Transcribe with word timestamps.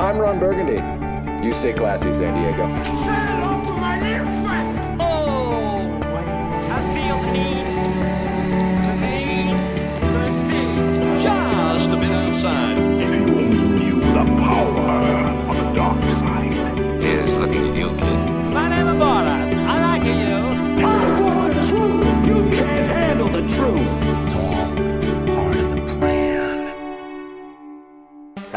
I'm 0.00 0.16
Ron 0.16 0.38
Burgundy. 0.38 0.80
You 1.44 1.52
stay 1.54 1.72
classy, 1.72 2.12
San 2.12 2.32
Diego. 2.40 2.66
Oh, 5.00 6.00
I 6.70 6.78
feel 6.94 7.18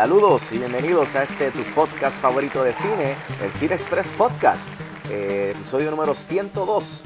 Saludos 0.02 0.52
y 0.52 0.58
bienvenidos 0.58 1.16
a 1.16 1.22
este 1.22 1.52
tu 1.52 1.62
podcast 1.76 2.20
favorito 2.20 2.64
de 2.64 2.73
cine, 2.73 3.16
el 3.40 3.54
Cine 3.54 3.76
Express 3.76 4.12
Podcast, 4.12 4.68
eh, 5.12 5.52
episodio 5.54 5.92
número 5.92 6.16
102. 6.16 7.04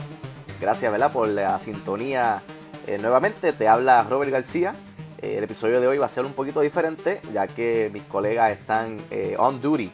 Gracias, 0.62 0.90
¿verdad? 0.90 1.12
Por 1.12 1.27
la 1.27 1.59
sintonía. 1.59 2.41
Eh, 2.88 2.98
nuevamente 2.98 3.52
te 3.52 3.67
habla 3.67 4.02
Robert 4.03 4.31
García. 4.31 4.76
Eh, 5.22 5.36
el 5.39 5.44
episodio 5.44 5.81
de 5.81 5.88
hoy 5.88 5.98
va 5.98 6.05
a 6.05 6.09
ser 6.09 6.23
un 6.23 6.31
poquito 6.31 6.62
diferente, 6.62 7.20
ya 7.34 7.48
que 7.48 7.89
mis 7.91 8.03
colegas 8.03 8.53
están 8.53 9.02
on 9.39 9.59
duty 9.59 9.91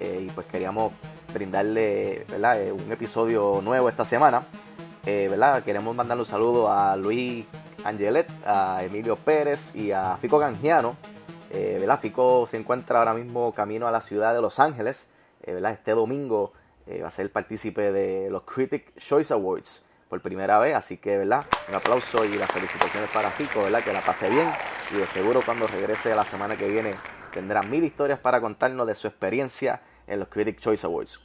y 0.00 0.26
pues 0.30 0.48
queríamos 0.48 0.92
brindarle 1.32 2.26
¿verdad? 2.28 2.72
Un 2.72 2.90
episodio 2.90 3.60
nuevo 3.62 3.88
esta 3.88 4.04
semana. 4.04 4.44
¿verdad? 5.04 5.62
Queremos 5.62 5.94
mandarle 5.94 6.22
un 6.22 6.26
saludo 6.26 6.68
a 6.68 6.96
Luis 6.96 7.46
Angelet, 7.84 8.28
a 8.44 8.82
Emilio 8.82 9.14
Pérez 9.14 9.72
y 9.72 9.92
a 9.92 10.16
Fico 10.16 10.40
Gangiano. 10.40 10.96
Eh. 11.50 11.86
Fico 12.00 12.46
se 12.46 12.56
encuentra 12.56 13.00
ahora 13.00 13.14
mismo 13.14 13.52
camino 13.52 13.88
a 13.88 13.90
la 13.90 14.00
ciudad 14.00 14.34
de 14.34 14.40
Los 14.40 14.60
Ángeles. 14.60 15.10
Eh. 15.42 15.60
Este 15.70 15.92
domingo 15.92 16.52
eh, 16.86 17.02
va 17.02 17.08
a 17.08 17.10
ser 17.10 17.30
partícipe 17.30 17.92
de 17.92 18.30
los 18.30 18.42
Critic 18.42 18.96
Choice 18.98 19.34
Awards 19.34 19.84
por 20.08 20.20
primera 20.22 20.58
vez. 20.58 20.74
Así 20.74 20.96
que, 20.96 21.18
¿verdad? 21.18 21.44
Un 21.68 21.74
aplauso 21.74 22.24
y 22.24 22.36
las 22.36 22.50
felicitaciones 22.50 23.10
para 23.10 23.30
Fico, 23.30 23.62
¿verdad? 23.62 23.82
Que 23.82 23.92
la 23.92 24.00
pase 24.00 24.28
bien. 24.28 24.48
Y 24.92 24.96
de 24.96 25.06
seguro 25.06 25.42
cuando 25.44 25.66
regrese 25.66 26.14
la 26.14 26.24
semana 26.24 26.56
que 26.56 26.68
viene 26.68 26.92
tendrá 27.32 27.62
mil 27.62 27.84
historias 27.84 28.18
para 28.18 28.40
contarnos 28.40 28.86
de 28.86 28.94
su 28.94 29.06
experiencia 29.06 29.82
en 30.06 30.18
los 30.18 30.28
Critic 30.28 30.58
Choice 30.58 30.86
Awards. 30.86 31.20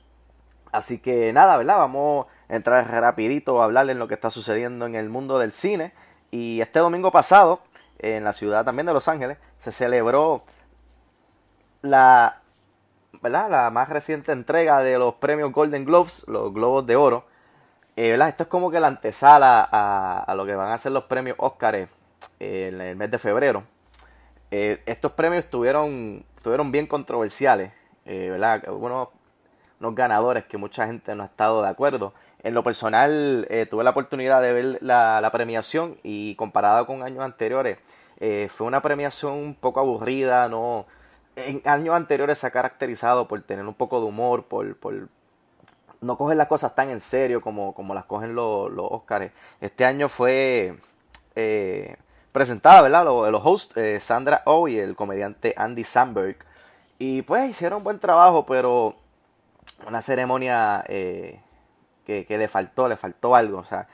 Así 0.72 1.00
que 1.00 1.32
nada, 1.34 1.58
¿verdad? 1.58 1.78
Vamos 1.78 2.28
a 2.50 2.56
entrar 2.56 2.88
rapidito 3.02 3.62
a 3.62 3.66
hablarle 3.66 3.94
en 3.94 4.00
lo 4.00 4.08
que 4.08 4.14
está 4.14 4.30
sucediendo 4.30 4.86
en 4.86 4.96
el 4.96 5.10
mundo 5.10 5.40
del 5.40 5.52
cine. 5.52 5.94
Y 6.32 6.60
este 6.62 6.80
domingo 6.80 7.12
pasado, 7.12 7.62
en 8.00 8.24
la 8.24 8.34
ciudad 8.34 8.66
también 8.66 8.86
de 8.86 8.94
Los 8.94 9.08
Ángeles, 9.08 9.38
se 9.56 9.72
celebró 9.72 10.44
la, 11.82 12.42
¿verdad? 13.22 13.50
la 13.50 13.70
más 13.70 13.90
reciente 13.90 14.32
entrega 14.32 14.82
de 14.82 14.98
los 14.98 15.16
premios 15.16 15.52
Golden 15.52 15.86
Globes, 15.86 16.26
los 16.28 16.54
Globos 16.54 16.86
de 16.86 16.96
Oro. 16.96 17.26
Eh, 17.96 18.12
¿verdad? 18.12 18.30
Esto 18.30 18.44
es 18.44 18.50
como 18.50 18.70
que 18.72 18.80
la 18.80 18.88
antesala 18.88 19.68
a, 19.72 20.36
lo 20.36 20.46
que 20.46 20.56
van 20.56 20.72
a 20.72 20.78
ser 20.78 20.92
los 20.92 21.06
premios 21.06 21.38
Óscar 21.40 21.76
en 22.40 22.82
el 22.82 22.96
mes 22.96 23.10
de 23.10 23.18
febrero. 23.18 23.64
Eh, 24.52 24.82
estos 24.86 25.14
premios 25.14 25.46
estuvieron, 25.46 26.26
estuvieron 26.36 26.72
bien 26.72 26.88
controversiales, 26.88 27.72
eh, 28.06 28.30
¿verdad? 28.32 28.68
Unos, 28.70 29.10
unos 29.80 29.96
ganadores 29.96 30.46
que 30.46 30.58
mucha 30.58 30.86
gente 30.88 31.16
no 31.16 31.24
ha 31.24 31.28
estado 31.28 31.62
de 31.62 31.70
acuerdo. 31.70 32.14
En 32.46 32.54
lo 32.54 32.64
personal, 32.64 33.48
eh, 33.50 33.66
tuve 33.66 33.84
la 33.84 33.90
oportunidad 33.90 34.40
de 34.40 34.54
ver 34.54 34.78
la, 34.82 35.20
la 35.20 35.32
premiación 35.32 35.98
y 36.04 36.36
comparada 36.36 36.86
con 36.86 37.02
años 37.02 37.24
anteriores, 37.24 37.80
eh, 38.20 38.50
fue 38.52 38.68
una 38.68 38.84
premiación 38.84 39.34
un 39.34 39.56
poco 39.56 39.80
aburrida, 39.80 40.48
no... 40.48 40.86
En 41.36 41.64
años 41.66 41.96
anteriores 41.96 42.38
se 42.38 42.46
ha 42.46 42.52
caracterizado 42.52 43.28
por 43.28 43.42
tener 43.42 43.66
un 43.66 43.74
poco 43.74 44.00
de 44.00 44.06
humor, 44.06 44.46
por, 44.46 44.78
por 44.78 45.10
no 46.02 46.18
coger 46.18 46.38
las 46.38 46.46
cosas 46.46 46.76
tan 46.76 46.92
en 46.92 47.00
serio 47.00 47.42
como, 47.42 47.74
como 47.74 47.96
las 47.96 48.06
cogen 48.06 48.36
los, 48.36 48.72
los 48.72 48.86
Oscars. 48.92 49.32
Este 49.60 49.84
año 49.84 50.08
fue 50.08 50.78
eh, 51.36 51.98
presentada, 52.32 52.84
¿verdad? 52.84 53.06
Los, 53.06 53.32
los 53.32 53.42
hosts, 53.44 53.76
eh, 53.76 54.00
Sandra 54.00 54.44
Oh 54.46 54.68
y 54.68 54.78
el 54.78 54.96
comediante 54.96 55.56
Andy 55.58 55.84
Samberg. 55.84 56.38
Y 57.00 57.24
pues 57.24 57.50
hicieron 57.50 57.84
buen 57.84 57.98
trabajo, 57.98 58.46
pero 58.46 58.96
una 59.88 60.00
ceremonia 60.00 60.86
eh, 60.88 61.42
que, 62.06 62.26
le 62.30 62.48
faltó, 62.48 62.88
le 62.88 62.98
faltó 62.98 63.36
algo. 63.36 63.60
O 63.60 63.66
sea, 63.66 63.88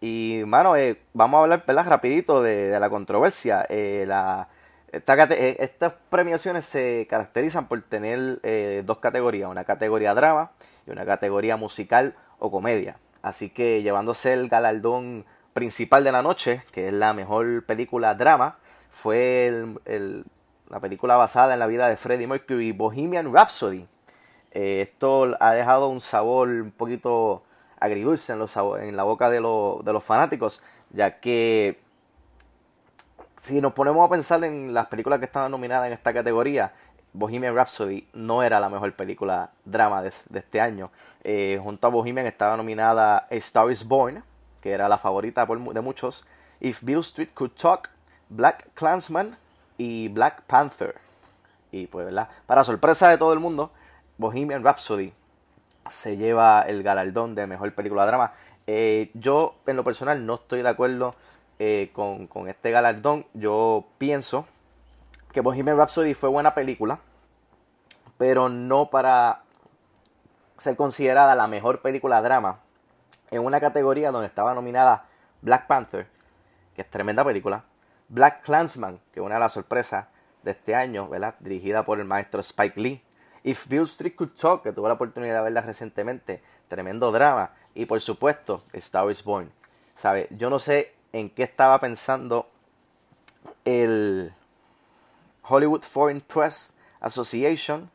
y, 0.00 0.42
mano, 0.46 0.76
eh, 0.76 1.00
vamos 1.12 1.38
a 1.38 1.42
hablar, 1.42 1.64
¿verdad? 1.66 1.86
Rapidito 1.88 2.42
de, 2.42 2.78
la 2.78 2.88
controversia. 2.90 3.66
Eh, 3.68 4.04
la, 4.06 4.48
eh, 4.92 5.56
estas 5.60 5.94
premiaciones 6.08 6.64
se 6.64 7.06
caracterizan 7.08 7.68
por 7.68 7.80
tener 7.82 8.40
dos 8.84 8.98
categorías, 8.98 9.50
una 9.50 9.64
categoría 9.64 10.14
drama 10.14 10.52
y 10.86 10.90
una 10.90 11.04
categoría 11.04 11.56
musical 11.56 12.14
o 12.38 12.50
comedia. 12.50 12.96
Así 13.22 13.50
que 13.50 13.82
llevándose 13.82 14.32
el 14.32 14.48
galardón 14.48 15.26
principal 15.52 16.04
de 16.04 16.12
la 16.12 16.22
noche, 16.22 16.62
que 16.72 16.88
es 16.88 16.94
la 16.94 17.12
mejor 17.12 17.64
película 17.66 18.14
drama, 18.14 18.56
fue 18.90 19.46
el- 19.48 19.80
el- 19.84 20.24
la 20.68 20.80
película 20.80 21.16
basada 21.16 21.52
en 21.52 21.58
la 21.58 21.66
vida 21.66 21.88
de 21.88 21.96
Freddie 21.96 22.26
Mercury, 22.26 22.72
Bohemian 22.72 23.32
Rhapsody. 23.32 23.86
Eh, 24.52 24.82
esto 24.82 25.36
ha 25.40 25.52
dejado 25.52 25.88
un 25.88 26.00
sabor 26.00 26.48
un 26.48 26.72
poquito 26.72 27.42
agridulce 27.78 28.32
en, 28.32 28.38
los 28.40 28.56
en 28.56 28.96
la 28.96 29.04
boca 29.04 29.30
de, 29.30 29.40
lo- 29.40 29.80
de 29.84 29.92
los 29.92 30.04
fanáticos, 30.04 30.62
ya 30.90 31.20
que 31.20 31.80
si 33.36 33.60
nos 33.60 33.72
ponemos 33.72 34.06
a 34.06 34.10
pensar 34.10 34.44
en 34.44 34.74
las 34.74 34.86
películas 34.88 35.18
que 35.18 35.24
estaban 35.24 35.50
nominadas 35.50 35.86
en 35.86 35.94
esta 35.94 36.12
categoría, 36.12 36.72
Bohemian 37.12 37.54
Rhapsody 37.54 38.06
no 38.12 38.42
era 38.42 38.60
la 38.60 38.68
mejor 38.68 38.92
película 38.94 39.50
drama 39.64 40.02
de, 40.02 40.12
este 40.34 40.60
año. 40.60 40.90
Eh, 41.24 41.58
junto 41.62 41.86
a 41.86 41.90
Bohemian 41.90 42.26
estaba 42.26 42.56
nominada 42.56 43.26
Star 43.30 43.70
is 43.70 43.86
Born, 43.86 44.22
que 44.60 44.72
era 44.72 44.88
la 44.88 44.98
favorita 44.98 45.46
de 45.46 45.80
muchos, 45.80 46.24
If 46.60 46.82
Bill 46.82 47.00
Street 47.00 47.30
Could 47.32 47.52
Talk, 47.52 47.88
Black 48.28 48.68
Klansman 48.74 49.36
y 49.78 50.08
Black 50.08 50.42
Panther. 50.42 50.96
Y 51.72 51.86
pues, 51.86 52.04
¿verdad? 52.04 52.28
Para 52.46 52.62
sorpresa 52.62 53.08
de 53.08 53.16
todo 53.16 53.32
el 53.32 53.40
mundo, 53.40 53.70
Bohemian 54.20 54.62
Rhapsody 54.62 55.14
se 55.86 56.18
lleva 56.18 56.60
el 56.62 56.82
galardón 56.82 57.34
de 57.34 57.46
mejor 57.46 57.74
película 57.74 58.04
drama. 58.04 58.34
Eh, 58.66 59.10
yo, 59.14 59.56
en 59.66 59.76
lo 59.76 59.82
personal, 59.82 60.26
no 60.26 60.34
estoy 60.34 60.62
de 60.62 60.68
acuerdo 60.68 61.14
eh, 61.58 61.90
con, 61.94 62.28
este 62.46 62.70
galardón. 62.70 63.26
Yo 63.32 63.86
pienso 63.96 64.46
que 65.32 65.40
Bohemian 65.40 65.78
Rhapsody 65.78 66.12
fue 66.12 66.28
buena 66.28 66.54
película, 66.54 67.00
pero 68.18 68.50
no 68.50 68.90
para 68.90 69.42
ser 70.58 70.76
considerada 70.76 71.34
la 71.34 71.46
mejor 71.46 71.80
película 71.80 72.20
drama 72.20 72.60
en 73.30 73.42
una 73.42 73.58
categoría 73.58 74.10
donde 74.10 74.26
estaba 74.26 74.52
nominada 74.52 75.06
Black 75.40 75.66
Panther, 75.66 76.06
que 76.74 76.82
es 76.82 76.90
tremenda 76.90 77.24
película, 77.24 77.64
Black 78.08 78.42
Klansman, 78.42 79.00
que 79.12 79.20
es 79.20 79.24
una 79.24 79.36
de 79.36 79.40
las 79.40 79.54
sorpresas 79.54 80.08
de 80.42 80.50
este 80.50 80.74
año, 80.74 81.08
¿verdad? 81.08 81.36
Dirigida 81.40 81.86
por 81.86 82.00
el 82.00 82.04
maestro 82.04 82.40
Spike 82.40 82.78
Lee. 82.78 83.02
If 83.44 83.68
Bill 83.68 83.82
Street 83.84 84.14
Could 84.16 84.32
Talk, 84.40 84.62
que 84.62 84.72
tuve 84.72 84.88
la 84.88 84.94
oportunidad 84.94 85.36
de 85.36 85.42
verla 85.42 85.60
recientemente, 85.62 86.42
tremendo 86.68 87.10
drama. 87.12 87.52
Y 87.74 87.86
por 87.86 88.00
supuesto, 88.00 88.62
Star 88.72 89.10
is 89.10 89.22
Born. 89.24 89.50
¿Sabe? 89.96 90.26
Yo 90.30 90.50
no 90.50 90.58
sé 90.58 90.94
en 91.12 91.30
qué 91.30 91.42
estaba 91.42 91.78
pensando 91.80 92.48
el 93.64 94.32
Hollywood 95.42 95.82
Foreign 95.82 96.20
Press 96.20 96.76
Association 97.00 97.90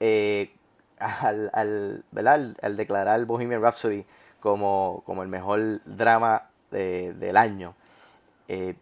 eh, 0.00 0.54
al, 0.98 1.50
al, 1.52 2.04
al, 2.26 2.56
al 2.60 2.76
declarar 2.76 3.24
Bohemian 3.24 3.62
Rhapsody 3.62 4.04
como, 4.40 5.02
como 5.06 5.22
el 5.22 5.28
mejor 5.28 5.80
drama 5.84 6.48
de- 6.70 7.12
del 7.14 7.36
año. 7.36 7.74
Eh, 8.48 8.74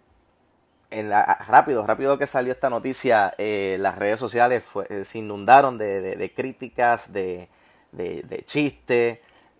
en 0.91 1.11
la- 1.11 1.25
rápido, 1.49 1.87
rápido 1.87 2.19
que 2.19 2.27
salió 2.27 2.53
esta 2.53 2.71
noticia, 2.71 3.35
eh, 3.39 3.77
las 3.81 3.97
redes 3.99 4.21
sociales 4.21 4.65
eh, 4.89 5.05
se 5.05 5.19
inundaron 5.19 5.79
de, 5.79 6.01
de- 6.17 6.35
críticas, 6.35 7.13
de, 7.13 7.49
de, 7.93 8.23
chistes, 8.47 9.19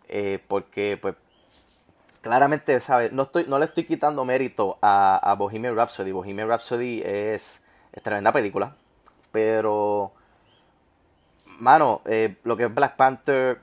eh, 0.09 0.39
porque 0.49 0.99
pues 1.01 1.15
claramente, 2.21 2.79
¿sabes? 2.81 3.13
No, 3.13 3.23
estoy, 3.23 3.45
no 3.49 3.59
le 3.59 3.67
estoy 3.67 3.85
quitando 3.85 4.25
mérito 4.25 4.79
a, 4.83 5.17
a 5.19 5.35
Bohemian 5.35 5.77
Rhapsody. 5.77 6.13
Bohemian 6.13 6.49
Rhapsody 6.49 7.03
es, 7.05 7.61
es 7.93 8.03
tremenda 8.03 8.33
película, 8.33 8.75
pero, 9.33 10.13
mano, 11.59 12.03
lo 12.45 12.57
que 12.57 12.65
es 12.65 12.75
Black 12.75 12.97
Panther, 12.97 13.61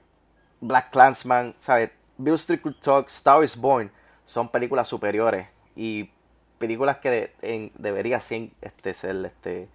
Black 0.62 0.92
Clansman, 0.92 1.56
¿sabes? 1.60 1.92
Bill 2.18 2.36
Street 2.36 2.62
Talk, 2.82 3.08
Star 3.10 3.44
is 3.44 3.58
Born, 3.58 3.92
son 4.24 4.50
películas 4.50 4.88
superiores 4.88 5.48
y 5.76 6.10
películas 6.64 6.98
que 6.98 7.10
de- 7.10 7.34
en- 7.42 7.72
deberían 7.78 8.22
ser, 8.22 8.50
este, 8.62 8.94
ser 8.94 9.26
este, 9.26 9.68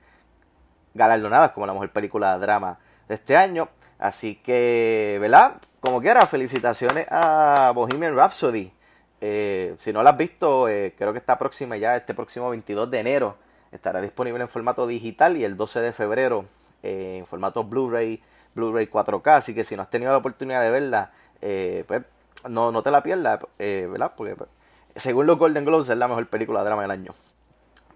galardonadas 0.95 1.53
como 1.53 1.67
la 1.67 1.73
mejor 1.75 1.91
película 1.91 2.35
de 2.35 2.41
drama 2.41 2.79
de 3.09 3.15
este 3.17 3.37
año. 3.37 3.69
Así 3.99 4.37
que, 4.37 5.19
¿verdad? 5.21 5.57
Como 5.81 6.01
quiera, 6.01 6.27
felicitaciones 6.27 7.07
a 7.11 7.73
Bohemian 7.75 8.17
Rhapsody. 8.17 8.73
Eh, 9.21 9.75
si 9.81 9.93
no 9.93 10.03
la 10.03 10.11
has 10.11 10.17
visto, 10.17 10.69
eh, 10.69 10.95
creo 10.97 11.13
que 11.13 11.19
está 11.19 11.39
próxima 11.39 11.77
ya, 11.77 11.97
este 11.97 12.15
próximo 12.15 12.49
22 12.51 12.91
de 12.91 13.01
enero. 13.01 13.37
Estará 13.71 14.01
disponible 14.01 14.41
en 14.43 14.49
formato 14.49 14.87
digital 14.87 15.37
y 15.37 15.45
el 15.45 15.57
12 15.57 15.81
de 15.81 15.93
febrero 15.93 16.47
eh, 16.83 17.17
en 17.19 17.27
formato 17.27 17.65
Blu-ray, 17.65 18.23
Blu-ray 18.55 18.87
4K, 18.87 19.37
así 19.37 19.55
que 19.55 19.65
si 19.65 19.77
no 19.77 19.83
has 19.83 19.91
tenido 19.91 20.13
la 20.13 20.19
oportunidad 20.19 20.63
de 20.63 20.71
verla, 20.71 21.11
eh, 21.43 21.85
pues 21.87 22.03
no, 22.49 22.71
no 22.73 22.83
te 22.83 22.91
la 22.91 23.03
pierdas, 23.03 23.41
eh, 23.59 23.87
¿verdad? 23.91 24.13
Porque 24.17 24.37
pues, 24.37 24.49
según 24.97 25.27
los 25.27 25.39
Golden 25.39 25.65
Globes 25.65 25.89
es 25.89 25.97
la 25.97 26.09
mejor 26.09 26.27
película 26.29 26.61
de 26.61 26.67
drama 26.67 26.83
del 26.83 26.91
año. 26.91 27.15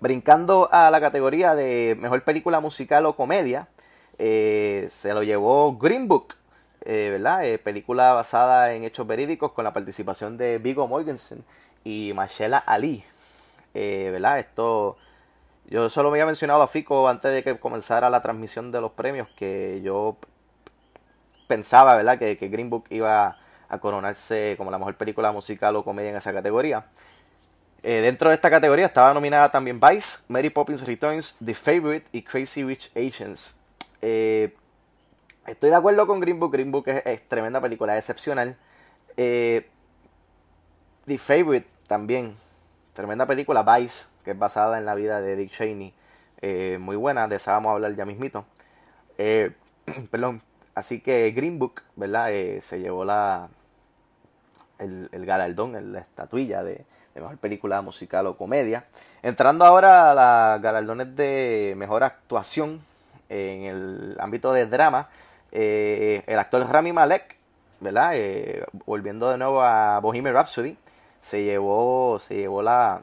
Brincando 0.00 0.68
a 0.72 0.90
la 0.90 1.00
categoría 1.00 1.54
de 1.54 1.96
mejor 2.00 2.22
película 2.24 2.60
musical 2.60 3.06
o 3.06 3.14
comedia, 3.14 3.68
eh, 4.18 4.88
se 4.90 5.14
lo 5.14 5.22
llevó 5.22 5.76
Green 5.78 6.08
Book, 6.08 6.34
eh, 6.84 7.10
¿verdad? 7.12 7.44
Eh, 7.44 7.58
película 7.58 8.12
basada 8.12 8.72
en 8.74 8.84
hechos 8.84 9.06
verídicos 9.06 9.52
con 9.52 9.64
la 9.64 9.72
participación 9.72 10.36
de 10.36 10.58
Viggo 10.58 10.88
Mortensen 10.88 11.44
y 11.84 12.12
Marcella 12.14 12.58
Ali, 12.58 13.04
eh, 13.74 14.10
¿verdad? 14.12 14.38
Esto, 14.40 14.96
yo 15.66 15.88
solo 15.88 16.10
me 16.10 16.16
había 16.16 16.26
mencionado 16.26 16.62
a 16.62 16.68
Fico 16.68 17.08
antes 17.08 17.32
de 17.32 17.44
que 17.44 17.58
comenzara 17.58 18.10
la 18.10 18.22
transmisión 18.22 18.72
de 18.72 18.80
los 18.80 18.92
premios 18.92 19.28
que 19.36 19.80
yo 19.82 20.16
pensaba, 21.46 21.94
¿verdad? 21.96 22.18
Que 22.18 22.34
Green 22.34 22.70
Book 22.70 22.86
iba 22.90 23.38
a 23.72 23.78
coronarse 23.78 24.54
como 24.58 24.70
la 24.70 24.78
mejor 24.78 24.96
película 24.96 25.32
musical 25.32 25.74
o 25.76 25.82
comedia 25.82 26.10
en 26.10 26.16
esa 26.16 26.30
categoría. 26.30 26.84
Eh, 27.82 28.02
dentro 28.02 28.28
de 28.28 28.34
esta 28.34 28.50
categoría 28.50 28.84
estaba 28.84 29.14
nominada 29.14 29.50
también 29.50 29.80
Vice, 29.80 30.18
Mary 30.28 30.50
Poppins 30.50 30.86
Returns, 30.86 31.38
The 31.42 31.54
Favorite 31.54 32.06
y 32.12 32.20
Crazy 32.22 32.62
Rich 32.62 32.90
Asians. 32.94 33.56
Eh, 34.02 34.54
estoy 35.46 35.70
de 35.70 35.76
acuerdo 35.76 36.06
con 36.06 36.20
Green 36.20 36.38
Book. 36.38 36.52
Green 36.52 36.70
Book 36.70 36.86
es, 36.86 37.26
tremenda 37.28 37.62
película, 37.62 37.96
es 37.96 38.00
excepcional. 38.00 38.56
Eh, 39.16 39.66
The 41.06 41.16
Favorite 41.16 41.66
también, 41.86 42.36
tremenda 42.92 43.24
película. 43.24 43.62
Vice, 43.62 44.10
que 44.22 44.32
es 44.32 44.38
basada 44.38 44.76
en 44.76 44.84
la 44.84 44.94
vida 44.94 45.22
de 45.22 45.34
Dick 45.34 45.50
Cheney. 45.50 45.94
Muy 46.78 46.96
buena, 46.96 47.26
de 47.26 47.36
esa 47.36 47.52
vamos 47.52 47.70
a 47.70 47.72
hablar 47.72 47.96
ya 47.96 48.04
mismito. 48.04 48.44
Perdón. 50.10 50.42
Así 50.74 51.00
que 51.00 51.30
Green 51.32 51.58
Book, 51.58 51.82
¿verdad? 51.96 52.28
Se 52.62 52.80
llevó 52.80 53.04
la, 53.04 53.48
el, 54.82 55.26
galardón, 55.26 55.92
la 55.92 56.00
estatuilla 56.00 56.62
de, 56.62 56.84
mejor 57.14 57.38
película 57.38 57.82
musical 57.82 58.26
o 58.26 58.36
comedia. 58.36 58.84
Entrando 59.22 59.64
ahora 59.64 60.10
a 60.10 60.54
los 60.54 60.62
galardones 60.62 61.14
de 61.16 61.74
mejor 61.76 62.04
actuación 62.04 62.80
en 63.28 63.62
el 63.64 64.16
ámbito 64.18 64.52
de 64.52 64.66
drama, 64.66 65.08
eh, 65.52 66.22
el 66.26 66.38
actor 66.38 66.66
Rami 66.68 66.92
Malek, 66.92 67.36
¿verdad? 67.80 68.12
Eh, 68.14 68.64
volviendo 68.86 69.30
de 69.30 69.38
nuevo 69.38 69.62
a 69.62 69.98
Bohemian 70.00 70.34
Rhapsody, 70.34 70.76
se 71.22 71.44
llevó, 71.44 72.18
se 72.18 72.34
llevó 72.36 72.62
la, 72.62 73.02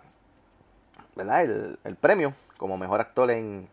¿verdad? 1.16 1.42
El, 1.42 1.80
el 1.84 1.96
premio 1.96 2.34
como 2.60 2.78
mejor 2.78 3.00
actor 3.00 3.32
en, 3.32 3.68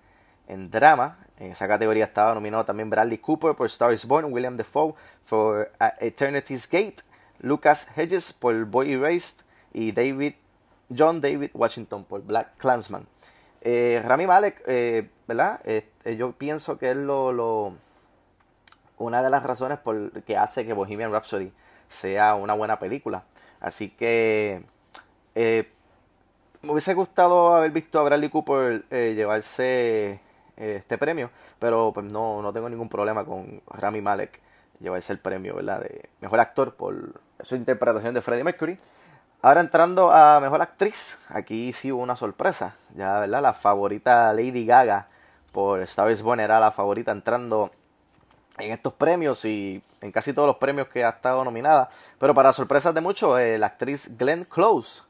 drama. 0.71 1.19
En 1.39 1.51
esa 1.51 1.69
categoría 1.69 2.05
estaba 2.05 2.33
nominado 2.33 2.65
también 2.65 2.89
Bradley 2.89 3.19
Cooper 3.19 3.55
por 3.55 3.67
Star 3.67 3.93
is 3.93 4.07
Born, 4.07 4.33
William 4.33 4.57
Defoe 4.57 4.95
por 5.29 5.71
Eternity's 6.01 6.67
Gate, 6.67 7.03
Lucas 7.41 7.89
Hedges 7.97 8.33
por 8.33 8.65
Boy 8.67 8.95
Erased 8.95 9.45
y 9.73 9.93
David 9.93 10.35
John 10.97 11.21
David 11.21 11.51
Washington 11.55 12.05
por 12.05 12.23
Black 12.23 12.57
Klansman. 12.59 13.07
Eh, 13.61 14.03
Rami 14.05 14.27
Malek, 14.27 14.63
eh, 14.67 15.11
¿verdad? 15.27 15.61
Eh, 15.65 15.91
yo 16.17 16.33
pienso 16.33 16.79
que 16.79 16.91
es 16.91 16.97
lo, 16.97 17.33
lo, 17.33 17.73
una 18.99 19.23
de 19.23 19.31
las 19.31 19.43
razones 19.43 19.79
por 19.79 20.23
que 20.23 20.37
hace 20.37 20.65
que 20.65 20.73
Bohemian 20.73 21.11
Rhapsody 21.11 21.53
sea 21.89 22.35
una 22.35 22.55
buena 22.55 22.79
película. 22.79 23.25
Así 23.61 23.91
que 23.91 24.65
eh, 25.35 25.69
me 26.63 26.73
hubiese 26.73 26.95
gustado 26.95 27.57
haber 27.57 27.73
visto 27.73 27.99
a 27.99 28.05
Bradley 28.05 28.31
Cooper 28.31 28.85
llevarse 28.89 30.21
este 30.57 30.97
premio, 30.97 31.31
pero 31.59 31.93
pues 31.93 32.07
no, 32.07 32.41
no 32.43 32.53
tengo 32.53 32.69
ningún 32.69 32.89
problema 32.89 33.25
con 33.25 33.63
Rami 33.69 34.01
Malek 34.01 34.41
llevarse 34.81 35.13
el 35.13 35.19
premio, 35.19 35.55
¿verdad? 35.55 35.81
De 35.81 36.09
mejor 36.21 36.41
actor 36.41 36.75
por 36.77 37.21
su 37.41 37.57
interpretación 37.57 38.15
de 38.15 38.23
Freddie 38.23 38.45
Mercury. 38.45 38.79
Ahora 39.43 39.61
entrando 39.61 40.11
a 40.11 40.41
mejor 40.41 40.63
actriz, 40.63 41.19
aquí 41.29 41.73
sí 41.73 41.93
hubo 41.93 42.03
una 42.03 42.17
sorpresa, 42.17 42.77
ya, 42.95 43.21
¿verdad? 43.21 43.43
La 43.43 43.55
favorita 43.55 44.33
Lady 44.33 44.65
Gaga 44.65 45.09
por 45.53 45.81
Star 45.83 46.15
Born 46.23 46.41
era 46.41 46.59
la 46.59 46.73
favorita 46.73 47.13
entrando 47.13 47.71
en 48.59 48.73
estos 48.73 48.93
premios 48.95 49.45
y 49.45 49.83
en 50.01 50.13
casi 50.13 50.33
todos 50.33 50.47
los 50.47 50.57
premios 50.57 50.89
que 50.89 51.05
ha 51.05 51.11
estado 51.11 51.45
nominada. 51.45 51.91
Pero 52.19 52.35
para 52.35 52.53
sorpresas 52.53 52.95
de 52.95 53.01
muchos, 53.01 53.39
eh, 53.39 53.59
la 53.59 53.67
actriz 53.67 54.17
Glenn 54.17 54.45
Close, 54.45 55.03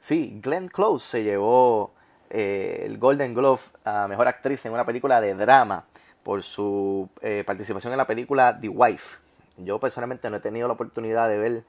sí, 0.00 0.40
Glenn 0.42 0.68
Close 0.68 1.06
se 1.06 1.22
llevó 1.22 1.92
eh, 2.30 2.84
el 2.86 2.98
Golden 2.98 3.34
Glove 3.34 3.62
a 3.84 4.08
mejor 4.08 4.28
actriz 4.28 4.64
en 4.66 4.72
una 4.72 4.86
película 4.86 5.20
de 5.20 5.34
drama 5.34 5.84
por 6.22 6.42
su 6.42 7.08
eh, 7.20 7.44
participación 7.46 7.92
en 7.92 7.98
la 7.98 8.06
película 8.06 8.58
The 8.58 8.68
Wife. 8.68 9.21
Yo 9.56 9.78
personalmente 9.78 10.30
no 10.30 10.36
he 10.36 10.40
tenido 10.40 10.68
la 10.68 10.74
oportunidad 10.74 11.28
de 11.28 11.38
ver 11.38 11.64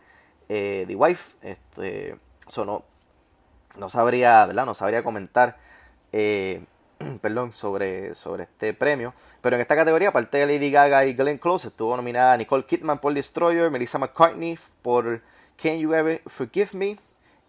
eh, 0.50 0.86
The 0.88 0.96
Wife, 0.96 1.36
este, 1.42 2.18
so 2.48 2.66
no, 2.66 2.84
no 3.78 3.90
sabría, 3.90 4.46
¿verdad? 4.46 4.66
No 4.66 4.76
sabría 4.76 5.04
comentar, 5.04 5.58
eh, 6.12 6.64
perdón, 7.22 7.52
sobre, 7.52 8.16
sobre 8.16 8.44
este 8.44 8.74
premio. 8.74 9.14
Pero 9.42 9.58
en 9.58 9.62
esta 9.62 9.76
categoría, 9.76 10.10
aparte 10.10 10.38
de 10.38 10.46
Lady 10.46 10.72
Gaga 10.72 11.06
y 11.06 11.14
Glenn 11.14 11.38
Close, 11.38 11.68
estuvo 11.68 11.96
nominada 11.98 12.38
Nicole 12.38 12.66
Kidman 12.66 13.00
por 13.00 13.14
Destroyer, 13.14 13.70
Melissa 13.70 13.98
McCartney 13.98 14.58
por 14.82 15.22
Can 15.62 15.80
You 15.80 15.94
Ever 15.94 16.22
Forgive 16.28 16.70
Me 16.74 16.98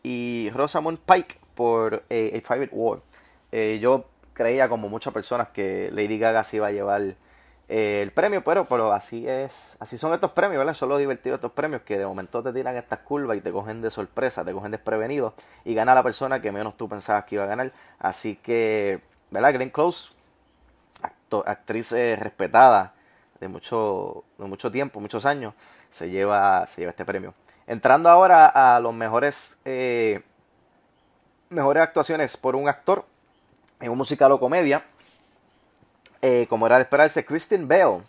y 0.02 0.50
Rosamund 0.52 0.98
Pike 0.98 1.38
por 1.54 2.04
eh, 2.10 2.32
A 2.36 2.48
Private 2.48 2.74
War. 2.74 3.00
Eh, 3.52 3.78
yo 3.80 4.06
creía, 4.32 4.68
como 4.68 4.88
muchas 4.88 5.12
personas, 5.12 5.48
que 5.48 5.90
Lady 5.92 6.18
Gaga 6.18 6.42
se 6.42 6.56
iba 6.56 6.66
a 6.66 6.72
llevar 6.72 7.14
eh, 7.68 8.00
el 8.02 8.12
premio, 8.12 8.44
pero, 8.44 8.66
pero 8.66 8.92
así 8.92 9.26
es, 9.26 9.76
así 9.80 9.96
son 9.96 10.12
estos 10.12 10.32
premios, 10.32 10.58
¿verdad? 10.58 10.74
Son 10.74 10.88
lo 10.88 10.98
divertido 10.98 11.32
de 11.32 11.36
estos 11.36 11.52
premios 11.52 11.82
que 11.82 11.98
de 11.98 12.06
momento 12.06 12.42
te 12.42 12.52
tiran 12.52 12.76
estas 12.76 12.98
curvas 13.00 13.38
y 13.38 13.40
te 13.40 13.50
cogen 13.52 13.80
de 13.80 13.90
sorpresa, 13.90 14.44
te 14.44 14.52
cogen 14.52 14.70
desprevenido 14.70 15.34
y 15.64 15.74
gana 15.74 15.94
la 15.94 16.02
persona 16.02 16.42
que 16.42 16.52
menos 16.52 16.76
tú 16.76 16.88
pensabas 16.88 17.24
que 17.24 17.36
iba 17.36 17.44
a 17.44 17.46
ganar. 17.48 17.72
Así 17.98 18.36
que, 18.36 19.00
¿verdad? 19.30 19.54
Glenn 19.54 19.70
Close, 19.70 20.12
actriz 21.46 21.92
eh, 21.92 22.16
respetada 22.16 22.94
de 23.40 23.48
mucho, 23.48 24.24
de 24.38 24.44
mucho 24.44 24.70
tiempo, 24.70 25.00
muchos 25.00 25.26
años, 25.26 25.54
se 25.88 26.10
lleva, 26.10 26.66
se 26.66 26.82
lleva 26.82 26.90
este 26.90 27.04
premio. 27.04 27.34
Entrando 27.66 28.08
ahora 28.10 28.46
a 28.46 28.78
los 28.80 28.94
mejores, 28.94 29.56
eh, 29.64 30.22
mejores 31.48 31.82
actuaciones 31.82 32.36
por 32.36 32.56
un 32.56 32.68
actor 32.68 33.06
en 33.80 33.90
un 33.90 33.98
musical 33.98 34.32
o 34.32 34.40
comedia, 34.40 34.84
eh, 36.26 36.46
como 36.48 36.64
era 36.64 36.76
de 36.76 36.84
esperarse, 36.84 37.26
Kristen 37.26 37.68
Bell 37.68 38.02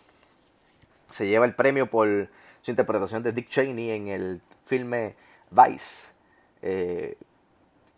se 1.09 1.27
lleva 1.27 1.43
el 1.43 1.53
premio 1.53 1.87
por 1.87 2.29
su 2.61 2.71
interpretación 2.71 3.21
de 3.23 3.33
Dick 3.33 3.49
Cheney 3.49 3.91
en 3.91 4.07
el 4.07 4.41
filme 4.65 5.15
Vice. 5.51 6.13
Eh, 6.61 7.17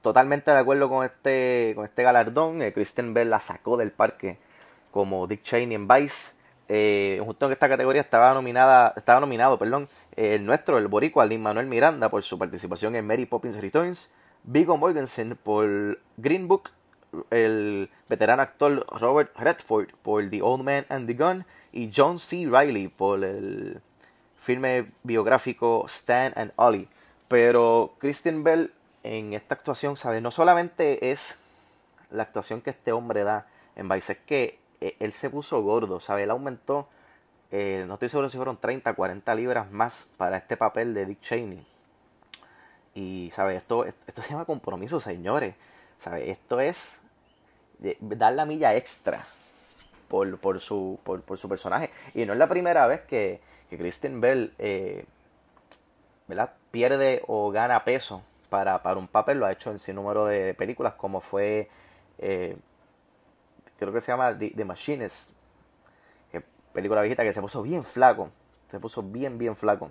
totalmente 0.01 0.49
de 0.49 0.57
acuerdo 0.57 0.89
con 0.89 1.05
este, 1.05 1.73
con 1.75 1.85
este 1.85 2.01
galardón. 2.01 2.63
Eh, 2.63 2.73
Kristen 2.73 3.13
Bell 3.13 3.29
la 3.29 3.39
sacó 3.39 3.77
del 3.77 3.91
parque 3.91 4.39
como 4.89 5.27
Dick 5.27 5.43
Cheney 5.43 5.75
en 5.75 5.87
Vice. 5.87 6.31
Eh, 6.67 7.21
justo 7.23 7.45
en 7.45 7.51
esta 7.51 7.69
categoría 7.69 8.01
estaba 8.01 8.33
nominada, 8.33 8.95
estaba 8.97 9.19
nominado, 9.19 9.59
perdón, 9.59 9.87
el 10.15 10.43
nuestro, 10.43 10.79
el 10.79 10.87
boricua, 10.87 11.27
Lin 11.27 11.43
Manuel 11.43 11.67
Miranda, 11.67 12.09
por 12.09 12.23
su 12.23 12.39
participación 12.39 12.95
en 12.95 13.05
Mary 13.05 13.27
Poppins 13.27 13.61
Returns, 13.61 14.09
Viggo 14.41 14.77
Mortensen 14.77 15.37
por 15.43 15.99
Green 16.17 16.47
Book, 16.47 16.71
el 17.29 17.89
veterano 18.09 18.41
actor 18.41 18.85
Robert 18.99 19.35
Redford 19.37 19.93
por 20.01 20.29
The 20.29 20.41
Old 20.41 20.63
Man 20.63 20.85
and 20.89 21.07
the 21.07 21.13
Gun 21.13 21.45
y 21.71 21.91
John 21.95 22.19
C. 22.19 22.47
Reilly 22.49 22.87
por 22.87 23.23
el 23.23 23.81
filme 24.39 24.91
biográfico 25.03 25.85
Stan 25.87 26.33
and 26.35 26.51
Ollie. 26.55 26.87
Pero 27.27 27.95
Kristen 27.99 28.43
Bell 28.43 28.73
en 29.03 29.33
esta 29.33 29.55
actuación, 29.55 29.97
¿sabes? 29.97 30.21
No 30.21 30.31
solamente 30.31 31.11
es 31.11 31.35
la 32.09 32.23
actuación 32.23 32.61
que 32.61 32.71
este 32.71 32.91
hombre 32.91 33.23
da 33.23 33.47
en 33.75 33.87
Vice, 33.89 34.13
es 34.13 34.19
que 34.19 34.59
eh, 34.81 34.95
él 34.99 35.13
se 35.13 35.29
puso 35.29 35.61
gordo, 35.61 35.99
¿sabes? 35.99 36.23
Él 36.23 36.31
aumentó, 36.31 36.87
eh, 37.51 37.85
no 37.87 37.95
estoy 37.95 38.09
seguro 38.09 38.29
si 38.29 38.37
fueron 38.37 38.57
30, 38.57 38.93
40 38.93 39.35
libras 39.35 39.71
más 39.71 40.09
para 40.17 40.37
este 40.37 40.57
papel 40.57 40.93
de 40.93 41.05
Dick 41.05 41.21
Cheney. 41.21 41.65
Y, 42.95 43.31
¿sabes? 43.33 43.57
Esto, 43.57 43.85
esto 43.85 44.21
se 44.21 44.31
llama 44.31 44.45
compromiso, 44.45 44.99
señores. 44.99 45.55
¿Sabes? 45.99 46.29
Esto 46.29 46.59
es 46.59 47.01
dar 47.99 48.33
la 48.33 48.45
milla 48.45 48.75
extra 48.75 49.25
por, 50.07 50.39
por, 50.39 50.59
su, 50.59 50.99
por, 51.03 51.21
por 51.21 51.37
su 51.37 51.49
personaje. 51.49 51.91
Y 52.13 52.25
no 52.25 52.33
es 52.33 52.39
la 52.39 52.47
primera 52.47 52.87
vez 52.87 53.01
que, 53.01 53.41
que 53.69 53.77
Kristen 53.77 54.21
Bell 54.21 54.53
eh, 54.57 55.05
¿verdad? 56.27 56.53
pierde 56.71 57.23
o 57.27 57.51
gana 57.51 57.83
peso 57.83 58.23
para, 58.49 58.81
para 58.83 58.99
un 58.99 59.07
papel. 59.07 59.39
Lo 59.39 59.45
ha 59.45 59.51
hecho 59.51 59.71
en 59.71 59.79
sin 59.79 59.95
número 59.95 60.25
de 60.25 60.53
películas, 60.53 60.93
como 60.93 61.21
fue, 61.21 61.69
eh, 62.19 62.57
creo 63.77 63.93
que 63.93 64.01
se 64.01 64.11
llama 64.11 64.37
The, 64.37 64.51
The 64.51 64.65
Machinist, 64.65 65.31
que 66.31 66.43
película 66.73 67.01
viejita 67.01 67.23
que 67.23 67.33
se 67.33 67.41
puso 67.41 67.61
bien 67.61 67.83
flaco. 67.83 68.29
Se 68.71 68.79
puso 68.79 69.01
bien, 69.01 69.37
bien 69.37 69.55
flaco. 69.55 69.89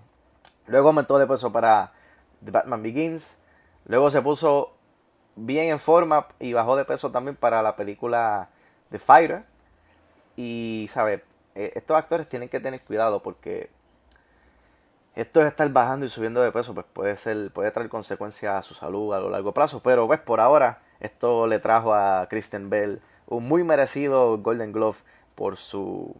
Luego 0.67 0.89
aumentó 0.89 1.19
de 1.19 1.27
peso 1.27 1.51
para 1.51 1.93
The 2.45 2.51
Batman 2.51 2.83
Begins. 2.83 3.37
Luego 3.87 4.11
se 4.11 4.21
puso 4.21 4.76
bien 5.37 5.71
en 5.71 5.79
forma 5.79 6.29
y 6.41 6.53
bajó 6.53 6.77
de 6.77 6.85
peso 6.85 7.13
también 7.13 7.37
para 7.37 7.63
la 7.63 7.77
película 7.77 8.49
The 8.91 8.99
Fighter. 8.99 9.45
Y, 10.35 10.89
¿sabes? 10.93 11.23
Eh, 11.55 11.73
estos 11.75 11.97
actores 11.97 12.29
tienen 12.29 12.49
que 12.49 12.61
tener 12.61 12.83
cuidado 12.83 13.23
porque 13.23 13.71
esto 15.15 15.41
de 15.41 15.49
estar 15.49 15.69
bajando 15.71 16.05
y 16.05 16.09
subiendo 16.11 16.43
de 16.43 16.53
peso, 16.53 16.75
pues 16.75 16.87
puede 16.93 17.17
ser, 17.17 17.51
puede 17.51 17.71
traer 17.71 17.89
consecuencias 17.89 18.55
a 18.55 18.63
su 18.63 18.75
salud 18.75 19.15
a 19.15 19.21
lo 19.21 19.31
largo 19.31 19.53
plazo. 19.53 19.81
Pero 19.83 20.07
pues 20.07 20.21
por 20.21 20.41
ahora, 20.41 20.83
esto 21.01 21.47
le 21.47 21.59
trajo 21.59 21.95
a 21.95 22.27
Kristen 22.29 22.69
Bell 22.69 23.01
un 23.27 23.49
muy 23.49 23.65
merecido 23.65 24.39
Golden 24.39 24.73
Glove 24.73 24.99
por 25.35 25.57
su 25.57 26.15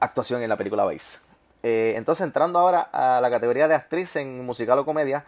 actuación 0.00 0.42
en 0.42 0.48
la 0.48 0.56
película 0.56 0.86
Vice. 0.86 1.18
Eh, 1.62 1.94
entonces, 1.96 2.24
entrando 2.24 2.58
ahora 2.58 2.88
a 2.92 3.20
la 3.20 3.30
categoría 3.30 3.68
de 3.68 3.74
actriz 3.74 4.14
en 4.16 4.44
musical 4.44 4.78
o 4.78 4.84
comedia, 4.84 5.24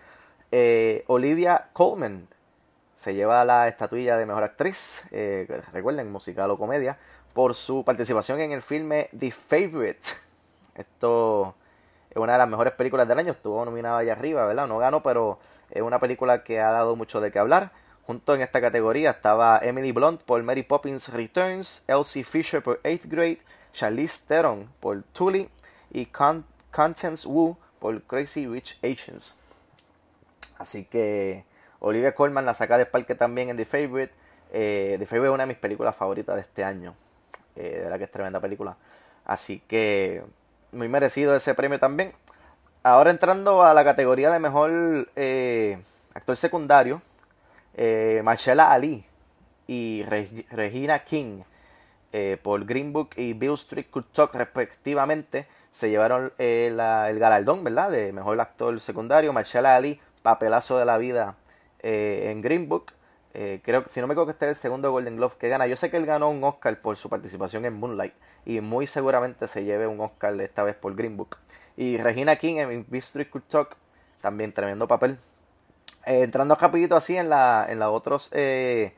eh, 0.52 1.04
Olivia 1.06 1.68
Colman 1.72 2.26
se 3.00 3.14
lleva 3.14 3.46
la 3.46 3.66
estatuilla 3.66 4.18
de 4.18 4.26
mejor 4.26 4.44
actriz, 4.44 5.04
eh, 5.10 5.62
recuerden, 5.72 6.12
musical 6.12 6.50
o 6.50 6.58
comedia, 6.58 6.98
por 7.32 7.54
su 7.54 7.82
participación 7.82 8.42
en 8.42 8.52
el 8.52 8.60
filme 8.60 9.08
The 9.18 9.30
Favorite. 9.30 10.06
Esto 10.74 11.54
es 12.10 12.18
una 12.18 12.32
de 12.32 12.38
las 12.40 12.48
mejores 12.50 12.74
películas 12.74 13.08
del 13.08 13.18
año, 13.18 13.32
estuvo 13.32 13.64
nominada 13.64 14.00
allá 14.00 14.12
arriba, 14.12 14.44
¿verdad? 14.44 14.66
No 14.66 14.76
ganó, 14.76 15.02
pero 15.02 15.38
es 15.70 15.80
una 15.80 15.98
película 15.98 16.44
que 16.44 16.60
ha 16.60 16.72
dado 16.72 16.94
mucho 16.94 17.22
de 17.22 17.32
qué 17.32 17.38
hablar. 17.38 17.72
Junto 18.06 18.34
en 18.34 18.42
esta 18.42 18.60
categoría 18.60 19.12
estaba 19.12 19.58
Emily 19.62 19.92
Blunt 19.92 20.20
por 20.20 20.42
Mary 20.42 20.62
Poppins 20.62 21.08
Returns, 21.08 21.84
Elsie 21.86 22.22
Fisher 22.22 22.62
por 22.62 22.82
8th 22.82 23.08
Grade, 23.08 23.38
Charlize 23.72 24.20
Theron 24.28 24.68
por 24.78 25.02
Tully 25.14 25.48
y 25.90 26.04
Con 26.04 26.44
Constance 26.70 27.26
Wu 27.26 27.56
por 27.78 28.02
Crazy 28.02 28.46
Rich 28.46 28.78
Asians. 28.84 29.36
Así 30.58 30.84
que 30.84 31.48
Olivia 31.80 32.14
Colman 32.14 32.46
la 32.46 32.54
saca 32.54 32.78
del 32.78 32.86
parque 32.86 33.14
también 33.14 33.50
en 33.50 33.56
The 33.56 33.66
Favorite. 33.66 34.12
Eh, 34.52 34.96
The 34.98 35.06
Favorite 35.06 35.28
es 35.28 35.34
una 35.34 35.42
de 35.42 35.48
mis 35.48 35.58
películas 35.58 35.96
favoritas 35.96 36.36
de 36.36 36.42
este 36.42 36.64
año. 36.64 36.94
Eh, 37.56 37.80
de 37.84 37.90
la 37.90 37.98
que 37.98 38.04
es 38.04 38.10
tremenda 38.10 38.40
película. 38.40 38.76
Así 39.24 39.60
que 39.68 40.22
muy 40.72 40.88
merecido 40.88 41.34
ese 41.34 41.54
premio 41.54 41.78
también. 41.78 42.12
Ahora 42.82 43.10
entrando 43.10 43.62
a 43.62 43.74
la 43.74 43.84
categoría 43.84 44.30
de 44.30 44.38
mejor 44.38 45.10
eh, 45.16 45.78
actor 46.14 46.36
secundario, 46.36 47.02
eh, 47.74 48.22
Marcella 48.24 48.72
Ali 48.72 49.04
y 49.66 50.04
Regina 50.50 51.00
King 51.04 51.42
por 52.42 52.64
Green 52.64 52.92
Book 52.92 53.10
y 53.16 53.34
Bill 53.34 53.54
Street 53.54 53.86
Could 53.88 54.06
Talk 54.12 54.34
respectivamente 54.34 55.46
se 55.70 55.90
llevaron 55.90 56.32
el 56.38 56.76
galardón, 56.76 57.62
¿verdad? 57.62 57.90
De 57.90 58.12
mejor 58.12 58.40
actor 58.40 58.80
secundario. 58.80 59.32
Marcella 59.32 59.76
Ali, 59.76 60.00
papelazo 60.22 60.78
de 60.78 60.86
la 60.86 60.98
vida 60.98 61.36
en 61.82 62.40
Green 62.42 62.68
Book. 62.68 62.92
Eh, 63.32 63.60
creo 63.64 63.84
que 63.84 63.90
si 63.90 64.00
no 64.00 64.06
me 64.06 64.14
equivoco, 64.14 64.32
este 64.32 64.46
es 64.46 64.50
el 64.50 64.56
segundo 64.56 64.90
Golden 64.90 65.16
Glove 65.16 65.36
que 65.38 65.48
gana. 65.48 65.66
Yo 65.66 65.76
sé 65.76 65.90
que 65.90 65.96
él 65.96 66.06
ganó 66.06 66.30
un 66.30 66.42
Oscar 66.42 66.80
por 66.80 66.96
su 66.96 67.08
participación 67.08 67.64
en 67.64 67.74
Moonlight 67.74 68.14
y 68.44 68.60
muy 68.60 68.86
seguramente 68.86 69.46
se 69.46 69.64
lleve 69.64 69.86
un 69.86 70.00
Oscar 70.00 70.38
esta 70.40 70.62
vez 70.62 70.74
por 70.74 70.94
Green 70.96 71.16
Book. 71.16 71.36
Y 71.76 71.96
Regina 71.96 72.36
King 72.36 72.56
en 72.56 72.86
Street 72.92 73.30
Could 73.30 73.44
Talk, 73.44 73.76
también 74.20 74.52
tremendo 74.52 74.88
papel. 74.88 75.18
Eh, 76.06 76.22
entrando 76.22 76.56
rapidito 76.56 76.96
así 76.96 77.16
en 77.16 77.28
la 77.28 77.66
en 77.68 77.78
los 77.78 77.94
otros 77.94 78.30
eh, 78.32 78.94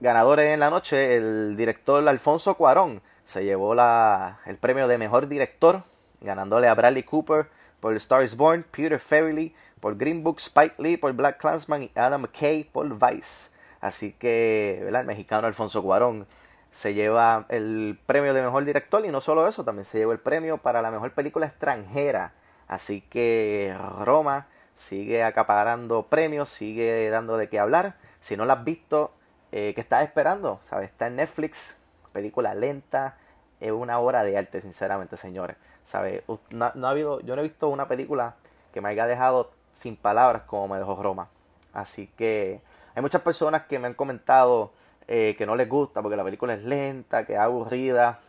ganadores 0.00 0.46
en 0.46 0.60
la 0.60 0.70
noche, 0.70 1.16
el 1.16 1.56
director 1.56 2.06
Alfonso 2.08 2.54
Cuarón 2.56 3.02
se 3.24 3.44
llevó 3.44 3.74
la, 3.74 4.40
el 4.46 4.56
premio 4.56 4.88
de 4.88 4.98
mejor 4.98 5.28
director, 5.28 5.82
ganándole 6.20 6.68
a 6.68 6.74
Bradley 6.74 7.02
Cooper 7.02 7.48
por 7.80 7.94
Star 7.96 8.24
is 8.24 8.36
Born, 8.36 8.64
Peter 8.70 8.98
Farrelly 8.98 9.54
por 9.84 9.98
Green 9.98 10.22
Book, 10.22 10.38
Spike 10.38 10.76
Lee 10.82 10.96
por 10.96 11.12
Black 11.12 11.36
Clansman 11.36 11.82
y 11.82 11.90
Adam 11.94 12.22
McKay 12.22 12.64
por 12.64 12.88
Vice. 12.88 13.50
Así 13.82 14.12
que 14.12 14.80
¿verdad? 14.82 15.02
el 15.02 15.06
mexicano 15.06 15.46
Alfonso 15.46 15.82
Cuarón 15.82 16.26
se 16.70 16.94
lleva 16.94 17.44
el 17.50 17.98
premio 18.06 18.32
de 18.32 18.40
mejor 18.40 18.64
director 18.64 19.04
y 19.04 19.10
no 19.10 19.20
solo 19.20 19.46
eso, 19.46 19.62
también 19.62 19.84
se 19.84 19.98
llevó 19.98 20.12
el 20.12 20.20
premio 20.20 20.56
para 20.56 20.80
la 20.80 20.90
mejor 20.90 21.12
película 21.12 21.44
extranjera. 21.44 22.32
Así 22.66 23.02
que 23.02 23.76
Roma 24.00 24.46
sigue 24.72 25.22
acaparando 25.22 26.04
premios, 26.04 26.48
sigue 26.48 27.10
dando 27.10 27.36
de 27.36 27.50
qué 27.50 27.58
hablar. 27.58 27.96
Si 28.20 28.38
no 28.38 28.46
la 28.46 28.54
has 28.54 28.64
visto, 28.64 29.12
eh, 29.52 29.72
¿qué 29.74 29.82
estás 29.82 30.02
esperando? 30.02 30.60
¿Sabes? 30.62 30.88
Está 30.88 31.08
en 31.08 31.16
Netflix, 31.16 31.76
película 32.14 32.54
lenta, 32.54 33.18
es 33.60 33.70
una 33.70 33.98
obra 33.98 34.22
de 34.24 34.38
arte, 34.38 34.62
sinceramente, 34.62 35.18
señores. 35.18 35.58
¿Sabes? 35.82 36.22
No, 36.52 36.72
no, 36.74 36.86
ha 36.86 36.90
habido, 36.90 37.20
yo 37.20 37.36
no 37.36 37.42
he 37.42 37.44
visto 37.44 37.68
una 37.68 37.86
película 37.86 38.36
que 38.72 38.80
me 38.80 38.88
haya 38.88 39.06
dejado 39.06 39.52
sin 39.74 39.96
palabras 39.96 40.42
como 40.46 40.68
me 40.68 40.78
dejó 40.78 40.94
Roma. 41.02 41.28
Así 41.74 42.06
que 42.16 42.62
hay 42.94 43.02
muchas 43.02 43.22
personas 43.22 43.62
que 43.66 43.78
me 43.78 43.88
han 43.88 43.94
comentado 43.94 44.72
eh, 45.08 45.34
que 45.36 45.44
no 45.44 45.56
les 45.56 45.68
gusta 45.68 46.00
porque 46.00 46.16
la 46.16 46.24
película 46.24 46.54
es 46.54 46.62
lenta, 46.62 47.26
que 47.26 47.34
es 47.34 47.38
aburrida. 47.38 48.20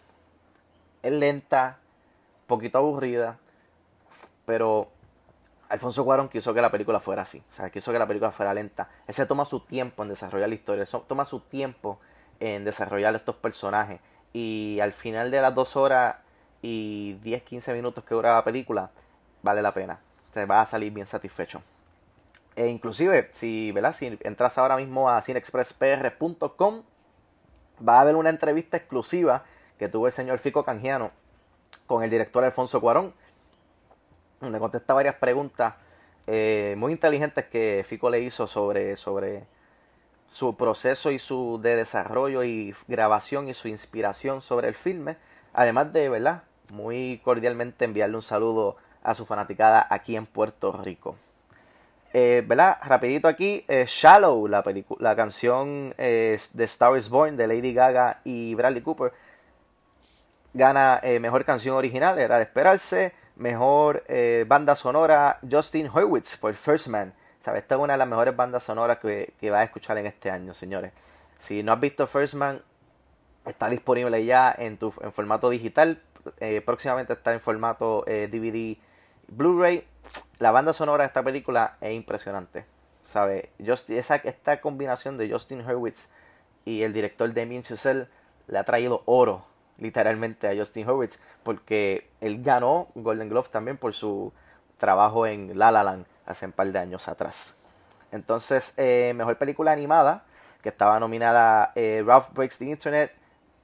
Es 1.03 1.11
lenta, 1.11 1.77
poquito 2.47 2.79
aburrida, 2.79 3.37
pero 4.45 4.89
Alfonso 5.69 6.03
Cuarón 6.03 6.29
quiso 6.29 6.51
que 6.51 6.61
la 6.61 6.71
película 6.71 6.99
fuera 6.99 7.21
así. 7.21 7.43
O 7.47 7.53
sea, 7.53 7.69
quiso 7.69 7.91
que 7.91 7.99
la 7.99 8.07
película 8.07 8.31
fuera 8.31 8.55
lenta. 8.55 8.89
Él 9.05 9.13
se 9.13 9.27
toma 9.27 9.45
su 9.45 9.59
tiempo 9.59 10.01
en 10.01 10.09
desarrollar 10.09 10.49
la 10.49 10.55
historia, 10.55 10.83
él 10.83 11.01
toma 11.07 11.25
su 11.25 11.41
tiempo 11.41 11.99
en 12.39 12.65
desarrollar 12.65 13.13
estos 13.13 13.35
personajes. 13.35 14.01
Y 14.33 14.79
al 14.81 14.93
final 14.93 15.29
de 15.29 15.41
las 15.41 15.53
dos 15.53 15.75
horas 15.75 16.15
y 16.63 17.19
10-15 17.23 17.73
minutos 17.73 18.03
que 18.03 18.15
dura 18.15 18.33
la 18.33 18.43
película, 18.43 18.89
vale 19.43 19.61
la 19.61 19.75
pena 19.75 19.99
te 20.35 20.45
vas 20.45 20.67
a 20.67 20.71
salir 20.71 20.91
bien 20.91 21.07
satisfecho. 21.07 21.63
E 22.57 22.67
inclusive, 22.67 23.29
si, 23.31 23.71
¿verdad? 23.71 23.95
si 23.95 24.19
entras 24.21 24.57
ahora 24.57 24.75
mismo 24.75 25.09
a 25.09 25.21
cinexpresspr.com, 25.21 26.83
va 27.87 27.97
a 27.97 28.01
haber 28.01 28.15
una 28.15 28.29
entrevista 28.29 28.75
exclusiva 28.75 29.45
que 29.79 29.87
tuvo 29.87 30.07
el 30.07 30.11
señor 30.11 30.39
Fico 30.39 30.65
Canjiano 30.65 31.11
con 31.87 32.03
el 32.03 32.09
director 32.09 32.43
Alfonso 32.43 32.81
Cuarón, 32.81 33.13
donde 34.41 34.59
contesta 34.59 34.93
varias 34.93 35.15
preguntas 35.15 35.75
eh, 36.27 36.75
muy 36.77 36.91
inteligentes 36.91 37.45
que 37.45 37.85
Fico 37.87 38.09
le 38.09 38.19
hizo 38.19 38.45
sobre, 38.45 38.97
sobre 38.97 39.47
su 40.27 40.57
proceso 40.57 41.11
y 41.11 41.19
su 41.19 41.61
de 41.61 41.77
desarrollo 41.77 42.43
y 42.43 42.75
grabación 42.89 43.47
y 43.47 43.53
su 43.53 43.69
inspiración 43.69 44.41
sobre 44.41 44.67
el 44.67 44.75
filme. 44.75 45.15
Además 45.53 45.93
de, 45.93 46.09
¿verdad? 46.09 46.43
Muy 46.71 47.21
cordialmente 47.23 47.85
enviarle 47.85 48.17
un 48.17 48.21
saludo 48.21 48.75
a 49.05 49.13
su 49.13 49.25
fanaticada 49.25 49.87
aquí 49.89 50.15
en 50.15 50.25
Puerto 50.25 50.71
Rico. 50.73 51.15
Eh, 52.11 52.43
¿Verdad? 52.47 52.77
Rapidito 52.81 53.27
aquí, 53.27 53.63
eh, 53.67 53.85
Shallow, 53.87 54.47
la, 54.47 55.15
canción 55.15 55.93
eh, 55.97 56.39
de 56.53 56.63
Star 56.63 56.97
is 56.97 57.09
Born 57.09 57.35
de 57.37 57.45
Lady 57.45 57.73
Gaga 57.73 58.21
y 58.23 58.55
Bradley 58.55 58.81
Cooper, 58.81 59.11
gana 60.53 61.01
mejor 61.19 61.43
canción 61.43 61.75
original, 61.75 62.17
era 62.17 62.37
de 62.37 62.43
esperarse. 62.43 63.13
Mejor 63.35 64.05
banda 64.47 64.77
sonora, 64.77 65.39
Justin 65.51 65.89
Hurwitz 65.89 66.37
por 66.37 66.53
First 66.53 66.87
Man. 66.87 67.13
¿Sabes? 67.39 67.63
Esta 67.63 67.75
es 67.75 67.81
una 67.81 67.93
de 67.93 67.97
las 67.97 68.07
mejores 68.07 68.33
bandas 68.33 68.63
sonoras 68.63 68.97
que, 68.99 69.33
que 69.39 69.51
vas 69.51 69.59
a 69.59 69.63
escuchar 69.65 69.97
en 69.97 70.05
este 70.05 70.31
año, 70.31 70.53
señores. 70.53 70.93
Si 71.37 71.61
no 71.63 71.73
has 71.73 71.79
visto 71.81 72.07
First 72.07 72.35
Man, 72.35 72.61
está 73.45 73.69
disponible 73.69 74.23
ya 74.23 74.55
en, 74.57 74.77
tu, 74.77 74.93
en 75.01 75.11
formato 75.11 75.49
digital. 75.49 76.01
próximamente 76.65 77.11
está 77.11 77.33
en 77.33 77.41
formato 77.41 78.05
DVD 78.07 78.77
Blu-ray, 79.35 79.85
la 80.39 80.51
banda 80.51 80.71
sonora 80.71 81.03
de 81.03 81.07
esta 81.07 81.21
película 81.21 81.75
es 81.81 81.91
impresionante. 81.91 82.65
¿Sabe? 83.03 83.51
esta 83.59 84.61
combinación 84.61 85.17
de 85.17 85.29
Justin 85.29 85.59
Hurwitz 85.59 86.07
y 86.63 86.83
el 86.83 86.93
director 86.93 87.31
Damien 87.33 87.61
Chazelle 87.61 88.07
le 88.47 88.57
ha 88.57 88.63
traído 88.63 89.03
oro 89.05 89.45
literalmente 89.77 90.47
a 90.47 90.55
Justin 90.55 90.89
Hurwitz 90.89 91.19
porque 91.43 92.09
él 92.21 92.41
ganó 92.41 92.87
Golden 92.95 93.27
Glove 93.27 93.49
también 93.49 93.77
por 93.77 93.93
su 93.93 94.31
trabajo 94.77 95.27
en 95.27 95.59
La 95.59 95.69
La 95.69 95.83
Land 95.83 96.05
hace 96.25 96.45
un 96.45 96.53
par 96.53 96.71
de 96.71 96.79
años 96.79 97.09
atrás. 97.09 97.55
Entonces, 98.13 98.73
eh, 98.77 99.11
mejor 99.15 99.37
película 99.37 99.73
animada 99.73 100.23
que 100.63 100.69
estaba 100.69 100.97
nominada 100.97 101.73
eh, 101.75 102.01
Ralph 102.05 102.29
Breaks 102.31 102.57
the 102.57 102.65
Internet, 102.65 103.11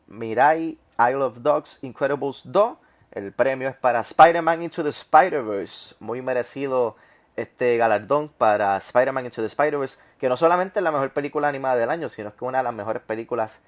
Mirai, 0.07 0.77
Isle 0.99 1.23
of 1.23 1.41
Dogs, 1.41 1.79
Incredibles 1.81 2.41
2 2.43 2.80
el 3.11 3.33
premio 3.33 3.69
es 3.69 3.75
para 3.75 3.99
Spider-Man 4.01 4.63
Into 4.63 4.83
the 4.83 4.89
Spider-Verse. 4.89 5.95
Muy 5.99 6.21
merecido 6.21 6.95
este 7.35 7.77
galardón 7.77 8.29
para 8.29 8.77
Spider-Man 8.77 9.25
Into 9.25 9.41
the 9.41 9.47
Spider-Verse, 9.47 9.97
que 10.17 10.29
no 10.29 10.37
solamente 10.37 10.79
es 10.79 10.83
la 10.83 10.91
mejor 10.91 11.11
película 11.11 11.47
animada 11.47 11.75
del 11.75 11.89
año, 11.89 12.09
sino 12.09 12.31
que 12.31 12.37
es 12.37 12.41
una 12.41 12.59
de 12.59 12.63
las 12.63 12.73
mejores 12.73 13.01
películas 13.01 13.61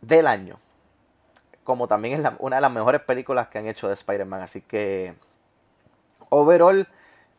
del 0.00 0.26
año. 0.26 0.58
Como 1.62 1.88
también 1.88 2.24
es 2.24 2.32
una 2.40 2.56
de 2.56 2.62
las 2.62 2.72
mejores 2.72 3.00
películas 3.00 3.48
que 3.48 3.58
han 3.58 3.66
hecho 3.66 3.88
de 3.88 3.94
Spider-Man. 3.94 4.42
Así 4.42 4.60
que, 4.60 5.14
overall, 6.28 6.88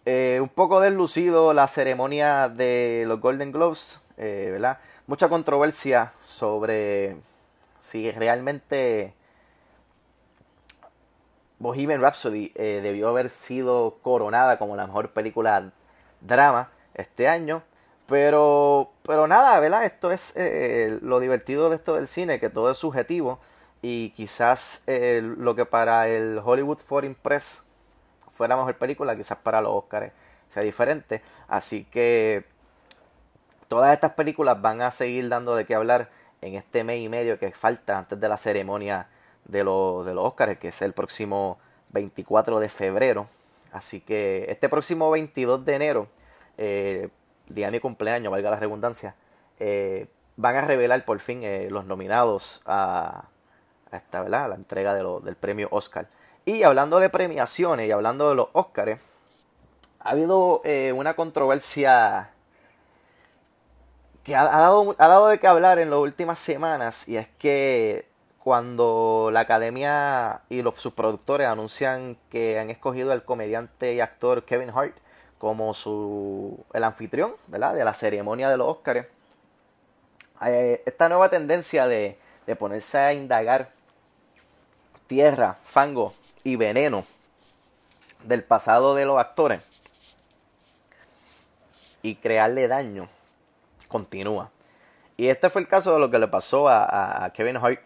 eh, 0.06 0.40
un 0.42 0.50
poco 0.50 0.80
deslucido 0.80 1.54
la 1.54 1.68
ceremonia 1.68 2.50
de 2.50 3.04
los 3.08 3.20
Golden 3.20 3.52
Globes, 3.52 4.00
eh, 4.18 4.50
¿verdad? 4.52 4.80
Mucha 5.08 5.30
controversia 5.30 6.12
sobre 6.18 7.18
si 7.80 8.12
realmente 8.12 9.14
Bohemian 11.60 12.02
Rhapsody 12.02 12.52
eh, 12.56 12.82
debió 12.84 13.10
haber 13.10 13.30
sido 13.30 13.98
coronada 14.02 14.58
como 14.58 14.76
la 14.76 14.88
mejor 14.88 15.12
película 15.12 15.72
drama 16.22 16.72
este 16.94 17.28
año, 17.28 17.64
Pero, 18.08 18.92
pero 19.04 19.28
nada, 19.28 19.60
¿verdad? 19.60 19.84
Esto 19.84 20.12
es 20.12 20.34
eh, 20.36 21.00
lo 21.02 21.20
divertido 21.20 21.70
de 21.70 21.78
esto 21.78 21.96
del 21.96 22.08
cine, 22.08 22.40
que 22.40 22.50
todo 22.50 22.72
es 22.72 22.78
subjetivo 22.78 23.40
y 23.82 24.12
quizás 24.12 24.84
eh, 24.88 25.22
lo 25.24 25.56
que 25.56 25.66
para 25.66 26.08
el 26.08 26.40
Hollywood 26.44 26.78
Foreign 26.78 27.16
Press 27.16 27.64
fuera 28.32 28.58
mejor 28.58 28.78
película, 28.78 29.16
quizás 29.16 29.38
para 29.40 29.62
los 29.62 29.74
Oscars 29.74 30.12
sea 30.50 30.64
diferente. 30.64 31.22
Así 31.48 31.86
que 31.86 32.46
todas 33.68 33.94
estas 33.94 34.14
películas 34.14 34.62
van 34.62 34.82
a 34.82 34.92
seguir 34.92 35.30
dando 35.30 35.56
de 35.56 35.66
qué 35.66 35.76
hablar 35.76 36.10
en 36.42 36.56
este 36.56 36.84
mes 36.84 37.00
y 37.00 37.10
medio 37.10 37.40
que 37.40 37.52
falta 37.52 37.98
antes 37.98 38.20
de 38.20 38.30
la 38.30 38.38
ceremonia 38.38 39.08
de, 39.46 39.64
los, 39.64 40.06
de 40.06 40.14
los 40.14 40.26
Oscars, 40.26 40.58
que 40.58 40.70
es 40.70 40.82
el 40.82 40.94
próximo 40.94 41.58
24 41.90 42.60
de 42.60 42.70
febrero. 42.70 43.28
Así 43.72 44.02
que 44.02 44.46
este 44.50 44.70
próximo 44.70 45.10
22 45.12 45.66
de 45.66 45.74
enero, 45.76 46.08
eh, 46.58 47.10
día 47.48 47.68
de 47.68 47.74
mi 47.74 47.80
cumpleaños, 47.80 48.32
valga 48.32 48.52
la 48.52 48.60
redundancia, 48.60 49.16
eh, 49.60 50.08
van 50.38 50.56
a 50.56 50.62
revelar 50.62 51.04
por 51.06 51.20
fin 51.20 51.44
eh, 51.44 51.68
los 51.70 51.86
nominados 51.86 52.62
a, 52.66 53.26
esta, 53.92 54.22
¿verdad? 54.22 54.50
la 54.50 54.56
entrega 54.56 54.94
del 54.94 55.36
premio 55.36 55.68
Oscar. 55.72 56.08
Y 56.46 56.64
hablando 56.64 57.00
de 57.00 57.10
premiaciones 57.10 57.88
y 57.88 57.92
hablando 57.92 58.30
de 58.30 58.36
los 58.36 58.48
Oscars, 58.54 59.00
ha 60.00 60.10
habido 60.10 60.62
una 60.94 61.16
controversia 61.16 62.30
que 64.24 64.36
ha, 64.36 64.44
dado, 64.44 64.96
ha 64.98 65.08
dado 65.08 65.28
de 65.28 65.40
qué 65.40 65.48
hablar 65.48 65.80
en 65.80 65.90
las 65.90 66.00
últimas 66.00 66.40
semanas 66.40 67.08
y 67.08 67.18
es 67.18 67.28
que 67.40 68.08
cuando 68.46 69.32
la 69.34 69.40
academia 69.40 70.42
y 70.50 70.62
los, 70.62 70.80
sus 70.80 70.94
productores 70.94 71.48
anuncian 71.48 72.16
que 72.30 72.60
han 72.60 72.70
escogido 72.70 73.12
al 73.12 73.26
comediante 73.26 73.96
y 73.96 74.02
actor 74.02 74.46
Kevin 74.46 74.70
Hart 74.70 74.96
como 75.40 75.74
su 75.74 76.64
el 76.74 76.84
anfitrión 76.84 77.34
¿verdad? 77.48 77.74
de 77.74 77.84
la 77.84 77.96
ceremonia 77.96 78.52
de 78.52 78.58
los 78.58 78.68
Oscars, 78.68 79.08
eh, 80.46 80.84
esta 80.86 81.10
nueva 81.10 81.30
tendencia 81.30 81.88
de, 81.88 82.20
de 82.46 82.56
ponerse 82.56 83.00
a 83.00 83.14
indagar 83.14 83.72
tierra, 85.08 85.58
fango 85.64 86.14
y 86.44 86.56
veneno 86.56 87.04
del 88.26 88.44
pasado 88.44 88.94
de 88.94 89.06
los 89.06 89.18
actores 89.18 89.62
y 92.04 92.14
crearle 92.18 92.68
daño 92.68 93.10
continúa. 93.88 94.52
Y 95.18 95.30
este 95.30 95.50
fue 95.50 95.62
el 95.62 95.68
caso 95.68 95.96
de 95.96 96.00
lo 96.00 96.12
que 96.12 96.20
le 96.20 96.28
pasó 96.28 96.70
a, 96.70 97.32
Kevin 97.34 97.58
Hart, 97.58 97.82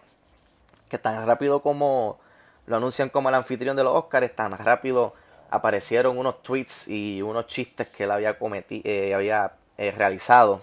que 0.90 0.98
tan 0.98 1.26
rápido 1.26 1.62
como 1.62 2.20
lo 2.66 2.78
anuncian 2.78 3.10
como 3.10 3.30
el 3.30 3.36
anfitrión 3.36 3.76
de 3.76 3.84
los 3.84 3.96
Oscars, 3.96 4.36
tan 4.36 4.58
rápido 4.58 5.14
aparecieron 5.50 6.18
unos 6.18 6.44
tweets 6.44 6.88
y 6.88 7.22
unos 7.22 7.48
chistes 7.48 7.88
que 7.88 8.04
él 8.04 8.12
había 8.12 8.38
cometido, 8.38 8.84
eh, 8.86 9.14
había 9.14 9.54
eh, 9.78 9.92
realizado 9.92 10.62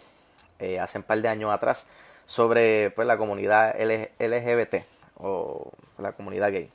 eh, 0.58 0.78
hace 0.78 0.98
un 0.98 1.04
par 1.04 1.20
de 1.20 1.28
años 1.28 1.52
atrás 1.52 1.88
sobre 2.26 2.90
pues, 2.90 3.06
la 3.06 3.16
comunidad 3.16 3.74
LGBT 3.80 4.84
o 5.18 5.70
la 5.98 6.12
comunidad 6.12 6.52
gay. 6.52 6.70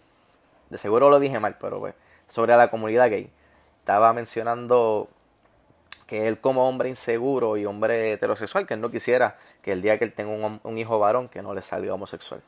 De 0.70 0.78
seguro 0.78 1.10
lo 1.10 1.20
dije 1.20 1.40
mal, 1.40 1.58
pero 1.60 1.80
pues, 1.80 1.94
sobre 2.28 2.56
la 2.56 2.70
comunidad 2.70 3.10
gay. 3.10 3.30
Estaba 3.80 4.14
mencionando 4.14 5.10
que 6.08 6.28
él 6.28 6.40
como 6.40 6.68
hombre 6.68 6.90
inseguro 6.90 7.58
y 7.58 7.66
hombre 7.66 8.14
heterosexual, 8.14 8.68
que 8.68 8.74
él 8.74 8.82
no 8.82 8.92
quisiera 8.92 9.38
que 9.62 9.72
el 9.72 9.82
día 9.82 9.98
que 9.98 10.06
él 10.06 10.14
tenga 10.14 10.60
un, 10.62 10.78
hijo 10.78 11.00
varón, 11.00 11.30
que 11.30 11.42
no 11.42 11.54
le 11.54 11.62
salga 11.62 11.94
homosexual. 11.94 12.42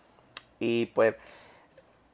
Y 0.59 0.87
pues 0.87 1.15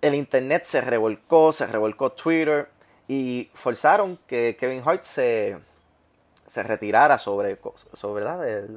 el 0.01 0.15
internet 0.15 0.63
se 0.63 0.81
revolcó, 0.81 1.53
se 1.53 1.67
revolcó 1.67 2.11
Twitter 2.11 2.69
y 3.07 3.49
forzaron 3.53 4.17
que 4.27 4.55
Kevin 4.59 4.83
Hart 4.85 5.03
se, 5.03 5.57
se 6.47 6.63
retirara 6.63 7.17
sobre, 7.17 7.59
sobre 7.93 8.25
De, 8.25 8.67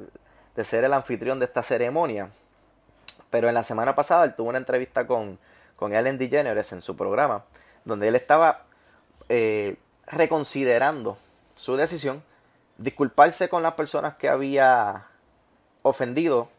de, 0.55 0.63
ser 0.63 0.83
el 0.83 0.93
anfitrión 0.93 1.39
de 1.39 1.45
esta 1.45 1.63
ceremonia. 1.63 2.29
Pero 3.29 3.47
en 3.47 3.53
la 3.53 3.63
semana 3.63 3.95
pasada 3.95 4.25
él 4.25 4.35
tuvo 4.35 4.49
una 4.49 4.57
entrevista 4.57 5.07
con, 5.07 5.39
con 5.75 5.93
Ellen 5.93 6.17
DeGeneres 6.17 6.71
en 6.73 6.81
su 6.81 6.95
programa, 6.95 7.45
donde 7.85 8.07
él 8.07 8.15
estaba 8.15 8.63
eh, 9.29 9.77
reconsiderando 10.07 11.17
su 11.55 11.75
decisión 11.75 12.23
disculparse 12.77 13.49
con 13.49 13.63
las 13.63 13.73
personas 13.73 14.15
que 14.15 14.29
había 14.29 15.07
ofendido 15.83 16.49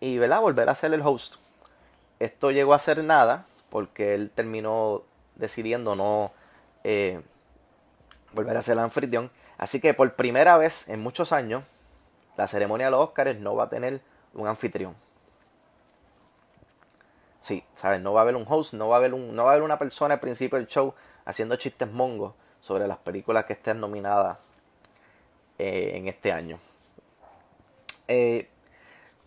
y 0.00 0.18
¿verdad? 0.18 0.40
volver 0.40 0.68
a 0.68 0.74
ser 0.74 0.92
el 0.92 1.02
host. 1.02 1.36
Esto 2.24 2.50
llegó 2.50 2.72
a 2.72 2.78
ser 2.78 3.04
nada 3.04 3.44
porque 3.68 4.14
él 4.14 4.30
terminó 4.34 5.02
decidiendo 5.34 5.94
no 5.94 6.32
eh, 6.82 7.20
volver 8.32 8.56
a 8.56 8.62
ser 8.62 8.72
el 8.72 8.78
anfitrión. 8.78 9.30
Así 9.58 9.78
que 9.78 9.92
por 9.92 10.14
primera 10.14 10.56
vez 10.56 10.88
en 10.88 11.00
muchos 11.00 11.32
años, 11.32 11.64
la 12.38 12.48
ceremonia 12.48 12.86
de 12.86 12.92
los 12.92 13.00
Oscars 13.00 13.38
no 13.38 13.54
va 13.54 13.64
a 13.64 13.68
tener 13.68 14.00
un 14.32 14.48
anfitrión. 14.48 14.96
Sí, 17.42 17.62
¿sabes? 17.74 18.00
No 18.00 18.14
va 18.14 18.20
a 18.20 18.22
haber 18.22 18.36
un 18.36 18.46
host, 18.48 18.72
no 18.72 18.88
va 18.88 18.96
a 18.96 18.98
haber, 19.00 19.12
un, 19.12 19.36
no 19.36 19.44
va 19.44 19.50
a 19.50 19.52
haber 19.52 19.62
una 19.62 19.78
persona 19.78 20.14
al 20.14 20.20
principio 20.20 20.56
del 20.56 20.66
show 20.66 20.94
haciendo 21.26 21.56
chistes 21.56 21.90
mongos 21.90 22.32
sobre 22.62 22.88
las 22.88 22.96
películas 22.96 23.44
que 23.44 23.52
estén 23.52 23.80
nominadas 23.80 24.38
eh, 25.58 25.92
en 25.96 26.08
este 26.08 26.32
año. 26.32 26.58
Eh, 28.08 28.48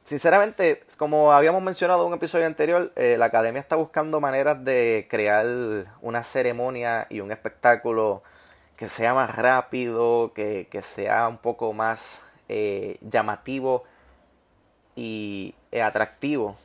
sinceramente, 0.07 0.83
como 0.97 1.33
habíamos 1.33 1.61
mencionado 1.61 2.01
en 2.01 2.07
un 2.07 2.13
episodio 2.13 2.45
anterior, 2.45 2.93
eh, 2.95 3.17
la 3.19 3.25
academia 3.25 3.59
está 3.59 3.75
buscando 3.75 4.21
maneras 4.21 4.63
de 4.63 5.05
crear 5.09 5.45
una 6.01 6.23
ceremonia 6.23 7.07
y 7.09 7.19
un 7.19 7.31
espectáculo 7.31 8.23
que 8.77 8.87
sea 8.87 9.13
más 9.13 9.35
rápido, 9.35 10.31
que, 10.33 10.67
sea 10.81 11.27
un 11.27 11.37
poco 11.37 11.73
más 11.73 12.23
llamativo 13.01 13.83
y 14.95 15.53
atractivo, 15.81 16.55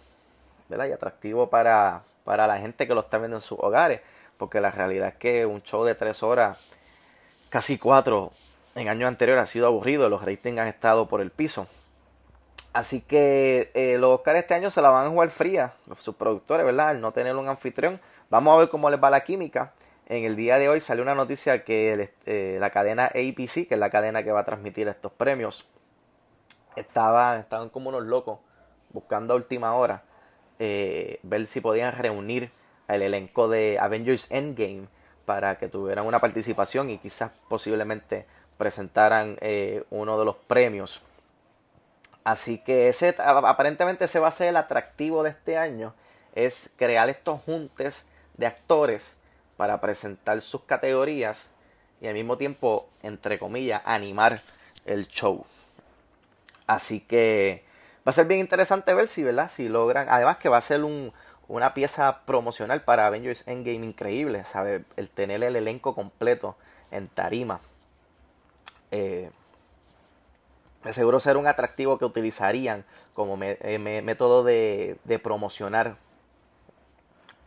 ¿verdad? 0.68 0.86
Y 0.86 0.92
atractivo 0.92 1.50
para, 1.50 2.02
para 2.22 2.46
la 2.46 2.58
gente 2.58 2.86
que 2.86 2.94
lo 2.94 3.00
está 3.00 3.18
viendo 3.18 3.38
en 3.38 3.40
sus 3.40 3.58
hogares, 3.60 4.00
porque 4.36 4.60
la 4.60 4.70
realidad 4.70 5.08
es 5.08 5.14
que 5.14 5.46
un 5.46 5.62
show 5.62 5.82
de 5.84 5.96
tres 5.96 6.22
horas, 6.22 6.58
casi 7.48 7.78
cuatro, 7.78 8.30
en 8.74 8.88
años 8.88 9.08
anteriores 9.08 9.42
ha 9.42 9.46
sido 9.46 9.66
aburrido, 9.66 10.08
los 10.08 10.24
ratings 10.24 10.60
han 10.60 10.68
estado 10.68 11.08
por 11.08 11.20
el 11.20 11.30
piso. 11.30 11.66
Así 12.72 13.02
que 13.02 13.70
eh, 13.74 13.98
los 13.98 14.10
Oscars 14.10 14.38
este 14.38 14.54
año 14.54 14.70
se 14.70 14.80
la 14.80 14.90
van 14.90 15.06
a 15.06 15.10
jugar 15.10 15.30
fría, 15.30 15.74
sus 15.98 16.14
productores, 16.14 16.64
¿verdad? 16.64 16.88
Al 16.88 17.00
no 17.00 17.12
tener 17.12 17.36
un 17.36 17.48
anfitrión. 17.48 18.00
Vamos 18.30 18.54
a 18.54 18.58
ver 18.58 18.68
cómo 18.70 18.88
les 18.88 19.02
va 19.02 19.10
la 19.10 19.24
química. 19.24 19.72
En 20.06 20.24
el 20.24 20.36
día 20.36 20.58
de 20.58 20.68
hoy 20.68 20.80
salió 20.80 21.02
una 21.02 21.14
noticia 21.14 21.64
que 21.64 22.10
eh, 22.26 22.56
la 22.60 22.70
cadena 22.70 23.06
APC, 23.06 23.68
que 23.68 23.74
es 23.74 23.78
la 23.78 23.90
cadena 23.90 24.22
que 24.22 24.32
va 24.32 24.40
a 24.40 24.44
transmitir 24.44 24.88
estos 24.88 25.12
premios, 25.12 25.66
estaban, 26.76 27.40
estaban 27.40 27.68
como 27.68 27.90
unos 27.90 28.04
locos 28.04 28.38
buscando 28.90 29.34
a 29.34 29.36
última 29.36 29.74
hora 29.74 30.02
eh, 30.58 31.18
ver 31.22 31.46
si 31.46 31.60
podían 31.60 31.92
reunir 31.92 32.50
al 32.88 33.02
elenco 33.02 33.48
de 33.48 33.78
Avengers 33.80 34.30
Endgame 34.30 34.86
para 35.24 35.58
que 35.58 35.68
tuvieran 35.68 36.06
una 36.06 36.20
participación 36.20 36.90
y 36.90 36.98
quizás 36.98 37.30
posiblemente 37.48 38.26
presentaran 38.58 39.38
eh, 39.40 39.84
uno 39.90 40.18
de 40.18 40.24
los 40.24 40.36
premios. 40.36 41.00
Así 42.24 42.58
que 42.58 42.88
ese 42.88 43.14
aparentemente 43.18 44.04
ese 44.04 44.20
va 44.20 44.28
a 44.28 44.32
ser 44.32 44.48
el 44.48 44.56
atractivo 44.56 45.22
de 45.22 45.30
este 45.30 45.58
año, 45.58 45.94
es 46.34 46.70
crear 46.76 47.08
estos 47.08 47.40
juntes 47.42 48.04
de 48.36 48.46
actores 48.46 49.16
para 49.56 49.80
presentar 49.80 50.40
sus 50.40 50.62
categorías 50.62 51.50
y 52.00 52.06
al 52.06 52.14
mismo 52.14 52.36
tiempo, 52.36 52.88
entre 53.02 53.38
comillas, 53.38 53.82
animar 53.84 54.42
el 54.86 55.06
show. 55.08 55.44
Así 56.66 57.00
que 57.00 57.64
va 58.06 58.10
a 58.10 58.12
ser 58.12 58.26
bien 58.26 58.40
interesante 58.40 58.94
ver 58.94 59.08
si, 59.08 59.22
¿verdad? 59.22 59.48
Si 59.48 59.68
logran, 59.68 60.08
además 60.08 60.38
que 60.38 60.48
va 60.48 60.58
a 60.58 60.62
ser 60.62 60.84
un, 60.84 61.12
una 61.48 61.74
pieza 61.74 62.22
promocional 62.24 62.82
para 62.82 63.06
Avengers 63.06 63.42
Endgame 63.46 63.86
increíble, 63.86 64.44
¿sabe? 64.44 64.84
El 64.96 65.08
tener 65.08 65.42
el 65.42 65.56
elenco 65.56 65.94
completo 65.94 66.56
en 66.90 67.08
tarima 67.08 67.60
eh, 68.92 69.30
de 70.84 70.92
seguro 70.92 71.20
ser 71.20 71.36
un 71.36 71.46
atractivo 71.46 71.98
que 71.98 72.04
utilizarían 72.04 72.84
como 73.14 73.38
eh, 73.40 74.02
método 74.02 74.42
de, 74.42 74.98
promocionar 75.22 75.96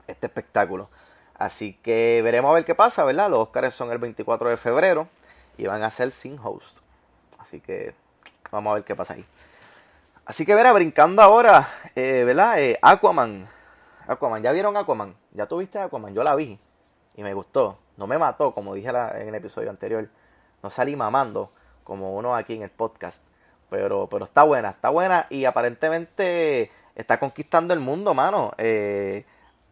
este 0.07 0.27
espectáculo. 0.27 0.89
Así 1.37 1.73
que 1.83 2.21
veremos 2.23 2.51
a 2.51 2.53
ver 2.53 2.65
qué 2.65 2.75
pasa, 2.75 3.03
¿verdad? 3.03 3.29
Los 3.29 3.39
Oscars 3.39 3.73
son 3.73 3.91
el 3.91 3.97
24 3.97 4.49
de 4.49 4.57
febrero 4.57 5.09
y 5.57 5.65
van 5.65 5.83
a 5.83 5.89
ser 5.89 6.11
sin 6.11 6.39
host. 6.41 6.79
Así 7.39 7.59
que 7.59 7.93
vamos 8.51 8.71
a 8.71 8.75
ver 8.75 8.83
qué 8.83 8.95
pasa 8.95 9.15
ahí. 9.15 9.25
Así 10.25 10.45
que 10.45 10.55
verá, 10.55 10.71
brincando 10.73 11.21
ahora, 11.21 11.67
eh, 11.95 12.23
¿verdad? 12.25 12.59
Eh, 12.59 12.79
Aquaman. 12.81 13.47
Aquaman, 14.07 14.41
¿ya 14.41 14.51
vieron 14.51 14.77
Aquaman? 14.77 15.15
¿Ya 15.33 15.45
tuviste 15.45 15.77
Aquaman? 15.79 16.13
Yo 16.15 16.23
la 16.23 16.35
vi 16.35 16.57
y 17.15 17.23
me 17.23 17.33
gustó. 17.33 17.77
No 17.97 18.07
me 18.07 18.17
mató, 18.17 18.53
como 18.53 18.73
dije 18.73 18.89
en 18.89 19.27
el 19.27 19.35
episodio 19.35 19.69
anterior. 19.69 20.07
No 20.63 20.69
salí 20.69 20.95
mamando 20.95 21.51
como 21.85 22.17
uno 22.17 22.35
aquí 22.35 22.55
en 22.55 22.63
el 22.63 22.69
podcast. 22.69 23.21
Pero, 23.69 24.09
pero 24.11 24.25
está 24.25 24.43
buena, 24.43 24.71
está 24.71 24.89
buena 24.89 25.27
y 25.29 25.45
aparentemente 25.45 26.69
está 26.95 27.17
conquistando 27.19 27.73
el 27.73 27.79
mundo, 27.79 28.13
mano. 28.13 28.51
Eh, 28.57 29.23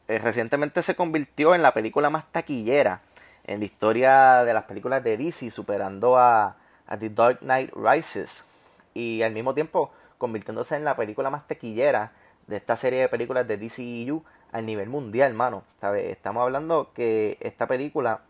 eh, 0.08 0.19
recientemente 0.19 0.82
se 0.82 0.95
convirtió 0.95 1.54
en 1.54 1.62
la 1.62 1.73
película 1.73 2.10
más 2.10 2.32
taquillera 2.32 3.02
en 3.43 3.60
la 3.60 3.65
historia 3.65 4.43
de 4.45 4.54
las 4.54 4.63
películas 4.63 5.04
de 5.04 5.17
DC, 5.17 5.49
superando 5.52 6.17
a, 6.17 6.56
The 6.99 7.10
Dark 7.10 7.39
Knight 7.39 7.71
Rises. 7.76 8.45
y 8.93 9.21
al 9.23 9.34
mismo 9.34 9.54
tiempo 9.54 9.91
convirtiéndose 10.17 10.76
en 10.76 10.84
la 10.86 10.95
película 10.95 11.30
más 11.30 11.47
tequillera 11.47 12.13
de 12.47 12.58
esta 12.58 12.76
serie 12.76 13.02
de 13.02 13.10
películas 13.10 13.47
de 13.47 13.58
DCEU 13.58 14.23
a 14.52 14.62
nivel 14.62 14.89
mundial. 14.89 15.36
¿Sabes? 15.82 16.06
Estamos 16.06 16.43
hablando 16.43 16.91
que 16.93 17.38
esta 17.41 17.67
película 17.67 18.21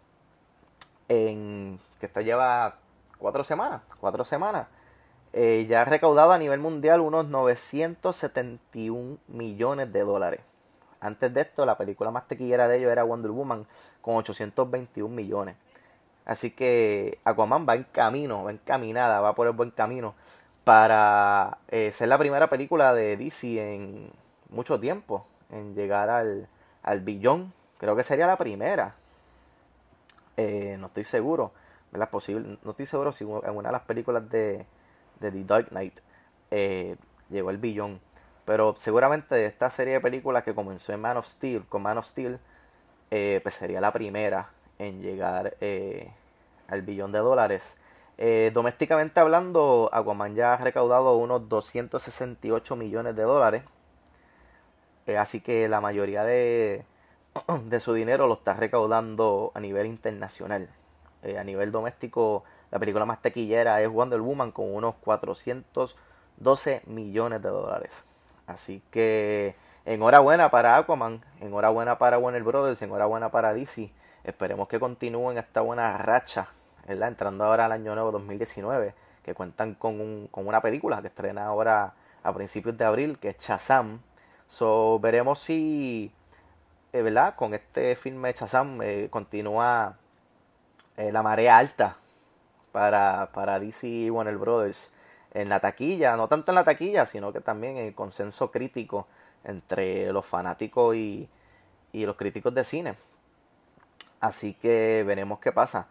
en 1.10 1.80
que 2.00 2.06
esta 2.06 2.22
lleva 2.22 2.78
cuatro 3.24 3.46
semanas, 3.46 3.82
cuatro 4.02 4.26
semanas, 4.26 4.68
eh, 5.32 5.66
ya 5.70 5.84
ha 5.84 5.86
recaudado 5.86 6.34
a 6.34 6.38
nivel 6.38 6.60
mundial 6.60 7.00
unos 7.00 7.26
971 7.30 9.18
millones 9.30 9.94
de 9.94 10.02
dólares. 10.02 10.42
Antes 11.00 11.34
de 11.34 11.40
esto, 11.40 11.66
la 11.66 11.78
película 11.78 12.12
más 12.12 12.28
tequillera 12.28 12.68
de 12.68 12.80
ellos 12.80 12.92
era 12.92 13.06
Wonder 13.06 13.32
Woman 13.32 13.66
con 14.02 14.18
821 14.18 15.16
millones. 15.16 15.56
Así 16.26 16.52
que 16.52 17.20
Aquaman 17.24 17.66
va 17.68 17.76
en 17.76 17.86
camino, 17.86 18.44
va 18.44 18.52
encaminada, 18.52 19.22
va 19.22 19.34
por 19.36 19.48
el 19.48 19.54
buen 19.54 19.72
camino 19.72 20.16
para 20.66 21.60
eh, 21.70 21.94
ser 21.94 22.10
la 22.10 22.18
primera 22.18 22.50
película 22.50 22.94
de 22.94 23.16
DC 23.16 23.74
en 23.76 24.12
mucho 24.50 24.82
tiempo, 24.82 25.26
en 25.50 25.76
llegar 25.76 26.10
al, 26.10 26.50
al 26.84 27.00
billón. 27.00 27.54
Creo 27.78 27.96
que 27.96 28.04
sería 28.04 28.28
la 28.28 28.36
primera. 28.36 28.96
Eh, 30.36 30.76
no 30.78 30.88
estoy 30.88 31.06
seguro, 31.06 31.54
¿verdad? 31.94 32.10
Posible, 32.10 32.58
no 32.64 32.72
estoy 32.72 32.88
seguro 32.88 33.12
si 33.12 33.24
en 33.24 33.56
una 33.56 33.70
de 33.70 33.74
las 33.74 33.84
películas 33.84 34.28
de, 34.30 34.66
de 35.20 35.32
The 35.32 35.44
Dark 35.46 35.70
Knight 35.70 36.00
eh, 36.52 36.98
llegó 37.30 37.52
el 37.52 37.60
billón. 37.60 38.02
Pero 38.46 38.74
seguramente 38.76 39.36
de 39.36 39.46
esta 39.46 39.70
serie 39.70 39.94
de 39.94 40.02
películas 40.02 40.44
que 40.44 40.56
comenzó 40.56 40.92
en 40.92 41.00
Man 41.00 41.18
of 41.18 41.26
Steel, 41.26 41.66
con 41.68 41.84
Man 41.84 42.00
of 42.00 42.06
Steel, 42.06 42.40
eh, 43.12 43.40
pues 43.44 43.56
sería 43.56 43.80
la 43.80 43.94
primera 43.94 44.50
en 44.80 45.02
llegar 45.02 45.56
eh, 45.62 46.12
al 46.68 46.82
billón 46.82 47.12
de 47.12 47.20
dólares. 47.20 47.78
Eh, 48.18 48.52
domésticamente 48.54 49.20
hablando, 49.20 49.90
Aquaman 49.94 50.36
ya 50.36 50.54
ha 50.54 50.58
recaudado 50.58 51.16
unos 51.16 51.48
268 51.48 52.76
millones 52.76 53.16
de 53.16 53.24
dólares. 53.24 53.64
Así 55.18 55.42
que 55.42 55.68
la 55.70 55.80
mayoría 55.80 56.24
de, 56.24 56.86
de 57.66 57.80
su 57.80 57.94
dinero 57.94 58.28
lo 58.28 58.34
está 58.34 58.56
recaudando 58.56 59.52
a 59.54 59.60
nivel 59.60 59.86
internacional. 59.86 60.70
Eh, 61.24 61.38
a 61.38 61.44
nivel 61.44 61.72
doméstico, 61.72 62.44
la 62.72 62.80
película 62.80 63.06
más 63.06 63.22
tequillera 63.22 63.82
es 63.82 63.90
Wonder 63.90 64.20
Woman 64.20 64.52
con 64.52 64.74
unos 64.74 64.96
412 64.96 66.82
millones 66.86 67.42
de 67.42 67.50
dólares. 67.50 68.04
Así 68.46 68.82
que 68.92 69.56
enhorabuena 69.86 70.52
para 70.52 70.78
Aquaman, 70.78 71.22
enhorabuena 71.40 71.98
para 71.98 72.18
Warner 72.18 72.44
Brothers, 72.44 72.82
enhorabuena 72.82 73.32
para 73.32 73.54
DC. 73.54 73.92
Esperemos 74.24 74.68
que 74.68 74.80
continúen 74.80 75.38
esta 75.38 75.62
buena 75.62 75.98
racha, 75.98 76.48
¿verdad? 76.88 77.10
entrando 77.10 77.46
ahora 77.46 77.66
al 77.66 77.72
año 77.72 77.94
nuevo 77.96 78.12
2019, 78.12 78.94
que 79.24 79.34
cuentan 79.34 79.76
con, 79.76 80.28
con 80.28 80.48
una 80.48 80.62
película 80.62 81.02
que 81.02 81.08
estrena 81.08 81.46
ahora 81.46 81.94
a 82.24 82.34
principios 82.34 82.78
de 82.78 82.86
abril, 82.86 83.18
que 83.20 83.30
es 83.30 83.38
Shazam. 83.38 84.02
So, 84.48 85.00
veremos 85.00 85.40
si, 85.40 86.12
eh, 86.92 87.02
¿verdad? 87.02 87.36
Con 87.36 87.54
este 87.54 87.96
filme 87.96 88.34
Shazam 88.34 88.82
eh, 88.82 89.08
continúa 89.10 89.98
eh, 90.98 91.12
la 91.12 91.24
marea 91.24 91.58
alta 91.58 91.98
para, 92.72 93.32
para 93.34 93.60
DC 93.60 93.88
y 93.88 94.10
Warner 94.10 94.38
Brothers 94.38 94.92
en 95.34 95.50
la 95.50 95.60
taquilla, 95.60 96.16
no 96.16 96.28
tanto 96.28 96.52
en 96.52 96.56
la 96.56 96.64
taquilla, 96.64 97.06
sino 97.06 97.34
que 97.34 97.42
también 97.42 97.78
en 97.78 97.88
el 97.88 97.96
consenso 97.96 98.52
crítico 98.52 99.08
entre 99.44 100.12
los 100.12 100.26
fanáticos 100.26 100.96
y, 100.96 101.28
y 101.92 102.06
los 102.06 102.16
críticos 102.16 102.54
de 102.54 102.64
cine. 102.64 102.96
Así 104.20 104.54
que 104.54 105.04
veremos 105.06 105.40
qué 105.40 105.52
pasa. 105.52 105.88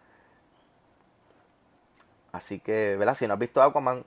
Así 2.33 2.61
que, 2.61 2.97
¿verdad? 2.97 3.15
Si 3.15 3.27
no 3.27 3.35
has 3.35 3.41
visto 3.41 3.61
Aquaman, 3.61 4.05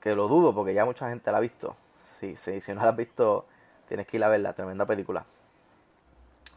que 0.00 0.14
lo 0.14 0.28
dudo 0.28 0.54
porque 0.54 0.74
ya 0.74 0.84
mucha 0.84 1.08
gente 1.08 1.30
la 1.30 1.38
ha 1.38 1.40
visto. 1.40 1.76
Sí, 2.18 2.36
sí, 2.36 2.60
si 2.60 2.74
no 2.74 2.82
la 2.82 2.88
has 2.88 2.96
visto, 2.96 3.46
tienes 3.86 4.06
que 4.06 4.16
ir 4.16 4.24
a 4.24 4.28
verla, 4.28 4.52
tremenda 4.54 4.84
película. 4.84 5.24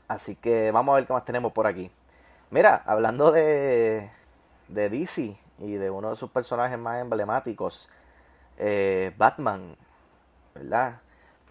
Así 0.08 0.36
que 0.36 0.72
vamos 0.72 0.94
a 0.94 0.96
ver 0.96 1.08
qué 1.08 1.14
más 1.14 1.26
tenemos 1.26 1.52
por 1.52 1.68
aquí. 1.68 1.92
Mira, 2.50 2.82
hablando 2.86 3.34
de, 3.34 4.10
de 4.70 4.90
DC 4.90 5.36
y 5.60 5.74
de 5.74 5.90
uno 5.90 6.12
de 6.12 6.16
sus 6.16 6.32
personajes 6.32 6.78
más 6.78 7.02
emblemáticos, 7.02 7.90
eh, 8.58 9.14
Batman, 9.18 9.76
¿verdad? 10.56 11.02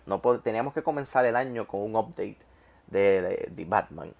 No 0.06 0.20
teníamos 0.40 0.72
que 0.72 0.82
comenzar 0.82 1.26
el 1.26 1.36
año 1.36 1.66
con 1.66 1.82
un 1.82 1.96
update 1.96 2.38
de, 2.86 3.50
de, 3.50 3.64
Batman. 3.66 4.14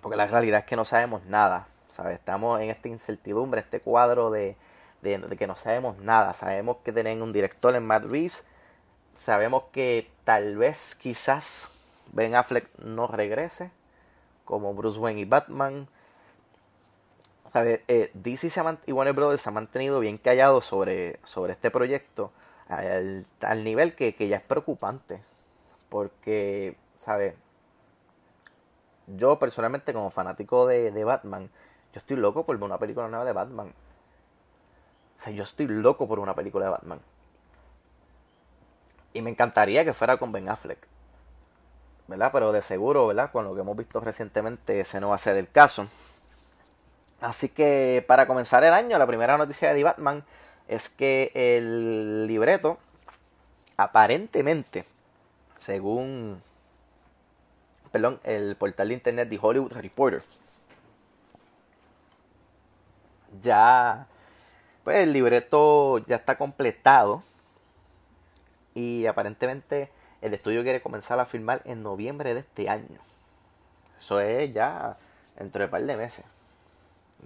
Porque 0.00 0.16
la 0.16 0.26
realidad 0.26 0.60
es 0.60 0.66
que 0.66 0.74
no 0.74 0.84
sabemos 0.84 1.26
nada. 1.26 1.68
¿sabes? 1.92 2.18
Estamos 2.18 2.60
en 2.60 2.70
esta 2.70 2.88
incertidumbre, 2.88 3.60
este 3.60 3.78
cuadro 3.80 4.32
de, 4.32 4.56
de, 5.02 5.18
de 5.18 5.36
que 5.36 5.46
no 5.46 5.54
sabemos 5.54 5.98
nada. 5.98 6.34
Sabemos 6.34 6.78
que 6.82 6.92
tienen 6.92 7.22
un 7.22 7.32
director 7.32 7.76
en 7.76 7.86
Matt 7.86 8.06
Reeves. 8.06 8.46
Sabemos 9.16 9.64
que 9.70 10.10
tal 10.24 10.56
vez, 10.56 10.96
quizás, 10.96 11.70
Ben 12.10 12.34
Affleck 12.34 12.68
no 12.78 13.06
regrese 13.06 13.70
como 14.52 14.74
Bruce 14.74 15.00
Wayne 15.00 15.22
y 15.22 15.24
Batman. 15.24 15.88
¿Sabe? 17.54 17.84
Eh, 17.88 18.10
DC 18.12 18.50
se 18.50 18.60
y 18.84 18.92
Warner 18.92 19.14
Brothers 19.14 19.40
se 19.40 19.48
han 19.48 19.54
mantenido 19.54 19.98
bien 19.98 20.18
callados 20.18 20.66
sobre, 20.66 21.18
sobre 21.24 21.54
este 21.54 21.70
proyecto 21.70 22.32
al, 22.68 23.24
al 23.40 23.64
nivel 23.64 23.94
que, 23.94 24.14
que, 24.14 24.28
ya 24.28 24.36
es 24.36 24.42
preocupante. 24.42 25.22
Porque, 25.88 26.76
¿sabes? 26.92 27.34
Yo 29.06 29.38
personalmente 29.38 29.94
como 29.94 30.10
fanático 30.10 30.66
de, 30.66 30.90
de, 30.90 31.02
Batman, 31.02 31.48
yo 31.94 31.98
estoy 31.98 32.18
loco 32.18 32.44
por 32.44 32.62
una 32.62 32.76
película 32.76 33.08
nueva 33.08 33.24
de 33.24 33.32
Batman. 33.32 33.72
O 35.18 35.22
sea, 35.22 35.32
yo 35.32 35.44
estoy 35.44 35.66
loco 35.66 36.06
por 36.06 36.18
una 36.18 36.34
película 36.34 36.66
de 36.66 36.72
Batman. 36.72 37.00
Y 39.14 39.22
me 39.22 39.30
encantaría 39.30 39.82
que 39.82 39.94
fuera 39.94 40.18
con 40.18 40.30
Ben 40.30 40.50
Affleck. 40.50 40.91
¿Verdad? 42.08 42.30
Pero 42.32 42.52
de 42.52 42.62
seguro, 42.62 43.06
¿verdad? 43.06 43.30
Con 43.30 43.44
lo 43.44 43.54
que 43.54 43.60
hemos 43.60 43.76
visto 43.76 44.00
recientemente, 44.00 44.80
ese 44.80 45.00
no 45.00 45.10
va 45.10 45.14
a 45.14 45.18
ser 45.18 45.36
el 45.36 45.48
caso. 45.50 45.88
Así 47.20 47.48
que 47.48 48.04
para 48.06 48.26
comenzar 48.26 48.64
el 48.64 48.74
año, 48.74 48.98
la 48.98 49.06
primera 49.06 49.38
noticia 49.38 49.72
de 49.72 49.84
Batman 49.84 50.24
es 50.68 50.88
que 50.88 51.30
el 51.34 52.26
libreto, 52.26 52.78
aparentemente, 53.76 54.84
según 55.58 56.42
perdón, 57.92 58.18
el 58.24 58.56
portal 58.56 58.88
de 58.88 58.94
internet 58.94 59.28
de 59.28 59.38
Hollywood 59.40 59.72
Reporter, 59.72 60.22
ya, 63.40 64.06
pues 64.82 64.96
el 64.96 65.12
libreto 65.12 65.98
ya 65.98 66.16
está 66.16 66.36
completado 66.36 67.22
y 68.74 69.06
aparentemente 69.06 69.90
el 70.22 70.32
estudio 70.34 70.62
quiere 70.62 70.80
comenzar 70.80 71.20
a 71.20 71.26
filmar 71.26 71.60
en 71.64 71.82
noviembre 71.82 72.32
de 72.32 72.40
este 72.40 72.68
año. 72.68 73.00
Eso 73.98 74.20
es 74.20 74.52
ya 74.54 74.96
entre 75.36 75.64
un 75.64 75.70
par 75.70 75.82
de 75.82 75.96
meses. 75.96 76.24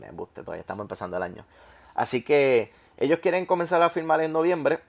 Me 0.01 0.11
guste, 0.11 0.43
todavía 0.43 0.61
estamos 0.61 0.85
empezando 0.85 1.17
el 1.17 1.23
año. 1.23 1.45
Así 1.95 2.23
que 2.23 2.73
ellos 2.99 3.19
quieren 3.21 3.47
comenzar 3.47 3.83
a 3.83 3.91
filmar 3.91 4.21
en 4.23 4.33
noviembre. 4.33 4.81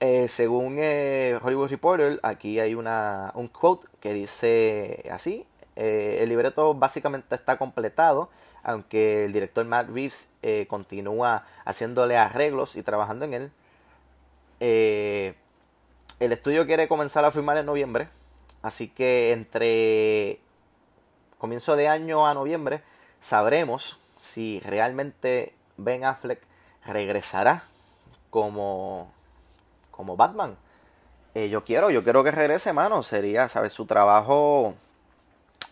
Eh, 0.00 0.28
según 0.28 0.76
eh, 0.78 1.38
Hollywood 1.42 1.70
Reporter, 1.70 2.20
aquí 2.22 2.58
hay 2.58 2.74
una, 2.74 3.32
un 3.34 3.48
quote 3.48 3.86
que 4.00 4.12
dice 4.12 5.08
así. 5.10 5.46
Eh, 5.76 6.18
el 6.20 6.28
libreto 6.28 6.74
básicamente 6.74 7.34
está 7.34 7.58
completado, 7.58 8.28
aunque 8.62 9.24
el 9.24 9.32
director 9.32 9.64
Matt 9.64 9.88
Reeves 9.88 10.28
continúa 10.68 11.46
haciéndole 11.64 12.16
arreglos 12.16 12.76
y 12.76 12.82
trabajando 12.82 13.24
en 13.24 13.50
él. 14.60 15.34
El 16.24 16.32
estudio 16.32 16.64
quiere 16.64 16.88
comenzar 16.88 17.22
a 17.26 17.30
filmar 17.30 17.58
en 17.58 17.66
noviembre, 17.66 18.08
así 18.62 18.88
que 18.88 19.32
entre 19.32 20.40
comienzo 21.36 21.76
de 21.76 21.86
año 21.86 22.26
a 22.26 22.32
noviembre 22.32 22.82
sabremos 23.20 23.98
si 24.16 24.58
realmente 24.60 25.52
Ben 25.76 26.02
Affleck 26.02 26.40
regresará 26.86 27.64
como, 28.30 29.12
como 29.90 30.16
Batman. 30.16 30.56
Eh, 31.34 31.50
yo 31.50 31.62
quiero, 31.62 31.90
yo 31.90 32.02
quiero 32.02 32.24
que 32.24 32.30
regrese, 32.30 32.72
mano. 32.72 33.02
Sería, 33.02 33.50
¿sabes? 33.50 33.74
Su 33.74 33.84
trabajo 33.84 34.72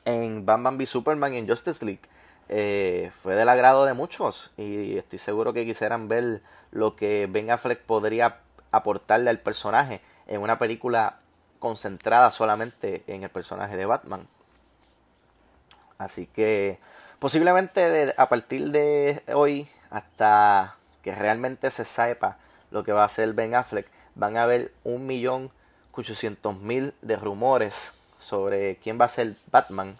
en 0.04 0.44
Batman 0.44 0.76
v 0.76 0.84
Superman 0.84 1.32
y 1.32 1.38
en 1.38 1.48
Justice 1.48 1.82
League 1.82 2.02
eh, 2.50 3.10
fue 3.14 3.36
del 3.36 3.48
agrado 3.48 3.86
de 3.86 3.94
muchos. 3.94 4.52
Y 4.58 4.98
estoy 4.98 5.18
seguro 5.18 5.54
que 5.54 5.64
quisieran 5.64 6.08
ver 6.08 6.42
lo 6.72 6.94
que 6.94 7.26
Ben 7.26 7.50
Affleck 7.50 7.80
podría 7.80 8.40
aportarle 8.70 9.30
al 9.30 9.38
personaje 9.38 10.02
en 10.26 10.40
una 10.40 10.58
película 10.58 11.18
concentrada 11.58 12.30
solamente 12.30 13.04
en 13.06 13.22
el 13.22 13.30
personaje 13.30 13.76
de 13.76 13.86
Batman. 13.86 14.26
Así 15.98 16.26
que 16.26 16.78
posiblemente 17.18 18.14
a 18.16 18.28
partir 18.28 18.70
de 18.70 19.22
hoy 19.32 19.68
hasta 19.90 20.76
que 21.02 21.14
realmente 21.14 21.70
se 21.70 21.84
sepa 21.84 22.38
lo 22.70 22.82
que 22.82 22.92
va 22.92 23.02
a 23.02 23.06
hacer 23.06 23.32
Ben 23.34 23.54
Affleck, 23.54 23.86
van 24.14 24.36
a 24.36 24.44
haber 24.44 24.72
un 24.84 25.06
millón 25.06 25.50
ochocientos 25.92 26.58
mil 26.58 26.94
de 27.02 27.16
rumores 27.16 27.92
sobre 28.18 28.76
quién 28.76 28.98
va 29.00 29.06
a 29.06 29.08
ser 29.08 29.36
Batman 29.50 29.96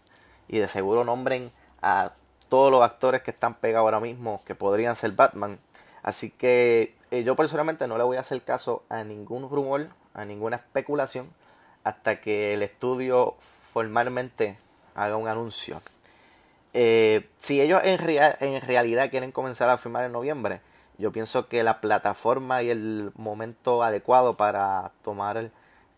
y 0.48 0.58
de 0.58 0.68
seguro 0.68 1.04
nombren 1.04 1.52
a 1.82 2.12
todos 2.48 2.70
los 2.70 2.82
actores 2.82 3.22
que 3.22 3.30
están 3.30 3.54
pegados 3.54 3.86
ahora 3.86 4.00
mismo 4.00 4.42
que 4.44 4.54
podrían 4.54 4.96
ser 4.96 5.12
Batman. 5.12 5.58
Así 6.02 6.30
que 6.30 6.94
eh, 7.12 7.24
yo 7.24 7.36
personalmente 7.36 7.86
no 7.86 7.98
le 7.98 8.04
voy 8.04 8.16
a 8.16 8.20
hacer 8.20 8.40
caso 8.40 8.84
a 8.88 9.04
ningún 9.04 9.50
rumor, 9.50 9.88
a 10.14 10.24
ninguna 10.24 10.56
especulación, 10.56 11.28
hasta 11.84 12.22
que 12.22 12.54
el 12.54 12.62
estudio 12.62 13.36
formalmente 13.74 14.56
haga 14.94 15.18
un 15.18 15.28
anuncio. 15.28 15.82
Eh, 16.72 17.28
si 17.36 17.60
ellos 17.60 17.82
en, 17.84 17.98
real, 17.98 18.38
en 18.40 18.58
realidad 18.62 19.10
quieren 19.10 19.30
comenzar 19.30 19.68
a 19.68 19.76
firmar 19.76 20.06
en 20.06 20.12
noviembre, 20.12 20.62
yo 20.96 21.12
pienso 21.12 21.48
que 21.48 21.62
la 21.62 21.82
plataforma 21.82 22.62
y 22.62 22.70
el 22.70 23.12
momento 23.14 23.82
adecuado 23.82 24.38
para 24.38 24.92
tomar, 25.04 25.50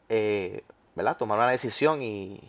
eh, 0.08 0.64
¿verdad? 0.96 1.16
tomar 1.16 1.38
una 1.38 1.50
decisión 1.50 2.02
y, 2.02 2.40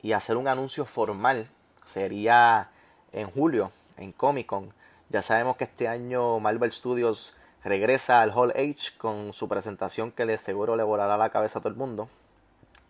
y 0.00 0.12
hacer 0.12 0.38
un 0.38 0.48
anuncio 0.48 0.86
formal 0.86 1.50
sería 1.84 2.70
en 3.12 3.30
julio, 3.30 3.70
en 3.98 4.12
Comic 4.12 4.46
Con. 4.46 4.72
Ya 5.10 5.20
sabemos 5.20 5.58
que 5.58 5.64
este 5.64 5.88
año 5.88 6.40
Marvel 6.40 6.72
Studios 6.72 7.34
regresa 7.64 8.20
al 8.20 8.30
Hall 8.30 8.52
H 8.54 8.96
con 8.98 9.32
su 9.32 9.48
presentación 9.48 10.12
que 10.12 10.26
de 10.26 10.38
seguro 10.38 10.76
le 10.76 10.82
volará 10.82 11.16
la 11.16 11.30
cabeza 11.30 11.58
a 11.58 11.62
todo 11.62 11.70
el 11.70 11.78
mundo, 11.78 12.08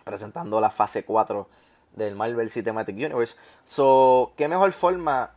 presentando 0.02 0.60
la 0.60 0.70
fase 0.70 1.04
4 1.04 1.48
del 1.92 2.16
Marvel 2.16 2.50
Cinematic 2.50 2.96
Universe. 2.96 3.36
So, 3.64 4.32
¿qué 4.36 4.48
mejor 4.48 4.72
forma 4.72 5.30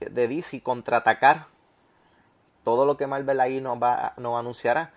de 0.00 0.28
DC 0.28 0.62
contraatacar 0.62 1.46
todo 2.64 2.84
lo 2.84 2.96
que 2.96 3.06
Marvel 3.06 3.40
ahí 3.40 3.60
nos, 3.60 3.80
va, 3.80 4.14
nos 4.16 4.38
anunciará? 4.38 4.92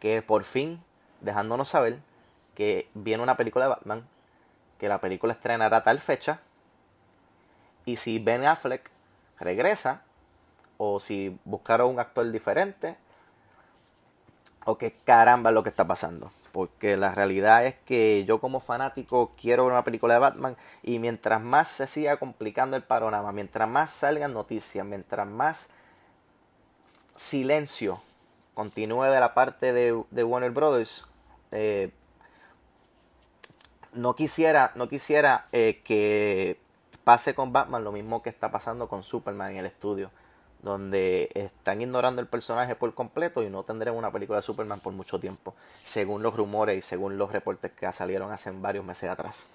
Que 0.00 0.22
por 0.22 0.44
fin, 0.44 0.82
dejándonos 1.20 1.68
saber 1.68 1.98
que 2.54 2.88
viene 2.94 3.22
una 3.22 3.36
película 3.36 3.66
de 3.66 3.70
Batman, 3.70 4.08
que 4.78 4.88
la 4.88 5.00
película 5.00 5.34
estrenará 5.34 5.82
tal 5.82 6.00
fecha, 6.00 6.40
y 7.84 7.96
si 7.96 8.18
Ben 8.18 8.44
Affleck 8.46 8.90
regresa, 9.38 10.02
o 10.78 10.98
si 10.98 11.38
buscaron 11.44 11.90
un 11.90 12.00
actor 12.00 12.30
diferente, 12.30 12.96
o 14.64 14.78
qué 14.78 14.92
caramba 15.04 15.50
es 15.50 15.54
lo 15.54 15.62
que 15.62 15.70
está 15.70 15.86
pasando. 15.86 16.30
Porque 16.52 16.96
la 16.96 17.14
realidad 17.14 17.66
es 17.66 17.74
que 17.84 18.24
yo 18.26 18.40
como 18.40 18.60
fanático 18.60 19.32
quiero 19.40 19.64
ver 19.64 19.72
una 19.72 19.84
película 19.84 20.14
de 20.14 20.20
Batman 20.20 20.56
y 20.82 20.98
mientras 20.98 21.40
más 21.40 21.68
se 21.68 21.86
siga 21.86 22.18
complicando 22.18 22.76
el 22.76 22.82
panorama, 22.82 23.32
mientras 23.32 23.68
más 23.68 23.90
salgan 23.90 24.32
noticias, 24.32 24.86
mientras 24.86 25.26
más 25.26 25.68
silencio 27.16 28.00
continúe 28.54 29.04
de 29.04 29.20
la 29.20 29.34
parte 29.34 29.72
de, 29.72 30.00
de 30.10 30.24
Warner 30.24 30.52
Brothers, 30.52 31.04
eh, 31.50 31.90
no 33.92 34.14
quisiera, 34.14 34.72
no 34.76 34.88
quisiera 34.88 35.46
eh, 35.52 35.82
que 35.84 36.60
pase 37.02 37.34
con 37.34 37.52
Batman 37.52 37.84
lo 37.84 37.92
mismo 37.92 38.22
que 38.22 38.30
está 38.30 38.50
pasando 38.50 38.88
con 38.88 39.02
Superman 39.02 39.52
en 39.52 39.58
el 39.58 39.66
estudio 39.66 40.10
donde 40.64 41.30
están 41.34 41.82
ignorando 41.82 42.22
el 42.22 42.26
personaje 42.26 42.74
por 42.74 42.94
completo 42.94 43.42
y 43.42 43.50
no 43.50 43.64
tendremos 43.64 43.98
una 43.98 44.10
película 44.10 44.38
de 44.38 44.42
Superman 44.42 44.80
por 44.80 44.94
mucho 44.94 45.20
tiempo, 45.20 45.54
según 45.84 46.22
los 46.22 46.34
rumores 46.34 46.78
y 46.78 46.82
según 46.82 47.18
los 47.18 47.30
reportes 47.30 47.70
que 47.72 47.92
salieron 47.92 48.32
hace 48.32 48.50
varios 48.50 48.82
meses 48.82 49.10
atrás. 49.10 49.46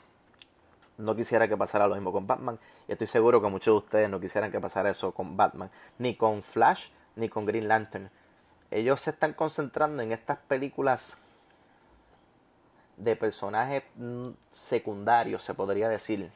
No 0.99 1.15
quisiera 1.15 1.47
que 1.47 1.57
pasara 1.57 1.87
lo 1.87 1.95
mismo 1.95 2.11
con 2.11 2.27
Batman 2.27 2.59
y 2.87 2.91
estoy 2.91 3.07
seguro 3.07 3.41
que 3.41 3.47
muchos 3.47 3.73
de 3.73 3.77
ustedes 3.77 4.09
no 4.09 4.19
quisieran 4.19 4.51
que 4.51 4.59
pasara 4.59 4.91
eso 4.91 5.11
con 5.11 5.35
Batman, 5.35 5.71
ni 5.97 6.13
con 6.13 6.43
Flash, 6.43 6.89
ni 7.15 7.27
con 7.27 7.45
Green 7.45 7.67
Lantern. 7.67 8.11
Ellos 8.69 9.01
se 9.01 9.09
están 9.09 9.33
concentrando 9.33 10.03
en 10.03 10.11
estas 10.11 10.37
películas 10.37 11.17
de 12.97 13.15
personajes 13.15 13.81
mm, 13.95 14.27
secundarios, 14.51 15.41
se 15.41 15.55
podría 15.55 15.89
decir, 15.89 16.29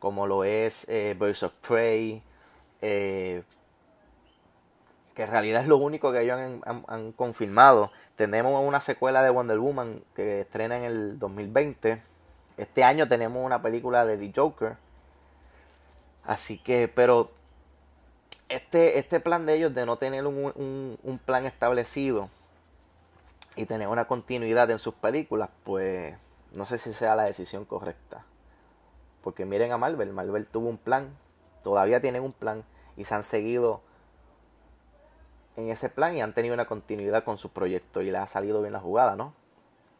como 0.00 0.26
lo 0.26 0.42
es 0.42 0.88
eh, 0.88 1.14
Birds 1.16 1.44
of 1.44 1.52
Prey, 1.60 2.20
eh, 2.80 3.44
que 5.16 5.22
en 5.22 5.30
realidad 5.30 5.62
es 5.62 5.66
lo 5.66 5.78
único 5.78 6.12
que 6.12 6.20
ellos 6.20 6.38
han, 6.66 7.12
confirmado. 7.12 7.90
Tenemos 8.16 8.62
una 8.62 8.82
secuela 8.82 9.22
de 9.22 9.30
Wonder 9.30 9.58
Woman 9.58 10.02
que 10.14 10.42
estrena 10.42 10.76
en 10.76 10.84
el 10.84 11.18
2020. 11.18 12.02
Este 12.58 12.84
año 12.84 13.08
tenemos 13.08 13.42
una 13.42 13.62
película 13.62 14.04
de 14.04 14.18
The 14.18 14.32
Joker. 14.38 14.76
Así 16.22 16.58
que, 16.58 16.88
pero 16.88 17.30
este, 18.50 18.98
este 18.98 19.18
plan 19.18 19.46
de 19.46 19.54
ellos 19.54 19.74
de 19.74 19.86
no 19.86 19.96
tener 19.96 20.26
un, 20.26 20.98
un 21.02 21.18
plan 21.18 21.46
establecido 21.46 22.28
y 23.56 23.64
tener 23.64 23.88
una 23.88 24.06
continuidad 24.06 24.70
en 24.70 24.78
sus 24.78 24.92
películas, 24.92 25.48
pues 25.64 26.14
no 26.52 26.66
sé 26.66 26.76
si 26.76 26.92
sea 26.92 27.16
la 27.16 27.24
decisión 27.24 27.64
correcta. 27.64 28.22
Porque 29.22 29.46
miren 29.46 29.72
a 29.72 29.78
Marvel, 29.78 30.12
Marvel 30.12 30.46
tuvo 30.46 30.68
un 30.68 30.76
plan, 30.76 31.08
todavía 31.62 32.02
tienen 32.02 32.22
un 32.22 32.34
plan 32.34 32.64
y 32.98 33.04
se 33.04 33.14
han 33.14 33.22
seguido 33.22 33.80
en 35.56 35.70
ese 35.70 35.88
plan 35.88 36.14
y 36.14 36.20
han 36.20 36.34
tenido 36.34 36.54
una 36.54 36.66
continuidad 36.66 37.24
con 37.24 37.38
su 37.38 37.50
proyecto 37.50 38.02
y 38.02 38.10
le 38.10 38.18
ha 38.18 38.26
salido 38.26 38.60
bien 38.60 38.72
la 38.72 38.80
jugada, 38.80 39.16
¿no? 39.16 39.32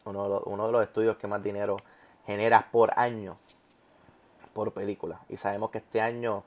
Uno 0.05 0.45
de 0.67 0.71
los, 0.71 0.83
estudios 0.83 1.17
que 1.17 1.27
más 1.27 1.43
dinero 1.43 1.77
genera 2.25 2.69
por 2.71 2.97
año 2.97 3.37
por 4.53 4.71
película. 4.71 5.19
Y 5.27 5.37
sabemos 5.37 5.69
que 5.71 5.79
este 5.79 5.99
año, 5.99 6.43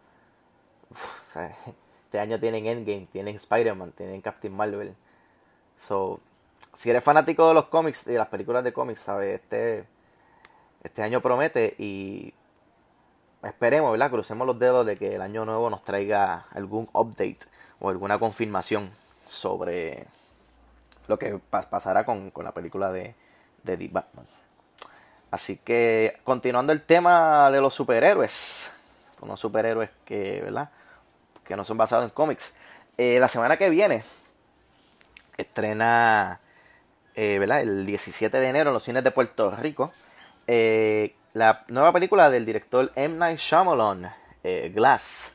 este 2.05 2.19
año 2.19 2.41
tienen 2.41 2.67
Endgame, 2.67 3.07
tienen 3.13 3.37
Spider-Man, 3.37 3.93
tienen 3.93 4.23
Captain 4.23 4.55
Marvel. 4.55 4.95
So, 5.77 6.21
si 6.73 6.89
eres 6.89 7.05
fanático 7.05 7.47
de 7.49 7.55
los 7.55 7.67
cómics 7.67 8.07
y 8.07 8.13
de 8.13 8.19
las 8.19 8.29
películas 8.29 8.65
de 8.65 8.73
cómics, 8.73 9.01
sabes, 9.01 9.41
este, 9.41 9.85
este 10.83 11.03
año 11.03 11.21
promete 11.21 11.75
y 11.79 12.33
esperemos, 13.43 13.91
¿verdad? 13.93 14.11
Crucemos 14.11 14.47
los 14.47 14.59
dedos 14.59 14.87
de 14.87 14.97
que 14.97 15.17
el 15.17 15.23
año 15.23 15.45
nuevo 15.45 15.69
nos 15.69 15.85
traiga 15.85 16.47
algún 16.53 16.89
update 16.93 17.41
o 17.81 17.89
alguna 17.89 18.19
confirmación 18.19 18.91
sobre 19.27 20.07
lo 21.09 21.19
que 21.19 21.39
pasará 21.51 22.05
con, 22.05 22.33
la 22.37 22.53
película 22.53 22.93
de, 22.93 23.15
de 23.65 23.89
Batman. 23.89 24.27
Así 25.31 25.57
que 25.57 26.19
continuando 26.25 26.73
el 26.73 26.83
tema 26.83 27.51
de 27.51 27.61
los 27.61 27.75
superhéroes, 27.75 28.73
unos 29.21 29.39
superhéroes 29.39 29.91
que, 30.05 30.41
¿verdad? 30.43 30.71
que 31.45 31.57
no 31.57 31.65
son 31.65 31.79
basados 31.79 32.05
en 32.05 32.11
cómics. 32.11 32.55
Eh, 32.97 33.19
la 33.19 33.29
semana 33.29 33.57
que 33.57 33.71
viene 33.71 34.05
estrena 35.37 36.41
eh, 37.15 37.39
¿verdad? 37.39 37.63
el 37.63 37.87
17 37.87 38.39
de 38.39 38.47
enero 38.47 38.71
en 38.71 38.75
los 38.75 38.83
cines 38.83 39.03
de 39.03 39.11
Puerto 39.11 39.51
Rico 39.57 39.93
eh, 40.47 41.15
la 41.33 41.65
nueva 41.69 41.93
película 41.93 42.29
del 42.29 42.45
director 42.45 42.93
M. 42.95 43.17
Night 43.17 43.39
Shyamalan, 43.39 44.13
Glass. 44.75 45.33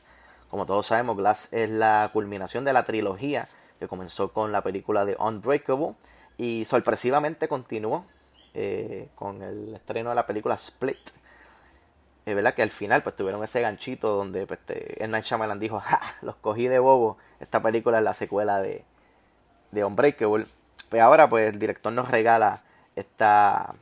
Como 0.56 0.64
todos 0.64 0.86
sabemos, 0.86 1.18
Glass 1.18 1.48
es 1.52 1.68
la 1.68 2.08
culminación 2.14 2.64
de 2.64 2.72
la 2.72 2.86
trilogía 2.86 3.46
que 3.78 3.88
comenzó 3.88 4.32
con 4.32 4.52
la 4.52 4.62
película 4.62 5.04
de 5.04 5.14
Unbreakable 5.18 5.92
y 6.38 6.64
sorpresivamente 6.64 7.46
continuó 7.46 8.06
eh, 8.54 9.10
con 9.16 9.42
el 9.42 9.74
estreno 9.74 10.08
de 10.08 10.16
la 10.16 10.26
película 10.26 10.54
Split. 10.54 11.10
Es 12.24 12.34
verdad 12.34 12.54
que 12.54 12.62
al 12.62 12.70
final 12.70 13.02
pues 13.02 13.14
tuvieron 13.14 13.44
ese 13.44 13.60
ganchito 13.60 14.16
donde 14.16 14.46
pues, 14.46 14.60
este, 14.66 15.06
dijo, 15.58 15.78
¡Ja! 15.84 16.00
los 16.22 16.36
cogí 16.36 16.68
de 16.68 16.78
bobo, 16.78 17.18
esta 17.38 17.60
película 17.60 17.98
es 17.98 18.04
la 18.04 18.14
secuela 18.14 18.58
de, 18.62 18.82
de 19.72 19.84
Unbreakable. 19.84 20.46
Pues 20.88 21.02
ahora 21.02 21.28
pues 21.28 21.52
el 21.52 21.58
director 21.58 21.92
nos 21.92 22.10
regala 22.10 22.62
esta 22.94 23.74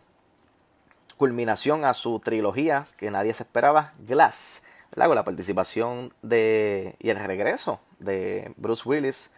culminación 1.19 1.85
a 1.85 1.95
su 1.95 2.19
trilogía 2.19 2.89
que 2.97 3.13
nadie 3.13 3.33
se 3.33 3.45
esperaba, 3.45 3.93
Glass 4.01 4.64
con 4.95 5.15
la 5.15 5.25
participación 5.25 6.13
de 6.23 6.95
y 7.01 7.11
el 7.11 7.19
regreso 7.19 7.81
de 7.99 8.53
Bruce 8.57 8.89
Willis, 8.89 9.31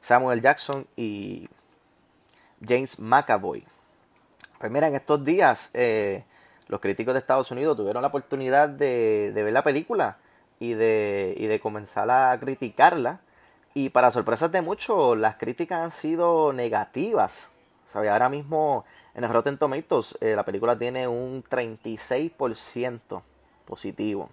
Samuel 0.00 0.40
Jackson 0.40 0.86
y 0.96 1.48
James 2.66 2.98
McAvoy. 2.98 3.64
Pues 4.58 4.72
mira, 4.72 4.88
en 4.88 4.94
estos 4.94 5.24
días 5.24 5.70
eh, 5.74 6.24
los 6.68 6.80
críticos 6.80 7.14
de 7.14 7.20
Estados 7.20 7.50
Unidos 7.50 7.76
tuvieron 7.76 8.02
la 8.02 8.08
oportunidad 8.08 8.68
de, 8.68 9.32
ver 9.34 9.52
la 9.52 9.62
película 9.62 10.16
y 10.58 10.72
de, 10.74 11.34
y 11.36 11.46
de 11.46 11.60
comenzar 11.60 12.10
a 12.10 12.38
criticarla. 12.38 13.20
Y 13.74 13.90
para 13.90 14.10
sorpresas 14.10 14.52
de 14.52 14.62
muchos, 14.62 15.16
las 15.18 15.36
críticas 15.36 15.80
han 15.80 15.90
sido 15.90 16.52
negativas. 16.52 17.50
Ahora 17.94 18.28
mismo 18.28 18.84
en 19.14 19.24
el 19.24 19.30
Rotten 19.30 19.58
Tomatoes 19.58 20.16
eh, 20.20 20.34
la 20.34 20.44
película 20.44 20.78
tiene 20.78 21.06
un 21.06 21.44
36% 21.44 23.22
positivo. 23.66 24.30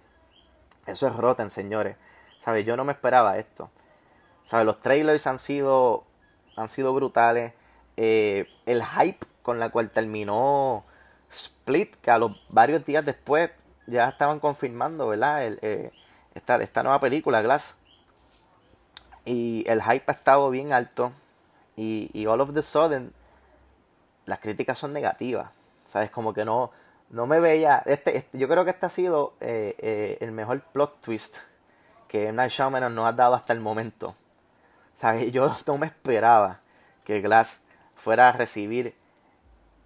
Eso 0.90 1.06
es 1.06 1.14
Rotten, 1.14 1.50
señores. 1.50 1.96
¿Sabes? 2.40 2.64
Yo 2.64 2.76
no 2.76 2.84
me 2.84 2.92
esperaba 2.92 3.38
esto. 3.38 3.70
¿Sabes? 4.46 4.66
Los 4.66 4.80
trailers 4.80 5.26
han 5.26 5.38
sido, 5.38 6.04
han 6.56 6.68
sido 6.68 6.92
brutales. 6.92 7.52
Eh, 7.96 8.48
el 8.66 8.84
hype 8.84 9.26
con 9.42 9.60
la 9.60 9.70
cual 9.70 9.90
terminó 9.90 10.84
Split, 11.30 11.96
que 11.96 12.10
a 12.10 12.18
los 12.18 12.32
varios 12.48 12.84
días 12.84 13.04
después 13.04 13.50
ya 13.86 14.08
estaban 14.08 14.40
confirmando, 14.40 15.08
¿verdad? 15.08 15.44
Eh, 15.44 15.92
esta, 16.34 16.56
esta 16.56 16.82
nueva 16.82 17.00
película, 17.00 17.40
Glass. 17.42 17.74
Y 19.24 19.64
el 19.68 19.82
hype 19.82 20.04
ha 20.06 20.12
estado 20.12 20.50
bien 20.50 20.72
alto. 20.72 21.12
Y, 21.76 22.10
y 22.12 22.26
all 22.26 22.40
of 22.40 22.52
the 22.52 22.62
sudden, 22.62 23.12
las 24.26 24.40
críticas 24.40 24.78
son 24.78 24.92
negativas. 24.92 25.50
¿Sabes? 25.84 26.10
Como 26.10 26.32
que 26.34 26.44
no, 26.44 26.70
no 27.10 27.26
me 27.26 27.40
veía. 27.40 27.82
Este, 27.86 28.16
este, 28.16 28.38
yo 28.38 28.48
creo 28.48 28.64
que 28.64 28.70
este 28.70 28.86
ha 28.86 28.90
sido 28.90 29.34
eh, 29.40 29.74
eh, 29.78 30.18
el 30.20 30.32
mejor 30.32 30.60
plot 30.60 31.00
twist 31.00 31.38
que 32.08 32.32
Night 32.32 32.50
Shyamalan 32.50 32.94
nos 32.94 33.06
ha 33.06 33.12
dado 33.12 33.34
hasta 33.34 33.52
el 33.52 33.60
momento. 33.60 34.14
¿sabes? 35.00 35.32
Yo 35.32 35.50
no 35.66 35.78
me 35.78 35.86
esperaba 35.86 36.60
que 37.04 37.20
Glass 37.20 37.62
fuera 37.96 38.28
a 38.28 38.32
recibir 38.32 38.94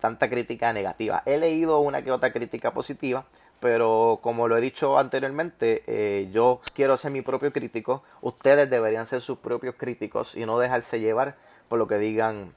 tanta 0.00 0.28
crítica 0.28 0.72
negativa. 0.72 1.22
He 1.24 1.38
leído 1.38 1.78
una 1.80 2.02
que 2.02 2.12
otra 2.12 2.32
crítica 2.32 2.74
positiva, 2.74 3.24
pero 3.60 4.18
como 4.22 4.48
lo 4.48 4.56
he 4.58 4.60
dicho 4.60 4.98
anteriormente, 4.98 5.82
eh, 5.86 6.28
yo 6.32 6.60
quiero 6.74 6.96
ser 6.96 7.12
mi 7.12 7.22
propio 7.22 7.52
crítico. 7.52 8.02
Ustedes 8.20 8.68
deberían 8.68 9.06
ser 9.06 9.20
sus 9.20 9.38
propios 9.38 9.76
críticos 9.76 10.34
y 10.34 10.44
no 10.44 10.58
dejarse 10.58 11.00
llevar 11.00 11.36
por 11.68 11.78
lo 11.78 11.86
que 11.86 11.98
digan 11.98 12.52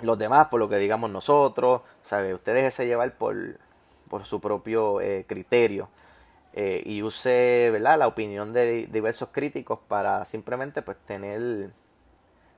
los 0.00 0.18
demás, 0.18 0.48
por 0.48 0.58
lo 0.58 0.68
que 0.68 0.76
digamos 0.78 1.10
nosotros. 1.10 1.82
¿sabe? 2.02 2.34
Usted 2.34 2.54
déjese 2.54 2.86
llevar 2.86 3.16
por, 3.16 3.36
por 4.08 4.24
su 4.24 4.40
propio 4.40 5.00
eh, 5.00 5.24
criterio. 5.26 5.88
Eh, 6.54 6.82
y 6.84 7.02
use 7.02 7.70
¿verdad? 7.70 7.98
la 7.98 8.08
opinión 8.08 8.52
de 8.52 8.88
diversos 8.90 9.28
críticos 9.30 9.78
para 9.86 10.24
simplemente 10.24 10.82
pues 10.82 10.96
tener, 11.06 11.70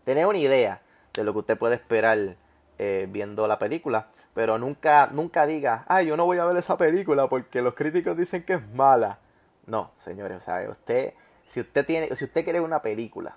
tener 0.05 0.27
una 0.27 0.39
idea 0.39 0.81
de 1.13 1.25
lo 1.25 1.33
que 1.33 1.39
usted 1.41 1.59
puede 1.59 1.75
esperar 1.75 2.37
eh, 2.79 3.07
viendo 3.11 3.47
la 3.47 3.59
película. 3.59 4.09
Pero 4.33 4.59
nunca, 4.59 5.09
nunca 5.13 5.45
diga, 5.45 5.85
ay, 5.89 6.07
yo 6.07 6.17
no 6.17 6.25
voy 6.25 6.39
a 6.39 6.45
ver 6.45 6.57
esa 6.57 6.79
película 6.79 7.29
porque 7.29 7.63
los 7.63 7.75
críticos 7.75 8.17
dicen 8.17 8.45
que 8.45 8.55
es 8.55 8.69
mala. 8.75 9.19
No, 9.67 9.93
señores, 9.99 10.39
o 10.39 10.41
sea, 10.41 10.69
usted, 10.71 11.15
si 11.45 11.61
usted 11.61 11.85
tiene, 11.85 12.15
si 12.17 12.25
usted 12.25 12.45
quiere 12.45 12.61
una 12.61 12.81
película, 12.81 13.37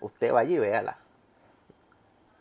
usted 0.00 0.32
vaya 0.32 0.54
y 0.54 0.58
véala. 0.58 0.98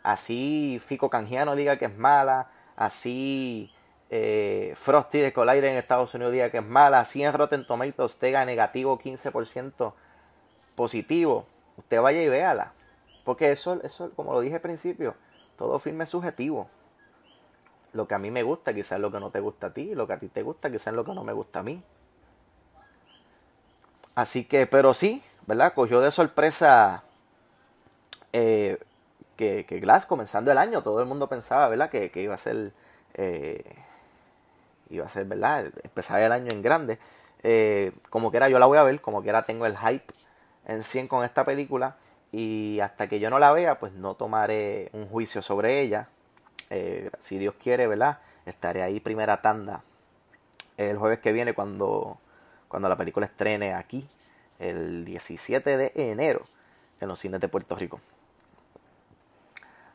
Así 0.03 0.79
Fico 0.85 1.09
Canjiano 1.09 1.55
diga 1.55 1.77
que 1.77 1.85
es 1.85 1.97
mala, 1.97 2.51
así 2.75 3.71
eh, 4.15 4.75
Frosty 4.75 5.21
de 5.21 5.33
Collider 5.33 5.65
en 5.65 5.77
Estados 5.77 6.13
Unidos 6.13 6.33
diga 6.33 6.51
que 6.51 6.59
es 6.59 6.63
mala, 6.63 6.99
así 6.99 7.23
en 7.23 7.33
Rotten 7.33 7.65
Tomatoes 7.65 8.17
tenga 8.17 8.45
negativo 8.45 8.99
15% 8.99 9.93
positivo, 10.75 11.47
usted 11.77 11.99
vaya 11.99 12.21
y 12.21 12.29
véala. 12.29 12.73
Porque 13.25 13.51
eso, 13.51 13.81
eso, 13.81 14.11
como 14.15 14.33
lo 14.33 14.41
dije 14.41 14.53
al 14.53 14.61
principio, 14.61 15.15
todo 15.57 15.79
filme 15.79 16.03
es 16.03 16.11
subjetivo. 16.11 16.69
Lo 17.93 18.07
que 18.07 18.13
a 18.13 18.19
mí 18.19 18.29
me 18.29 18.43
gusta, 18.43 18.71
quizás 18.75 18.99
lo 18.99 19.11
que 19.11 19.19
no 19.19 19.31
te 19.31 19.39
gusta 19.39 19.67
a 19.67 19.73
ti, 19.73 19.95
lo 19.95 20.05
que 20.05 20.13
a 20.13 20.19
ti 20.19 20.27
te 20.27 20.43
gusta, 20.43 20.69
quizás 20.69 20.93
lo 20.93 21.03
que 21.03 21.15
no 21.15 21.23
me 21.23 21.33
gusta 21.33 21.61
a 21.61 21.63
mí. 21.63 21.81
Así 24.13 24.45
que, 24.45 24.67
pero 24.67 24.93
sí, 24.93 25.23
¿verdad? 25.47 25.73
Cogió 25.73 26.01
de 26.01 26.11
sorpresa 26.11 27.01
eh, 28.31 28.77
que, 29.37 29.65
que, 29.65 29.79
Glass 29.79 30.05
comenzando 30.05 30.51
el 30.51 30.59
año, 30.59 30.83
todo 30.83 30.99
el 31.01 31.07
mundo 31.07 31.27
pensaba, 31.27 31.67
¿verdad? 31.67 31.89
Que, 31.89 32.11
que 32.11 32.21
iba 32.21 32.35
a 32.35 32.37
ser, 32.37 32.73
eh, 33.15 33.63
iba 34.95 35.05
a 35.05 35.09
ser, 35.09 35.25
¿verdad? 35.25 35.71
Empezar 35.83 36.21
el 36.21 36.31
año 36.31 36.51
en 36.51 36.61
grande. 36.61 36.99
Eh, 37.43 37.91
como 38.09 38.31
que 38.31 38.37
era, 38.37 38.49
yo 38.49 38.59
la 38.59 38.65
voy 38.65 38.77
a 38.77 38.83
ver, 38.83 39.01
como 39.01 39.21
que 39.21 39.29
era, 39.29 39.43
tengo 39.45 39.65
el 39.65 39.77
hype 39.77 40.13
en 40.65 40.83
100 40.83 41.07
con 41.07 41.25
esta 41.25 41.43
película 41.43 41.97
y 42.31 42.79
hasta 42.79 43.07
que 43.07 43.19
yo 43.19 43.29
no 43.29 43.39
la 43.39 43.51
vea, 43.51 43.79
pues 43.79 43.93
no 43.93 44.15
tomaré 44.15 44.89
un 44.93 45.07
juicio 45.07 45.41
sobre 45.41 45.81
ella. 45.81 46.07
Eh, 46.69 47.09
si 47.19 47.37
Dios 47.37 47.55
quiere, 47.61 47.87
¿verdad? 47.87 48.19
Estaré 48.45 48.81
ahí 48.81 48.99
primera 48.99 49.41
tanda 49.41 49.83
el 50.77 50.97
jueves 50.97 51.19
que 51.19 51.31
viene 51.31 51.53
cuando, 51.53 52.17
cuando 52.67 52.89
la 52.89 52.97
película 52.97 53.25
estrene 53.25 53.73
aquí, 53.73 54.07
el 54.59 55.05
17 55.05 55.77
de 55.77 55.91
enero, 55.95 56.43
en 56.99 57.07
los 57.07 57.19
cines 57.19 57.39
de 57.39 57.47
Puerto 57.47 57.75
Rico. 57.75 57.99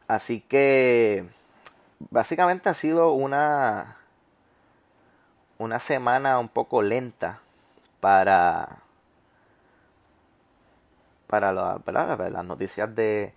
Así 0.07 0.41
que 0.41 1.27
básicamente 2.11 2.69
ha 2.69 2.75
sido 2.75 3.13
una, 3.13 3.98
una 5.59 5.79
semana 5.81 6.39
un 6.39 6.49
poco 6.49 6.83
lenta 6.83 7.41
para 8.01 8.79
para 11.27 11.53
las 11.53 12.45
noticias 12.45 12.95
de, 12.95 13.35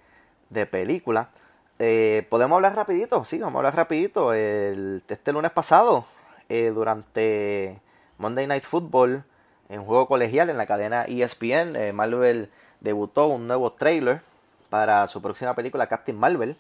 de 0.49 0.65
película. 0.65 1.29
Eh, 1.77 2.25
Podemos 2.29 2.55
hablar 2.55 2.75
rapidito, 2.75 3.25
sí, 3.25 3.38
vamos 3.38 3.55
a 3.55 3.57
hablar 3.60 3.75
rapidito. 3.75 4.34
El, 4.34 5.03
este 5.10 5.34
lunes 5.34 5.51
pasado, 5.51 6.05
eh, 6.47 6.71
durante 6.73 7.81
Monday 8.17 8.47
Night 8.47 8.63
Football, 8.63 9.25
en 9.67 9.84
juego 9.84 10.07
colegial 10.07 10.49
en 10.49 10.57
la 10.57 10.67
cadena 10.67 11.03
ESPN, 11.03 11.75
eh, 11.75 11.91
Marvel 11.91 12.49
debutó 12.79 13.27
un 13.27 13.47
nuevo 13.47 13.73
trailer 13.73 14.21
para 14.69 15.07
su 15.07 15.21
próxima 15.21 15.53
película 15.53 15.88
Captain 15.88 16.17
Marvel 16.17 16.55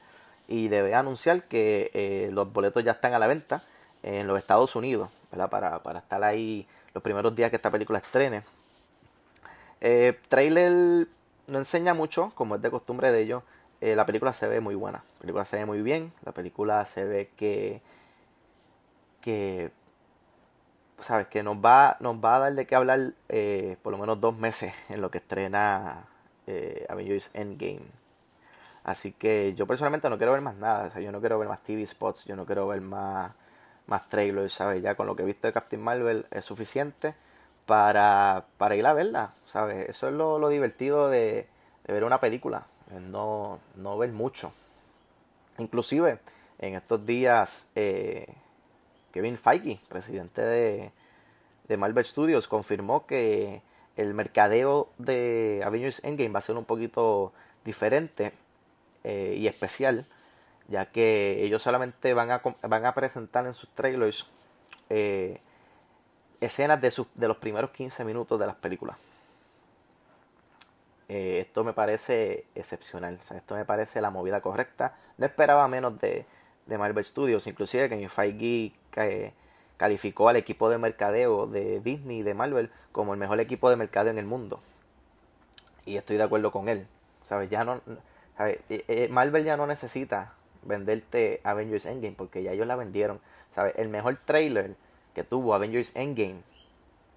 y 0.49 0.67
debe 0.67 0.95
anunciar 0.95 1.43
que 1.43 2.29
los 2.33 2.51
boletos 2.51 2.83
ya 2.83 2.91
están 2.91 3.13
a 3.13 3.19
la 3.19 3.27
venta 3.27 3.63
en 4.03 4.27
los 4.27 4.37
Estados 4.37 4.75
Unidos, 4.75 5.09
Para, 5.49 5.81
para 5.83 5.99
estar 5.99 6.23
ahí 6.23 6.67
los 6.93 7.03
primeros 7.03 7.35
días 7.35 7.49
que 7.49 7.55
esta 7.55 7.71
película 7.71 7.99
estrene. 7.99 8.43
trailer 10.29 11.07
no 11.47 11.59
enseña 11.59 11.93
mucho, 11.93 12.31
como 12.35 12.55
es 12.55 12.61
de 12.61 12.71
costumbre 12.71 13.11
de 13.11 13.21
ellos. 13.21 13.43
Eh, 13.81 13.95
la 13.95 14.05
película 14.05 14.31
se 14.31 14.47
ve 14.47 14.61
muy 14.61 14.75
buena. 14.75 15.03
La 15.15 15.21
película 15.21 15.45
se 15.45 15.57
ve 15.57 15.65
muy 15.65 15.81
bien. 15.81 16.13
La 16.23 16.31
película 16.31 16.85
se 16.85 17.03
ve 17.03 17.31
que. 17.35 17.81
que. 19.21 19.71
sabes, 20.99 21.27
que 21.27 21.43
nos 21.43 21.57
va, 21.57 21.97
nos 21.99 22.15
va 22.23 22.35
a 22.35 22.39
dar 22.39 22.53
de 22.53 22.65
qué 22.67 22.75
hablar 22.75 23.13
eh, 23.29 23.77
por 23.81 23.91
lo 23.91 23.97
menos 23.97 24.21
dos 24.21 24.37
meses 24.37 24.73
en 24.89 25.01
lo 25.01 25.11
que 25.11 25.17
estrena 25.17 26.05
eh, 26.47 26.85
Avengers 26.89 27.31
Endgame. 27.33 27.81
Así 28.83 29.11
que 29.11 29.53
yo 29.55 29.67
personalmente 29.67 30.09
no 30.09 30.17
quiero 30.17 30.33
ver 30.33 30.41
más 30.41 30.55
nada. 30.55 30.85
O 30.87 30.91
sea, 30.91 31.01
yo 31.01 31.11
no 31.11 31.19
quiero 31.19 31.39
ver 31.39 31.47
más 31.49 31.61
TV 31.61 31.85
spots. 31.85 32.25
Yo 32.25 32.35
no 32.35 32.45
quiero 32.45 32.67
ver 32.67 32.81
más, 32.81 33.31
más 33.91 34.09
trailers, 34.09 34.53
¿sabes? 34.53 34.81
Ya 34.81 34.95
con 34.95 35.05
lo 35.05 35.15
que 35.15 35.21
he 35.21 35.25
visto 35.25 35.47
de 35.47 35.53
Captain 35.53 35.81
Marvel 35.81 36.25
es 36.31 36.45
suficiente 36.45 37.13
para, 37.67 38.45
para 38.57 38.75
ir 38.75 38.87
a 38.87 38.93
verla, 38.93 39.33
¿sabes? 39.45 39.87
Eso 39.87 40.07
es 40.07 40.13
lo, 40.15 40.49
divertido 40.49 41.09
de, 41.09 41.47
ver 41.87 42.03
una 42.03 42.19
película, 42.19 42.65
no, 43.11 43.59
no 43.75 43.97
ver 43.97 44.11
mucho. 44.11 44.53
Inclusive, 45.59 46.19
en 46.57 46.75
estos 46.75 47.05
días, 47.05 47.67
eh, 47.75 48.25
Kevin 49.11 49.37
Feige, 49.37 49.79
presidente 49.89 50.41
de, 50.41 50.91
de 51.67 51.77
Marvel 51.77 52.05
Studios, 52.05 52.47
confirmó 52.47 53.05
que 53.05 53.61
el 53.97 54.13
mercadeo 54.13 54.89
de 54.97 55.61
Avengers 55.65 56.01
Endgame 56.03 56.29
va 56.29 56.39
a 56.39 56.43
ser 56.43 56.55
un 56.55 56.65
poquito 56.65 57.33
diferente 57.65 58.33
eh, 59.03 59.35
y 59.37 59.47
especial, 59.47 60.05
ya 60.71 60.85
que 60.87 61.43
ellos 61.43 61.61
solamente 61.61 62.13
van 62.13 62.31
a, 62.31 62.41
van 62.63 62.85
a 62.85 62.93
presentar 62.93 63.45
en 63.45 63.53
sus 63.53 63.69
trailers 63.69 64.25
eh, 64.89 65.39
escenas 66.39 66.81
de, 66.81 67.05
de 67.13 67.27
los 67.27 67.37
primeros 67.37 67.71
15 67.71 68.03
minutos 68.05 68.39
de 68.39 68.47
las 68.47 68.55
películas. 68.55 68.97
Eh, 71.09 71.41
esto 71.41 71.65
me 71.65 71.73
parece 71.73 72.45
excepcional, 72.55 73.15
esto 73.15 73.55
me 73.55 73.65
parece 73.65 73.99
la 73.99 74.09
movida 74.09 74.39
correcta. 74.39 74.95
No 75.17 75.25
esperaba 75.25 75.67
menos 75.67 75.99
de, 75.99 76.25
de 76.65 76.77
Marvel 76.77 77.03
Studios, 77.03 77.45
inclusive 77.47 77.89
que 77.89 78.09
Feige 78.09 78.73
eh, 78.95 79.33
calificó 79.75 80.29
al 80.29 80.37
equipo 80.37 80.69
de 80.69 80.77
mercadeo 80.77 81.47
de 81.47 81.81
Disney 81.81 82.19
y 82.19 82.23
de 82.23 82.33
Marvel 82.33 82.71
como 82.93 83.13
el 83.13 83.19
mejor 83.19 83.41
equipo 83.41 83.69
de 83.69 83.75
mercadeo 83.75 84.11
en 84.11 84.19
el 84.19 84.25
mundo. 84.25 84.61
Y 85.85 85.97
estoy 85.97 86.15
de 86.15 86.23
acuerdo 86.23 86.51
con 86.51 86.69
él. 86.69 86.87
¿Sabes? 87.25 87.49
Ya 87.49 87.65
no, 87.65 87.81
eh, 88.39 89.09
Marvel 89.11 89.43
ya 89.43 89.57
no 89.57 89.67
necesita 89.67 90.33
venderte 90.63 91.41
Avengers 91.43 91.85
Endgame 91.85 92.15
porque 92.15 92.43
ya 92.43 92.51
ellos 92.51 92.67
la 92.67 92.75
vendieron. 92.75 93.19
¿Sabes? 93.51 93.73
El 93.77 93.89
mejor 93.89 94.17
trailer 94.23 94.75
que 95.13 95.23
tuvo 95.23 95.53
Avengers 95.53 95.95
Endgame. 95.95 96.41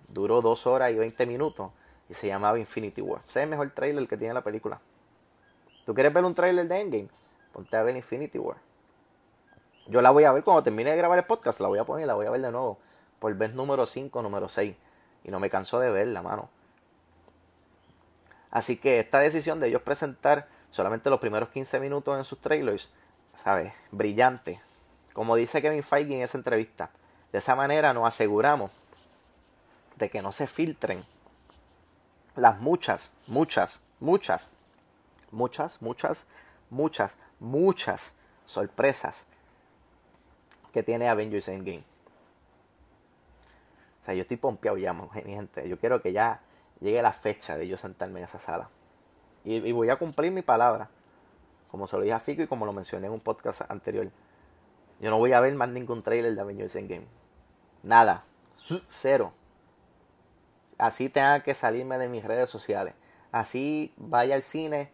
Duró 0.09 0.43
2 0.43 0.67
horas 0.67 0.93
y 0.93 0.97
20 0.97 1.27
minutos 1.27 1.71
y 2.09 2.15
se 2.15 2.27
llamaba 2.27 2.59
Infinity 2.59 3.01
War. 3.01 3.23
Ese 3.29 3.41
es 3.41 3.45
el 3.45 3.51
mejor 3.51 3.71
trailer 3.71 4.07
que 4.09 4.17
tiene 4.17 4.35
la 4.35 4.43
película. 4.43 4.81
¿Tú 5.85 5.95
quieres 5.95 6.13
ver 6.13 6.25
un 6.25 6.35
trailer 6.35 6.67
de 6.67 6.81
Endgame? 6.81 7.09
Ponte 7.53 7.77
a 7.77 7.83
ver 7.83 7.97
Infinity 7.97 8.39
War. 8.39 8.57
Yo 9.87 10.01
la 10.01 10.11
voy 10.11 10.25
a 10.25 10.33
ver 10.33 10.43
cuando 10.43 10.63
termine 10.63 10.91
de 10.91 10.97
grabar 10.97 11.19
el 11.19 11.25
podcast, 11.25 11.61
la 11.61 11.69
voy 11.69 11.79
a 11.79 11.85
poner 11.85 12.05
y 12.05 12.07
la 12.07 12.15
voy 12.15 12.27
a 12.27 12.31
ver 12.31 12.41
de 12.41 12.51
nuevo. 12.51 12.79
Por 13.19 13.35
vez 13.35 13.55
número 13.55 13.87
5, 13.87 14.23
número 14.23 14.49
6. 14.49 14.75
Y 15.25 15.31
no 15.31 15.41
me 15.41 15.51
canso 15.51 15.79
de 15.79 15.91
verla, 15.91 16.23
mano. 16.23 16.49
Así 18.51 18.77
que 18.77 19.01
esta 19.01 19.19
decisión 19.19 19.61
de 19.61 19.69
ellos 19.69 19.83
presentar 19.83 20.49
solamente 20.71 21.11
los 21.11 21.21
primeros 21.21 21.49
15 21.51 21.81
minutos 21.81 22.17
en 22.17 22.25
sus 22.25 22.39
trailers, 22.39 22.91
¿sabes? 23.37 23.73
Brillante. 23.91 24.61
Como 25.13 25.37
dice 25.37 25.63
Kevin 25.63 25.83
Feige 25.83 26.17
en 26.17 26.23
esa 26.23 26.39
entrevista. 26.39 26.91
De 27.33 27.39
esa 27.39 27.55
manera 27.55 27.93
nos 27.93 28.07
aseguramos 28.07 28.71
de 29.97 30.11
que 30.11 30.23
no 30.23 30.33
se 30.33 30.47
filtren 30.47 31.05
las 32.37 32.59
muchas, 32.61 33.13
muchas, 33.27 33.83
muchas, 34.01 34.51
muchas, 35.31 35.81
muchas, 35.81 36.27
muchas, 36.71 37.17
muchas 37.39 38.13
sorpresas 38.47 39.27
que 40.73 40.83
tiene 40.83 41.09
Avengers 41.09 41.49
Endgame. 41.49 41.85
O 44.03 44.05
sea, 44.05 44.15
yo 44.15 44.23
estoy 44.23 44.37
pompeado 44.37 44.77
ya, 44.77 44.93
mi 44.93 45.09
gente. 45.25 45.69
Yo 45.69 45.79
quiero 45.79 46.03
que 46.03 46.13
ya 46.13 46.41
llegue 46.81 47.01
la 47.01 47.13
fecha 47.13 47.57
de 47.57 47.67
yo 47.67 47.77
sentarme 47.77 48.19
en 48.19 48.25
esa 48.25 48.39
sala. 48.39 48.69
Y, 49.45 49.73
voy 49.73 49.91
a 49.91 49.97
cumplir 49.97 50.33
mi 50.33 50.43
palabra. 50.43 50.89
Como 51.75 51.89
se 51.89 51.97
lo 51.97 52.03
dije 52.03 52.15
a 52.15 52.21
Fico 52.21 52.41
y 52.41 52.47
como 52.47 52.67
lo 52.67 52.73
mencioné 52.73 53.09
en 53.09 53.13
un 53.13 53.19
podcast 53.19 53.63
anterior. 53.69 54.09
Yo 55.01 55.11
no 55.11 55.19
voy 55.19 55.33
a 55.33 55.41
ver 55.41 55.53
más 55.57 55.69
ningún 55.71 56.05
trailer 56.05 56.33
de 56.33 56.41
Avengers 56.41 56.77
Endgame. 56.77 57.09
Nada. 57.83 58.23
Cero. 58.87 59.33
Así 60.79 61.09
tenga 61.09 61.43
que 61.43 61.53
salirme 61.53 61.99
de 61.99 62.07
mis 62.07 62.25
redes 62.25 62.49
sociales. 62.49 62.95
Así 63.33 63.93
vaya 63.97 64.37
al 64.37 64.45
cine 64.45 64.93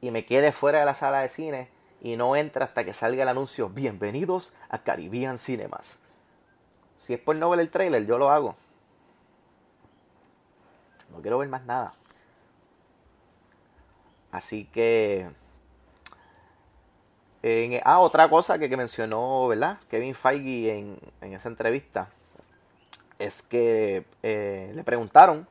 y 0.00 0.10
me 0.10 0.24
quede 0.24 0.52
fuera 0.52 0.78
de 0.78 0.86
la 0.86 0.94
sala 0.94 1.20
de 1.20 1.28
cine 1.28 1.68
y 2.00 2.16
no 2.16 2.34
entre 2.34 2.64
hasta 2.64 2.82
que 2.82 2.94
salga 2.94 3.22
el 3.22 3.28
anuncio 3.28 3.68
Bienvenidos 3.68 4.54
a 4.70 4.78
Caribbean 4.78 5.36
Cinemas. 5.36 5.98
Si 6.96 7.12
es 7.12 7.20
por 7.20 7.36
no 7.36 7.50
ver 7.50 7.60
el 7.60 7.68
trailer, 7.68 8.06
yo 8.06 8.16
lo 8.16 8.30
hago. 8.30 8.56
No 11.10 11.20
quiero 11.20 11.36
ver 11.36 11.50
más 11.50 11.66
nada. 11.66 11.92
Así 14.32 14.64
que... 14.64 15.30
Ah, 17.84 18.00
otra 18.00 18.28
cosa 18.28 18.58
que, 18.58 18.68
que, 18.68 18.76
mencionó, 18.76 19.46
¿verdad? 19.46 19.78
Kevin 19.88 20.14
Feige 20.14 20.76
en, 20.76 20.98
en 21.20 21.32
esa 21.32 21.48
entrevista 21.48 22.08
es 23.18 23.42
que 23.42 24.04
eh, 24.22 24.72
le 24.74 24.82
preguntaron 24.82 25.46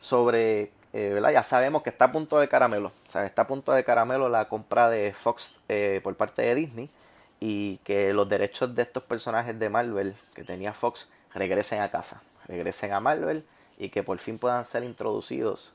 sobre, 0.00 0.72
eh, 0.92 1.10
¿verdad? 1.14 1.30
Ya 1.30 1.42
sabemos 1.42 1.82
que 1.82 1.90
está 1.90 2.06
a 2.06 2.12
punto 2.12 2.38
de 2.40 2.48
caramelo, 2.48 2.88
o 2.88 3.10
sea, 3.10 3.24
está 3.24 3.42
a 3.42 3.46
punto 3.46 3.72
de 3.72 3.84
caramelo 3.84 4.28
la 4.28 4.48
compra 4.48 4.90
de 4.90 5.12
Fox 5.12 5.60
eh, 5.68 6.00
por 6.02 6.16
parte 6.16 6.42
de 6.42 6.54
Disney 6.54 6.90
y 7.38 7.78
que 7.78 8.12
los 8.12 8.28
derechos 8.28 8.74
de 8.74 8.82
estos 8.82 9.04
personajes 9.04 9.58
de 9.58 9.68
Marvel 9.68 10.16
que 10.34 10.42
tenía 10.42 10.72
Fox 10.72 11.08
regresen 11.32 11.80
a 11.80 11.90
casa, 11.90 12.22
regresen 12.46 12.92
a 12.92 13.00
Marvel 13.00 13.44
y 13.78 13.90
que 13.90 14.02
por 14.02 14.18
fin 14.18 14.38
puedan 14.38 14.64
ser 14.64 14.84
introducidos 14.84 15.74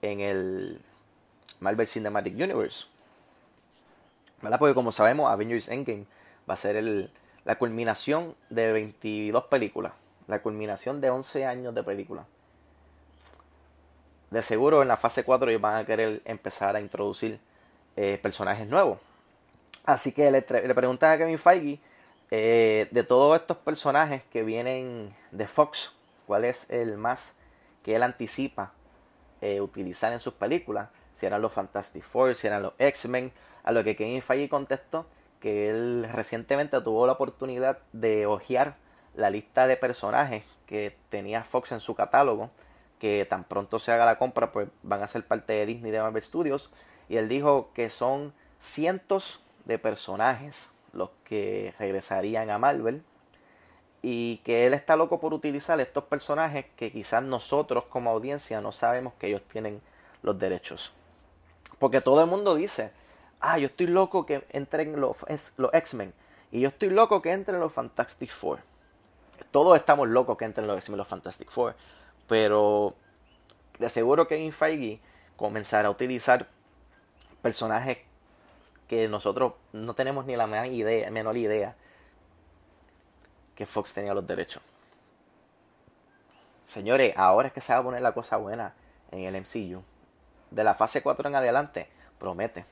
en 0.00 0.20
el 0.20 0.80
Marvel 1.60 1.86
Cinematic 1.86 2.34
Universe. 2.34 2.86
¿Verdad? 4.42 4.58
Porque 4.58 4.74
como 4.74 4.92
sabemos, 4.92 5.30
Avengers 5.30 5.68
Endgame 5.68 6.06
va 6.48 6.54
a 6.54 6.56
ser 6.56 7.10
la 7.44 7.58
culminación 7.58 8.34
de 8.50 8.72
22 8.72 9.44
películas, 9.44 9.92
la 10.26 10.42
culminación 10.42 11.00
de 11.00 11.10
11 11.10 11.46
años 11.46 11.74
de 11.74 11.82
película. 11.82 12.26
De 14.30 14.42
seguro 14.42 14.82
en 14.82 14.88
la 14.88 14.96
fase 14.96 15.24
4 15.24 15.50
ellos 15.50 15.62
van 15.62 15.76
a 15.76 15.86
querer 15.86 16.22
empezar 16.24 16.74
a 16.74 16.80
introducir 16.80 17.38
eh, 17.96 18.18
personajes 18.22 18.66
nuevos. 18.66 18.98
Así 19.84 20.12
que 20.12 20.30
le, 20.30 20.44
le 20.48 20.74
preguntan 20.74 21.12
a 21.12 21.18
Kevin 21.18 21.38
Feige 21.38 21.80
eh, 22.30 22.88
de 22.90 23.04
todos 23.04 23.38
estos 23.38 23.58
personajes 23.58 24.22
que 24.30 24.42
vienen 24.42 25.14
de 25.32 25.46
Fox, 25.46 25.92
¿cuál 26.26 26.46
es 26.46 26.68
el 26.70 26.96
más 26.96 27.36
que 27.84 27.94
él 27.94 28.02
anticipa 28.02 28.72
eh, 29.42 29.60
utilizar 29.60 30.12
en 30.14 30.20
sus 30.20 30.32
películas? 30.32 30.88
Si 31.12 31.26
eran 31.26 31.42
los 31.42 31.52
Fantastic 31.52 32.02
Four, 32.02 32.34
si 32.34 32.46
eran 32.46 32.62
los 32.62 32.72
X-Men. 32.78 33.32
A 33.64 33.72
lo 33.72 33.84
que 33.84 33.94
Kevin 33.94 34.22
Feige 34.22 34.48
contestó 34.48 35.06
que 35.38 35.68
él 35.68 36.08
recientemente 36.10 36.80
tuvo 36.80 37.06
la 37.06 37.12
oportunidad 37.12 37.80
de 37.92 38.26
hojear 38.26 38.76
la 39.14 39.28
lista 39.28 39.66
de 39.66 39.76
personajes 39.76 40.44
que 40.66 40.96
tenía 41.10 41.44
Fox 41.44 41.72
en 41.72 41.80
su 41.80 41.94
catálogo, 41.94 42.50
que 42.98 43.26
tan 43.28 43.44
pronto 43.44 43.78
se 43.78 43.92
haga 43.92 44.06
la 44.06 44.18
compra, 44.18 44.52
pues 44.52 44.68
van 44.82 45.02
a 45.02 45.08
ser 45.08 45.26
parte 45.26 45.52
de 45.52 45.66
Disney 45.66 45.90
de 45.90 46.00
Marvel 46.00 46.22
Studios. 46.22 46.70
Y 47.08 47.16
él 47.16 47.28
dijo 47.28 47.72
que 47.74 47.90
son 47.90 48.32
cientos 48.58 49.42
de 49.64 49.78
personajes 49.78 50.70
los 50.92 51.10
que 51.24 51.74
regresarían 51.78 52.48
a 52.50 52.58
Marvel 52.58 53.02
y 54.02 54.38
que 54.38 54.66
él 54.66 54.74
está 54.74 54.96
loco 54.96 55.20
por 55.20 55.32
utilizar 55.32 55.80
estos 55.80 56.04
personajes 56.04 56.66
que 56.76 56.90
quizás 56.90 57.22
nosotros 57.22 57.84
como 57.84 58.10
audiencia 58.10 58.60
no 58.60 58.72
sabemos 58.72 59.14
que 59.18 59.28
ellos 59.28 59.42
tienen 59.42 59.80
los 60.22 60.38
derechos. 60.38 60.92
Porque 61.78 62.00
todo 62.00 62.20
el 62.20 62.26
mundo 62.26 62.56
dice, 62.56 62.90
ah, 63.40 63.58
yo 63.58 63.66
estoy 63.66 63.86
loco 63.86 64.26
que 64.26 64.44
entren 64.50 65.00
los, 65.00 65.18
los 65.56 65.72
X-Men 65.72 66.12
y 66.50 66.60
yo 66.60 66.68
estoy 66.68 66.90
loco 66.90 67.22
que 67.22 67.32
entren 67.32 67.60
los 67.60 67.72
Fantastic 67.72 68.32
Four. 68.32 68.58
Todos 69.52 69.76
estamos 69.76 70.08
locos 70.08 70.36
que 70.36 70.44
entren 70.44 70.66
los 70.66 70.76
X-Men 70.76 70.98
los 70.98 71.08
Fantastic 71.08 71.50
Four, 71.50 71.76
pero 72.26 72.94
de 73.78 73.88
seguro 73.88 74.26
que 74.26 74.36
en 74.36 74.52
Feige 74.52 75.00
comenzará 75.36 75.88
a 75.88 75.90
utilizar 75.92 76.48
personajes 77.40 77.98
que 78.88 79.08
nosotros 79.08 79.54
no 79.72 79.94
tenemos 79.94 80.26
ni 80.26 80.34
la 80.34 80.46
menor 80.46 80.66
idea, 80.66 81.10
menor 81.10 81.36
idea 81.36 81.76
que 83.54 83.66
Fox 83.66 83.92
tenía 83.94 84.14
los 84.14 84.26
derechos. 84.26 84.62
Señores, 86.64 87.12
ahora 87.16 87.48
es 87.48 87.54
que 87.54 87.60
se 87.60 87.72
va 87.72 87.80
a 87.80 87.82
poner 87.82 88.02
la 88.02 88.12
cosa 88.12 88.36
buena 88.36 88.74
en 89.10 89.20
el 89.20 89.40
MCU. 89.40 89.82
De 90.50 90.64
la 90.64 90.74
fase 90.74 91.02
4 91.02 91.28
en 91.28 91.36
adelante, 91.36 91.88
promete. 92.18 92.64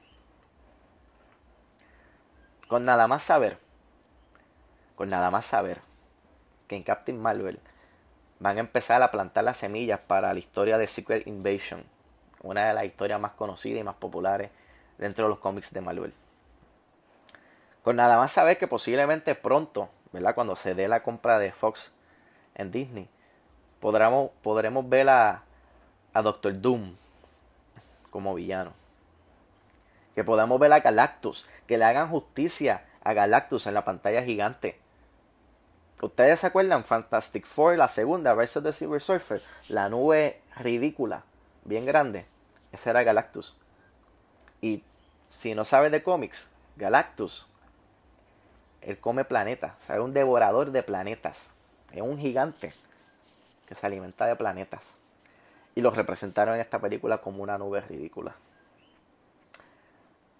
Con 2.68 2.84
nada 2.84 3.08
más 3.08 3.22
saber, 3.22 3.58
con 4.94 5.08
nada 5.08 5.30
más 5.30 5.44
saber 5.44 5.80
que 6.68 6.76
en 6.76 6.82
Captain 6.82 7.20
Marvel 7.20 7.58
van 8.38 8.56
a 8.56 8.60
empezar 8.60 9.02
a 9.02 9.10
plantar 9.10 9.44
las 9.44 9.56
semillas 9.56 10.00
para 10.00 10.32
la 10.32 10.38
historia 10.38 10.78
de 10.78 10.86
Secret 10.86 11.26
Invasion, 11.26 11.84
una 12.42 12.68
de 12.68 12.74
las 12.74 12.84
historias 12.84 13.20
más 13.20 13.32
conocidas 13.32 13.80
y 13.80 13.84
más 13.84 13.96
populares 13.96 14.50
dentro 14.98 15.24
de 15.24 15.30
los 15.30 15.38
cómics 15.40 15.72
de 15.72 15.80
Marvel. 15.80 16.14
Con 17.82 17.96
nada 17.96 18.18
más 18.18 18.32
saber 18.32 18.56
que 18.56 18.68
posiblemente 18.68 19.34
pronto, 19.34 19.90
¿verdad? 20.12 20.34
Cuando 20.34 20.56
se 20.56 20.74
dé 20.74 20.88
la 20.88 21.02
compra 21.02 21.38
de 21.38 21.52
Fox 21.52 21.92
en 22.54 22.70
Disney, 22.70 23.08
podremos, 23.80 24.30
podremos 24.42 24.88
ver 24.88 25.08
a, 25.08 25.44
Doctor 26.14 26.60
Doom 26.60 26.96
como 28.10 28.34
villano. 28.34 28.72
Que 30.14 30.24
podamos 30.24 30.58
ver 30.58 30.72
a 30.72 30.80
Galactus, 30.80 31.46
que 31.66 31.78
le 31.78 31.84
hagan 31.84 32.08
justicia 32.08 32.84
a 33.02 33.12
Galactus 33.12 33.66
en 33.66 33.74
la 33.74 33.84
pantalla 33.84 34.22
gigante. 34.22 34.78
¿Ustedes 36.02 36.40
se 36.40 36.46
acuerdan? 36.46 36.84
Fantastic 36.84 37.46
Four, 37.46 37.76
la 37.76 37.88
segunda, 37.88 38.34
versus 38.34 38.62
the 38.62 38.72
Silver 38.72 39.00
Surfer, 39.00 39.42
la 39.68 39.88
nube 39.88 40.40
ridícula, 40.56 41.24
bien 41.64 41.84
grande. 41.84 42.26
Ese 42.72 42.90
era 42.90 43.02
Galactus. 43.02 43.54
Y 44.60 44.82
si 45.26 45.54
no 45.54 45.64
sabes 45.64 45.92
de 45.92 46.02
cómics, 46.02 46.50
Galactus, 46.76 47.49
él 48.82 48.98
come 48.98 49.24
planetas, 49.24 49.72
o 49.80 49.84
sea, 49.84 49.96
es 49.96 50.02
un 50.02 50.12
devorador 50.12 50.70
de 50.70 50.82
planetas, 50.82 51.54
es 51.92 52.00
un 52.00 52.18
gigante 52.18 52.72
que 53.66 53.74
se 53.74 53.86
alimenta 53.86 54.26
de 54.26 54.36
planetas. 54.36 55.00
Y 55.74 55.82
lo 55.82 55.90
representaron 55.90 56.56
en 56.56 56.60
esta 56.60 56.80
película 56.80 57.18
como 57.18 57.42
una 57.42 57.56
nube 57.56 57.80
ridícula. 57.82 58.34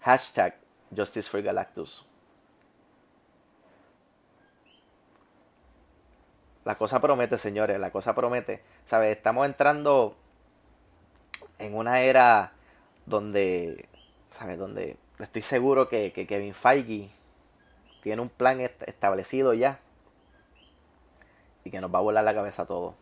Hashtag 0.01 0.57
Justice 0.95 1.29
for 1.29 1.41
Galactus. 1.41 2.05
La 6.65 6.75
cosa 6.75 6.99
promete, 6.99 7.37
señores, 7.37 7.79
la 7.79 7.91
cosa 7.91 8.13
promete. 8.13 8.61
¿Sabes? 8.85 9.15
Estamos 9.15 9.45
entrando 9.45 10.17
en 11.59 11.75
una 11.75 12.01
era 12.01 12.51
donde 13.05 13.87
¿sabes? 14.31 14.57
Donde 14.57 14.97
estoy 15.19 15.41
seguro 15.43 15.87
que 15.87 16.11
Kevin 16.11 16.53
Feige 16.53 17.09
tiene 18.01 18.21
un 18.21 18.29
plan 18.29 18.59
establecido 18.59 19.53
ya 19.53 19.79
y 21.63 21.71
que 21.71 21.81
nos 21.81 21.93
va 21.93 21.99
a 21.99 22.01
volar 22.01 22.23
la 22.23 22.33
cabeza 22.33 22.63
a 22.63 22.65
todos. 22.65 22.95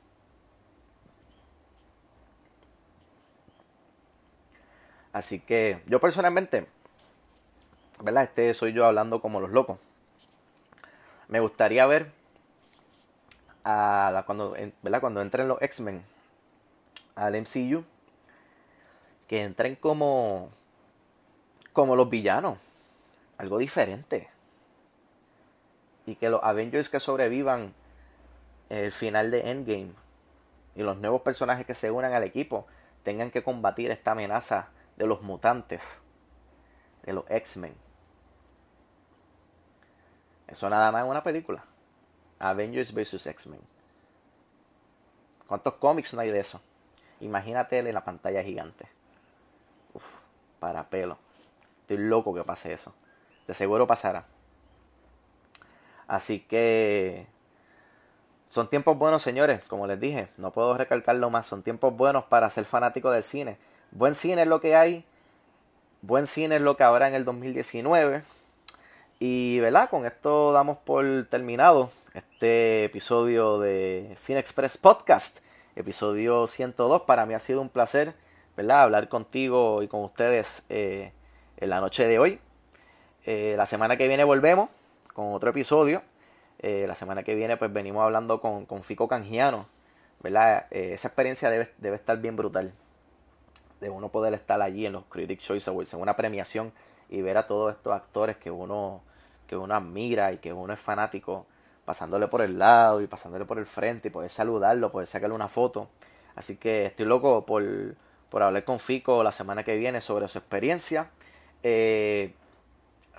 Así 5.12 5.40
que 5.40 5.82
yo 5.88 6.00
personalmente, 6.00 6.68
¿verdad? 8.00 8.24
Este 8.24 8.54
soy 8.54 8.74
yo 8.74 8.86
hablando 8.86 9.22
como 9.22 9.40
los 9.40 9.50
locos. 9.50 9.82
Me 11.28 11.40
gustaría 11.40 11.86
ver 11.86 12.12
a 13.64 14.12
la, 14.14 14.24
cuando, 14.24 14.56
¿verdad? 14.82 15.02
cuando 15.02 15.22
entren 15.22 15.48
los 15.48 15.62
X-Men 15.62 16.04
al 17.16 17.36
MCU, 17.36 17.84
que 19.28 19.44
entren 19.44 19.76
como 19.76 20.50
como 21.74 21.96
los 21.96 22.10
villanos. 22.10 22.58
Algo 23.38 23.58
diferente. 23.58 24.30
Y 26.10 26.16
que 26.16 26.32
los 26.32 26.42
Avengers 26.42 26.90
que 26.90 27.00
sobrevivan 27.00 27.76
el 28.70 28.92
final 28.92 29.30
de 29.30 29.52
Endgame 29.52 29.94
y 30.74 30.82
los 30.82 30.98
nuevos 30.98 31.22
personajes 31.22 31.68
que 31.68 31.76
se 31.76 31.92
unan 31.92 32.14
al 32.14 32.24
equipo 32.24 32.66
tengan 33.04 33.30
que 33.30 33.44
combatir 33.44 33.92
esta 33.92 34.14
amenaza 34.14 34.70
de 34.98 35.06
los 35.06 35.22
mutantes, 35.22 36.02
de 37.04 37.14
los 37.14 37.30
X-Men. 37.30 37.76
Eso 40.48 40.68
nada 40.68 40.92
más 40.92 41.04
es 41.04 41.12
una 41.12 41.22
película. 41.22 41.64
Avengers 42.40 42.92
vs. 42.92 43.28
X-Men. 43.28 43.62
¿Cuántos 45.46 45.76
cómics 45.76 46.16
no 46.16 46.22
hay 46.22 46.32
de 46.32 46.40
eso? 46.40 46.60
Imagínate 47.20 47.78
en 47.78 47.94
la 47.94 48.04
pantalla 48.04 48.42
gigante. 48.42 48.88
Uf, 49.94 50.22
para 50.60 50.90
pelo. 50.90 51.20
Estoy 51.82 51.98
loco 51.98 52.34
que 52.34 52.44
pase 52.44 52.74
eso. 52.74 52.96
De 53.46 53.54
seguro 53.54 53.86
pasará. 53.86 54.26
Así 56.10 56.40
que 56.40 57.28
son 58.48 58.68
tiempos 58.68 58.98
buenos, 58.98 59.22
señores. 59.22 59.64
Como 59.66 59.86
les 59.86 60.00
dije, 60.00 60.28
no 60.38 60.52
puedo 60.52 60.76
recalcarlo 60.76 61.30
más. 61.30 61.46
Son 61.46 61.62
tiempos 61.62 61.96
buenos 61.96 62.24
para 62.24 62.50
ser 62.50 62.66
fanático 62.66 63.12
del 63.12 63.22
cine. 63.22 63.60
Buen 63.92 64.16
cine 64.16 64.42
es 64.42 64.48
lo 64.48 64.60
que 64.60 64.76
hay. 64.76 65.06
Buen 66.02 66.26
cine 66.26 66.56
es 66.56 66.62
lo 66.64 66.76
que 66.76 66.84
habrá 66.84 67.08
en 67.08 67.14
el 67.14 67.26
2019. 67.26 68.24
Y, 69.20 69.60
¿verdad? 69.60 69.88
Con 69.92 70.08
esto 70.08 70.52
damos 70.52 70.80
por 70.80 71.28
terminado 71.30 71.92
este 72.16 72.86
episodio 72.86 73.60
de 73.60 74.12
Cine 74.18 74.40
Express 74.40 74.80
Podcast. 74.80 75.42
Episodio 75.76 76.48
102. 76.48 77.04
Para 77.04 77.28
mí 77.28 77.36
ha 77.36 77.40
sido 77.40 77.62
un 77.62 77.70
placer, 77.70 78.16
¿verdad? 78.58 78.82
Hablar 78.82 79.10
contigo 79.10 79.84
y 79.84 79.88
con 79.88 80.04
ustedes. 80.04 80.64
Eh, 80.70 81.12
en 81.58 81.70
la 81.70 81.82
noche 81.82 82.08
de 82.08 82.18
hoy. 82.18 82.40
Eh, 83.26 83.54
la 83.58 83.68
semana 83.68 83.96
que 83.96 84.08
viene 84.08 84.24
volvemos 84.24 84.70
con 85.20 85.34
otro 85.34 85.50
episodio. 85.50 86.02
Eh, 86.60 86.86
la 86.88 86.96
semana 86.96 87.24
que 87.24 87.36
viene 87.36 87.58
pues 87.58 87.74
venimos 87.74 88.06
hablando 88.06 88.40
con, 88.40 88.66
con 88.66 88.84
Fico 88.84 89.10
Canjiano. 89.10 89.68
¿verdad? 90.24 90.68
Eh, 90.72 90.94
esa 90.94 91.10
experiencia 91.10 91.50
debe, 91.50 91.70
debe 91.78 91.98
estar 91.98 92.18
bien 92.20 92.38
brutal. 92.38 92.72
De 93.82 93.90
uno 93.90 94.08
poder 94.08 94.34
estar 94.34 94.62
allí 94.62 94.86
en 94.86 94.94
los 94.94 95.04
Critics 95.10 95.44
Choice 95.44 95.70
Awards, 95.70 95.94
en 95.94 96.00
una 96.00 96.16
premiación 96.16 96.72
y 97.10 97.22
ver 97.22 97.38
a 97.38 97.48
todos 97.48 97.74
estos 97.74 97.92
actores 97.92 98.38
que 98.38 98.50
uno, 98.50 99.02
que 99.46 99.58
uno 99.58 99.76
admira 99.76 100.32
y 100.32 100.38
que 100.38 100.54
uno 100.54 100.72
es 100.72 100.80
fanático, 100.80 101.46
pasándole 101.84 102.30
por 102.30 102.42
el 102.42 102.58
lado 102.58 103.02
y 103.02 103.08
pasándole 103.08 103.44
por 103.44 103.60
el 103.60 103.66
frente 103.66 104.08
y 104.08 104.12
poder 104.12 104.30
saludarlo, 104.30 104.90
poder 104.90 105.08
sacarle 105.08 105.36
una 105.36 105.50
foto. 105.50 105.90
Así 106.36 106.56
que 106.56 106.86
estoy 106.86 107.06
loco 107.06 107.46
por, 107.46 107.62
por 108.30 108.42
hablar 108.42 108.64
con 108.64 108.80
Fico 108.80 109.22
la 109.22 109.34
semana 109.34 109.66
que 109.66 109.76
viene 109.76 110.00
sobre 110.00 110.30
su 110.30 110.38
experiencia. 110.38 111.10
Eh, 111.62 112.34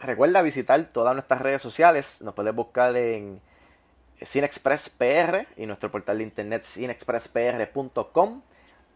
recuerda 0.02 0.42
visitar 0.42 0.88
todas 0.88 1.14
nuestras 1.14 1.40
redes 1.42 1.62
sociales. 1.62 2.20
Nos 2.22 2.34
puedes 2.34 2.54
buscar 2.54 2.96
en 2.96 3.40
CineExpress 4.24 4.90
PR 4.90 5.46
y 5.56 5.66
nuestro 5.66 5.90
portal 5.90 6.18
de 6.18 6.24
internet 6.24 6.64
cinexpresspr.com. 6.64 8.42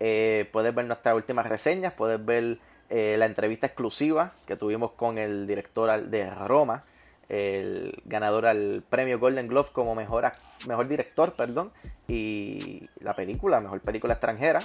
Eh, 0.01 0.49
puedes 0.53 0.75
ver 0.75 0.85
nuestras 0.87 1.15
últimas 1.15 1.47
reseñas, 1.47 1.93
puedes 1.93 2.25
ver 2.25 2.59
eh, 2.91 3.17
la 3.19 3.27
entrevista 3.27 3.67
exclusiva 3.67 4.33
que 4.47 4.57
tuvimos 4.57 4.93
con 4.93 5.19
el 5.19 5.47
director 5.47 6.03
de 6.03 6.31
Roma, 6.31 6.85
el 7.29 8.03
ganador 8.05 8.47
al 8.47 8.83
premio 8.89 9.19
Golden 9.19 9.49
Glove 9.49 9.71
como 9.73 9.95
mejor, 9.95 10.31
mejor 10.67 10.89
director, 10.89 11.33
perdón, 11.33 11.73
y 12.09 12.83
la 13.01 13.15
película, 13.15 13.61
mejor 13.61 13.81
película 13.81 14.15
extranjera, 14.15 14.61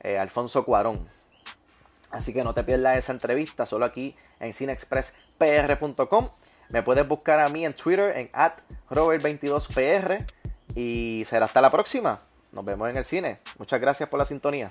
eh, 0.00 0.18
Alfonso 0.18 0.64
Cuarón. 0.64 1.06
Así 2.10 2.32
que 2.32 2.42
no 2.42 2.54
te 2.54 2.64
pierdas 2.64 2.98
esa 2.98 3.12
entrevista 3.12 3.66
solo 3.66 3.84
aquí 3.84 4.16
en 4.40 4.52
cinexpresspr.com. 4.52 6.30
Me 6.70 6.82
puedes 6.82 7.06
buscar 7.06 7.40
a 7.40 7.48
mí 7.48 7.64
en 7.64 7.72
Twitter 7.72 8.16
en 8.16 8.30
at 8.32 8.58
Robert22PR 8.90 10.24
y 10.74 11.24
será 11.26 11.46
hasta 11.46 11.60
la 11.60 11.70
próxima. 11.70 12.18
Nos 12.52 12.64
vemos 12.64 12.90
en 12.90 12.96
el 12.96 13.04
cine. 13.04 13.40
Muchas 13.58 13.80
gracias 13.80 14.08
por 14.08 14.18
la 14.18 14.24
sintonía. 14.24 14.68